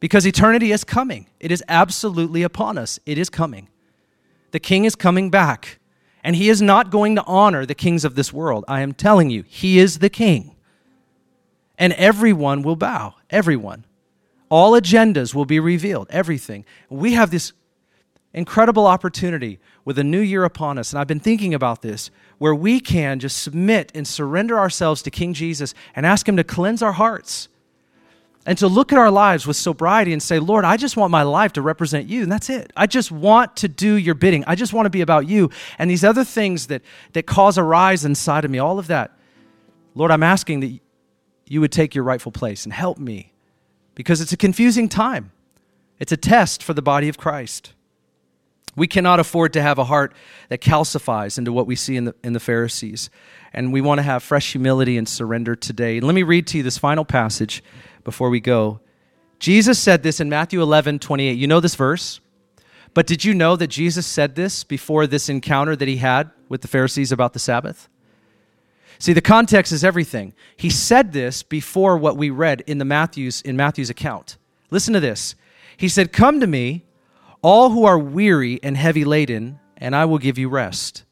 Because 0.00 0.26
eternity 0.26 0.72
is 0.72 0.82
coming. 0.82 1.28
It 1.38 1.52
is 1.52 1.62
absolutely 1.68 2.42
upon 2.42 2.76
us. 2.76 2.98
It 3.06 3.18
is 3.18 3.30
coming. 3.30 3.68
The 4.50 4.58
king 4.58 4.84
is 4.84 4.96
coming 4.96 5.30
back. 5.30 5.78
And 6.24 6.34
he 6.34 6.48
is 6.48 6.60
not 6.60 6.90
going 6.90 7.14
to 7.14 7.22
honor 7.24 7.64
the 7.64 7.76
kings 7.76 8.04
of 8.04 8.16
this 8.16 8.32
world. 8.32 8.64
I 8.66 8.80
am 8.80 8.94
telling 8.94 9.30
you, 9.30 9.44
he 9.46 9.78
is 9.78 10.00
the 10.00 10.10
king. 10.10 10.56
And 11.78 11.92
everyone 11.94 12.62
will 12.62 12.76
bow. 12.76 13.14
Everyone. 13.30 13.84
All 14.50 14.72
agendas 14.72 15.34
will 15.34 15.44
be 15.44 15.60
revealed. 15.60 16.08
Everything. 16.10 16.64
We 16.90 17.12
have 17.12 17.30
this 17.30 17.52
incredible 18.34 18.86
opportunity 18.86 19.58
with 19.84 19.98
a 19.98 20.04
new 20.04 20.20
year 20.20 20.44
upon 20.44 20.78
us. 20.78 20.92
And 20.92 21.00
I've 21.00 21.06
been 21.06 21.20
thinking 21.20 21.54
about 21.54 21.82
this, 21.82 22.10
where 22.38 22.54
we 22.54 22.80
can 22.80 23.20
just 23.20 23.42
submit 23.42 23.90
and 23.94 24.06
surrender 24.06 24.58
ourselves 24.58 25.02
to 25.02 25.10
King 25.10 25.32
Jesus 25.32 25.74
and 25.94 26.04
ask 26.04 26.28
him 26.28 26.36
to 26.36 26.44
cleanse 26.44 26.82
our 26.82 26.92
hearts 26.92 27.48
and 28.46 28.56
to 28.58 28.68
look 28.68 28.92
at 28.92 28.98
our 28.98 29.10
lives 29.10 29.46
with 29.46 29.56
sobriety 29.56 30.12
and 30.12 30.22
say, 30.22 30.38
Lord, 30.38 30.64
I 30.64 30.76
just 30.76 30.96
want 30.96 31.10
my 31.10 31.22
life 31.22 31.52
to 31.54 31.62
represent 31.62 32.08
you. 32.08 32.22
And 32.22 32.32
that's 32.32 32.48
it. 32.48 32.72
I 32.76 32.86
just 32.86 33.10
want 33.10 33.56
to 33.56 33.68
do 33.68 33.94
your 33.94 34.14
bidding. 34.14 34.44
I 34.46 34.54
just 34.54 34.72
want 34.72 34.86
to 34.86 34.90
be 34.90 35.02
about 35.02 35.28
you. 35.28 35.50
And 35.78 35.90
these 35.90 36.04
other 36.04 36.24
things 36.24 36.68
that, 36.68 36.82
that 37.12 37.26
cause 37.26 37.58
a 37.58 37.62
rise 37.62 38.04
inside 38.04 38.44
of 38.44 38.50
me, 38.50 38.58
all 38.58 38.78
of 38.78 38.86
that, 38.86 39.12
Lord, 39.94 40.10
I'm 40.10 40.22
asking 40.22 40.60
that 40.60 40.78
you 41.50 41.60
would 41.60 41.72
take 41.72 41.94
your 41.94 42.04
rightful 42.04 42.32
place 42.32 42.64
and 42.64 42.72
help 42.72 42.98
me 42.98 43.32
because 43.94 44.20
it's 44.20 44.32
a 44.32 44.36
confusing 44.36 44.88
time. 44.88 45.32
It's 45.98 46.12
a 46.12 46.16
test 46.16 46.62
for 46.62 46.74
the 46.74 46.82
body 46.82 47.08
of 47.08 47.18
Christ. 47.18 47.72
We 48.76 48.86
cannot 48.86 49.18
afford 49.18 49.52
to 49.54 49.62
have 49.62 49.78
a 49.78 49.84
heart 49.84 50.14
that 50.50 50.60
calcifies 50.60 51.36
into 51.36 51.52
what 51.52 51.66
we 51.66 51.74
see 51.74 51.96
in 51.96 52.04
the, 52.04 52.14
in 52.22 52.32
the 52.32 52.40
Pharisees. 52.40 53.10
And 53.52 53.72
we 53.72 53.80
want 53.80 53.98
to 53.98 54.02
have 54.02 54.22
fresh 54.22 54.52
humility 54.52 54.96
and 54.96 55.08
surrender 55.08 55.56
today. 55.56 55.96
And 55.96 56.06
let 56.06 56.14
me 56.14 56.22
read 56.22 56.46
to 56.48 56.58
you 56.58 56.62
this 56.62 56.78
final 56.78 57.04
passage 57.04 57.62
before 58.04 58.30
we 58.30 58.38
go. 58.38 58.80
Jesus 59.40 59.78
said 59.78 60.02
this 60.02 60.20
in 60.20 60.28
Matthew 60.28 60.62
11, 60.62 61.00
28. 61.00 61.32
You 61.36 61.46
know 61.48 61.60
this 61.60 61.74
verse? 61.74 62.20
But 62.94 63.06
did 63.06 63.24
you 63.24 63.34
know 63.34 63.56
that 63.56 63.68
Jesus 63.68 64.06
said 64.06 64.34
this 64.34 64.64
before 64.64 65.06
this 65.06 65.28
encounter 65.28 65.74
that 65.76 65.88
he 65.88 65.96
had 65.96 66.30
with 66.48 66.62
the 66.62 66.68
Pharisees 66.68 67.12
about 67.12 67.32
the 67.32 67.38
Sabbath? 67.38 67.88
See, 68.98 69.12
the 69.12 69.20
context 69.20 69.72
is 69.72 69.84
everything. 69.84 70.34
He 70.56 70.70
said 70.70 71.12
this 71.12 71.42
before 71.42 71.96
what 71.96 72.16
we 72.16 72.30
read 72.30 72.62
in 72.66 72.78
the 72.78 72.84
Matthew's 72.84 73.40
in 73.42 73.56
Matthew's 73.56 73.90
account. 73.90 74.36
Listen 74.70 74.94
to 74.94 75.00
this. 75.00 75.34
He 75.76 75.88
said, 75.88 76.12
"Come 76.12 76.40
to 76.40 76.46
me, 76.46 76.84
all 77.42 77.70
who 77.70 77.84
are 77.84 77.98
weary 77.98 78.58
and 78.62 78.76
heavy 78.76 79.04
laden, 79.04 79.60
and 79.76 79.94
I 79.94 80.04
will 80.04 80.18
give 80.18 80.38
you 80.38 80.48
rest. 80.48 81.04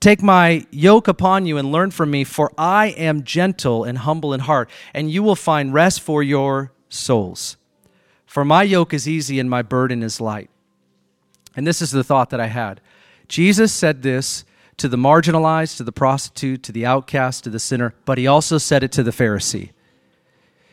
Take 0.00 0.20
my 0.20 0.66
yoke 0.72 1.06
upon 1.06 1.46
you 1.46 1.58
and 1.58 1.70
learn 1.70 1.92
from 1.92 2.10
me, 2.10 2.24
for 2.24 2.50
I 2.58 2.88
am 2.88 3.22
gentle 3.22 3.84
and 3.84 3.98
humble 3.98 4.34
in 4.34 4.40
heart, 4.40 4.68
and 4.92 5.08
you 5.08 5.22
will 5.22 5.36
find 5.36 5.72
rest 5.72 6.00
for 6.00 6.24
your 6.24 6.72
souls. 6.88 7.56
For 8.26 8.44
my 8.44 8.64
yoke 8.64 8.92
is 8.92 9.08
easy 9.08 9.38
and 9.38 9.48
my 9.48 9.62
burden 9.62 10.02
is 10.02 10.20
light. 10.20 10.50
And 11.54 11.66
this 11.66 11.80
is 11.80 11.92
the 11.92 12.02
thought 12.02 12.30
that 12.30 12.40
I 12.40 12.46
had. 12.46 12.80
Jesus 13.28 13.72
said 13.72 14.02
this 14.02 14.44
to 14.82 14.88
the 14.88 14.96
marginalized, 14.96 15.76
to 15.76 15.84
the 15.84 15.92
prostitute, 15.92 16.64
to 16.64 16.72
the 16.72 16.84
outcast, 16.84 17.44
to 17.44 17.50
the 17.50 17.60
sinner, 17.60 17.94
but 18.04 18.18
he 18.18 18.26
also 18.26 18.58
said 18.58 18.82
it 18.82 18.90
to 18.90 19.04
the 19.04 19.12
Pharisee. 19.12 19.70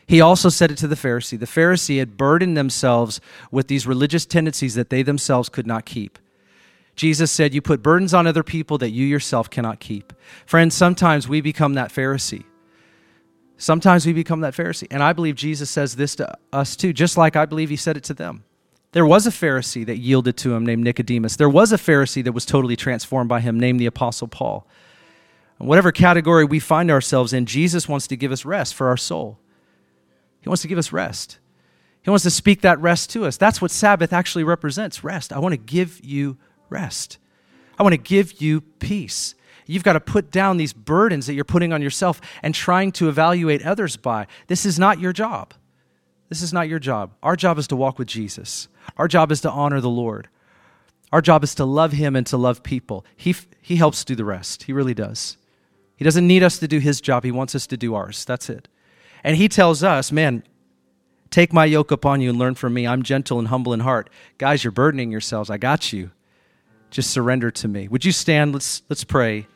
He 0.04 0.20
also 0.20 0.48
said 0.48 0.72
it 0.72 0.78
to 0.78 0.88
the 0.88 0.96
Pharisee. 0.96 1.38
The 1.38 1.46
Pharisee 1.46 2.00
had 2.00 2.16
burdened 2.16 2.56
themselves 2.56 3.20
with 3.52 3.68
these 3.68 3.86
religious 3.86 4.26
tendencies 4.26 4.74
that 4.74 4.90
they 4.90 5.04
themselves 5.04 5.48
could 5.48 5.64
not 5.64 5.84
keep. 5.84 6.18
Jesus 6.96 7.30
said, 7.30 7.54
You 7.54 7.62
put 7.62 7.84
burdens 7.84 8.12
on 8.12 8.26
other 8.26 8.42
people 8.42 8.78
that 8.78 8.90
you 8.90 9.06
yourself 9.06 9.48
cannot 9.48 9.78
keep. 9.78 10.12
Friends, 10.44 10.74
sometimes 10.74 11.28
we 11.28 11.40
become 11.40 11.74
that 11.74 11.92
Pharisee. 11.92 12.42
Sometimes 13.58 14.04
we 14.04 14.12
become 14.12 14.40
that 14.40 14.54
Pharisee. 14.54 14.88
And 14.90 15.04
I 15.04 15.12
believe 15.12 15.36
Jesus 15.36 15.70
says 15.70 15.94
this 15.94 16.16
to 16.16 16.36
us 16.52 16.74
too, 16.74 16.92
just 16.92 17.16
like 17.16 17.36
I 17.36 17.46
believe 17.46 17.70
he 17.70 17.76
said 17.76 17.96
it 17.96 18.02
to 18.04 18.14
them. 18.14 18.42
There 18.92 19.06
was 19.06 19.26
a 19.26 19.30
Pharisee 19.30 19.86
that 19.86 19.98
yielded 19.98 20.36
to 20.38 20.54
him 20.54 20.66
named 20.66 20.82
Nicodemus. 20.82 21.36
There 21.36 21.48
was 21.48 21.72
a 21.72 21.76
Pharisee 21.76 22.24
that 22.24 22.32
was 22.32 22.44
totally 22.44 22.76
transformed 22.76 23.28
by 23.28 23.40
him 23.40 23.58
named 23.58 23.78
the 23.78 23.86
Apostle 23.86 24.26
Paul. 24.26 24.66
And 25.58 25.68
whatever 25.68 25.92
category 25.92 26.44
we 26.44 26.58
find 26.58 26.90
ourselves 26.90 27.32
in, 27.32 27.46
Jesus 27.46 27.88
wants 27.88 28.06
to 28.08 28.16
give 28.16 28.32
us 28.32 28.44
rest 28.44 28.74
for 28.74 28.88
our 28.88 28.96
soul. 28.96 29.38
He 30.40 30.48
wants 30.48 30.62
to 30.62 30.68
give 30.68 30.78
us 30.78 30.92
rest. 30.92 31.38
He 32.02 32.10
wants 32.10 32.24
to 32.24 32.30
speak 32.30 32.62
that 32.62 32.80
rest 32.80 33.10
to 33.10 33.26
us. 33.26 33.36
That's 33.36 33.60
what 33.60 33.70
Sabbath 33.70 34.12
actually 34.12 34.44
represents 34.44 35.04
rest. 35.04 35.32
I 35.32 35.38
want 35.38 35.52
to 35.52 35.58
give 35.58 36.00
you 36.02 36.38
rest. 36.70 37.18
I 37.78 37.82
want 37.82 37.92
to 37.92 37.98
give 37.98 38.40
you 38.40 38.62
peace. 38.62 39.34
You've 39.66 39.84
got 39.84 39.92
to 39.92 40.00
put 40.00 40.32
down 40.32 40.56
these 40.56 40.72
burdens 40.72 41.26
that 41.26 41.34
you're 41.34 41.44
putting 41.44 41.72
on 41.72 41.82
yourself 41.82 42.20
and 42.42 42.54
trying 42.54 42.90
to 42.92 43.08
evaluate 43.08 43.64
others 43.64 43.96
by. 43.96 44.26
This 44.48 44.66
is 44.66 44.78
not 44.78 44.98
your 44.98 45.12
job. 45.12 45.54
This 46.28 46.42
is 46.42 46.52
not 46.52 46.68
your 46.68 46.78
job. 46.78 47.12
Our 47.22 47.36
job 47.36 47.58
is 47.58 47.66
to 47.68 47.76
walk 47.76 47.98
with 47.98 48.08
Jesus. 48.08 48.68
Our 48.96 49.08
job 49.08 49.32
is 49.32 49.40
to 49.42 49.50
honor 49.50 49.80
the 49.80 49.90
Lord. 49.90 50.28
Our 51.12 51.20
job 51.20 51.42
is 51.42 51.54
to 51.56 51.64
love 51.64 51.92
Him 51.92 52.14
and 52.14 52.26
to 52.28 52.36
love 52.36 52.62
people. 52.62 53.04
He, 53.16 53.34
he 53.60 53.76
helps 53.76 54.04
do 54.04 54.14
the 54.14 54.24
rest. 54.24 54.64
He 54.64 54.72
really 54.72 54.94
does. 54.94 55.36
He 55.96 56.04
doesn't 56.04 56.26
need 56.26 56.42
us 56.42 56.58
to 56.58 56.68
do 56.68 56.78
His 56.78 57.00
job, 57.00 57.24
He 57.24 57.32
wants 57.32 57.54
us 57.54 57.66
to 57.68 57.76
do 57.76 57.94
ours. 57.94 58.24
That's 58.24 58.48
it. 58.48 58.68
And 59.24 59.36
He 59.36 59.48
tells 59.48 59.82
us, 59.82 60.12
man, 60.12 60.42
take 61.30 61.52
my 61.52 61.64
yoke 61.64 61.90
upon 61.90 62.20
you 62.20 62.30
and 62.30 62.38
learn 62.38 62.54
from 62.54 62.74
me. 62.74 62.86
I'm 62.86 63.02
gentle 63.02 63.38
and 63.38 63.48
humble 63.48 63.72
in 63.72 63.80
heart. 63.80 64.08
Guys, 64.38 64.64
you're 64.64 64.70
burdening 64.70 65.10
yourselves. 65.10 65.50
I 65.50 65.58
got 65.58 65.92
you. 65.92 66.10
Just 66.90 67.10
surrender 67.10 67.50
to 67.52 67.68
me. 67.68 67.86
Would 67.88 68.04
you 68.04 68.12
stand? 68.12 68.52
Let's, 68.52 68.82
let's 68.88 69.04
pray. 69.04 69.46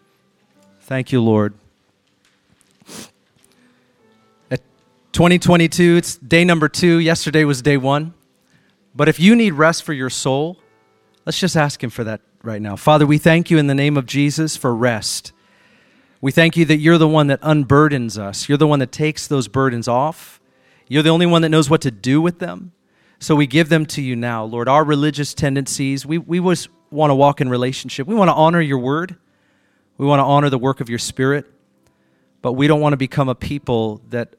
Thank 0.83 1.13
you, 1.13 1.23
Lord. 1.23 1.55
At 4.51 4.61
2022, 5.13 5.97
it's 5.97 6.17
day 6.17 6.45
number 6.45 6.69
two. 6.69 6.99
Yesterday 6.99 7.45
was 7.45 7.63
day 7.63 7.77
one. 7.77 8.15
But 8.95 9.09
if 9.09 9.19
you 9.19 9.35
need 9.35 9.55
rest 9.55 9.83
for 9.83 9.93
your 9.93 10.11
soul, 10.11 10.59
let's 11.27 11.39
just 11.39 11.57
ask 11.57 11.83
Him 11.83 11.91
for 11.91 12.05
that 12.05 12.21
right 12.43 12.63
now. 12.63 12.77
Father, 12.77 13.07
we 13.07 13.19
thank 13.19 13.51
you 13.51 13.59
in 13.59 13.67
the 13.67 13.75
name 13.75 13.97
of 13.97 14.07
Jesus 14.07 14.57
for 14.57 14.75
rest. 14.75 15.33
We 16.21 16.33
thank 16.33 16.57
you 16.57 16.65
that 16.67 16.79
you're 16.79 16.99
the 16.99 17.09
one 17.09 17.27
that 17.27 17.41
unburdens 17.43 18.19
us. 18.19 18.49
You're 18.49 18.59
the 18.59 18.67
one 18.67 18.79
that 18.79 18.93
takes 18.93 19.27
those 19.27 19.49
burdens 19.49 19.89
off. 19.89 20.41
You're 20.89 21.03
the 21.03 21.11
only 21.11 21.27
one 21.27 21.43
that 21.43 21.49
knows 21.49 21.69
what 21.69 21.83
to 21.83 21.91
do 21.91 22.21
with 22.21 22.39
them. 22.39 22.73
So 23.19 23.35
we 23.35 23.47
give 23.47 23.69
them 23.69 23.87
to 23.87 24.03
you 24.03 24.17
now, 24.17 24.45
Lord. 24.45 24.69
Our 24.69 24.85
religious 24.85 25.35
tendencies, 25.35 26.07
we, 26.07 26.19
we 26.19 26.41
was 26.41 26.69
want 26.91 27.11
to 27.11 27.15
walk 27.15 27.41
in 27.41 27.49
relationship. 27.49 28.07
We 28.07 28.15
want 28.15 28.29
to 28.29 28.35
honor 28.35 28.61
your 28.61 28.79
word. 28.79 29.17
We 29.99 30.07
want 30.07 30.21
to 30.21 30.25
honor 30.25 30.51
the 30.51 30.59
work 30.59 30.81
of 30.81 30.89
your 30.89 30.99
spirit. 30.99 31.47
But 32.43 32.53
we 32.53 32.67
don't 32.67 32.81
want 32.81 32.93
to 32.93 32.99
become 32.99 33.29
a 33.29 33.35
people 33.35 34.03
that 34.11 34.35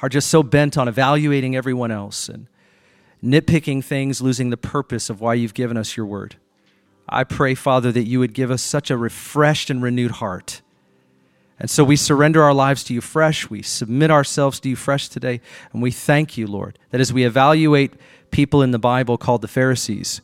are 0.00 0.08
just 0.08 0.28
so 0.28 0.42
bent 0.42 0.78
on 0.78 0.88
evaluating 0.88 1.56
everyone 1.56 1.90
else 1.90 2.28
and 2.28 2.46
nitpicking 3.22 3.84
things, 3.84 4.20
losing 4.20 4.50
the 4.50 4.56
purpose 4.56 5.10
of 5.10 5.20
why 5.20 5.34
you've 5.34 5.54
given 5.54 5.76
us 5.76 5.96
your 5.96 6.06
word. 6.06 6.36
I 7.08 7.24
pray, 7.24 7.54
Father, 7.54 7.90
that 7.92 8.06
you 8.06 8.18
would 8.18 8.34
give 8.34 8.50
us 8.50 8.62
such 8.62 8.90
a 8.90 8.96
refreshed 8.96 9.70
and 9.70 9.82
renewed 9.82 10.12
heart. 10.12 10.60
And 11.58 11.68
so 11.70 11.82
we 11.82 11.96
surrender 11.96 12.42
our 12.42 12.54
lives 12.54 12.84
to 12.84 12.94
you 12.94 13.00
fresh. 13.00 13.50
We 13.50 13.62
submit 13.62 14.10
ourselves 14.10 14.60
to 14.60 14.68
you 14.68 14.76
fresh 14.76 15.08
today. 15.08 15.40
And 15.72 15.82
we 15.82 15.90
thank 15.90 16.36
you, 16.36 16.46
Lord, 16.46 16.78
that 16.90 17.00
as 17.00 17.12
we 17.12 17.24
evaluate 17.24 17.94
people 18.30 18.62
in 18.62 18.70
the 18.70 18.78
Bible 18.78 19.18
called 19.18 19.42
the 19.42 19.48
Pharisees, 19.48 20.20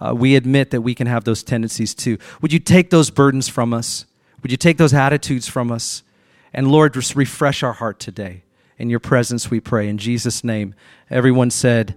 uh, 0.00 0.14
we 0.14 0.36
admit 0.36 0.70
that 0.70 0.82
we 0.82 0.94
can 0.94 1.06
have 1.06 1.24
those 1.24 1.42
tendencies 1.42 1.94
too. 1.94 2.18
Would 2.40 2.52
you 2.52 2.58
take 2.58 2.90
those 2.90 3.10
burdens 3.10 3.48
from 3.48 3.72
us? 3.72 4.04
Would 4.42 4.50
you 4.50 4.56
take 4.56 4.76
those 4.76 4.94
attitudes 4.94 5.48
from 5.48 5.72
us? 5.72 6.02
And 6.52 6.70
Lord, 6.70 6.94
just 6.94 7.16
refresh 7.16 7.62
our 7.62 7.72
heart 7.72 7.98
today. 7.98 8.42
In 8.78 8.90
your 8.90 9.00
presence, 9.00 9.50
we 9.50 9.58
pray. 9.58 9.88
In 9.88 9.98
Jesus' 9.98 10.44
name, 10.44 10.74
everyone 11.10 11.50
said, 11.50 11.96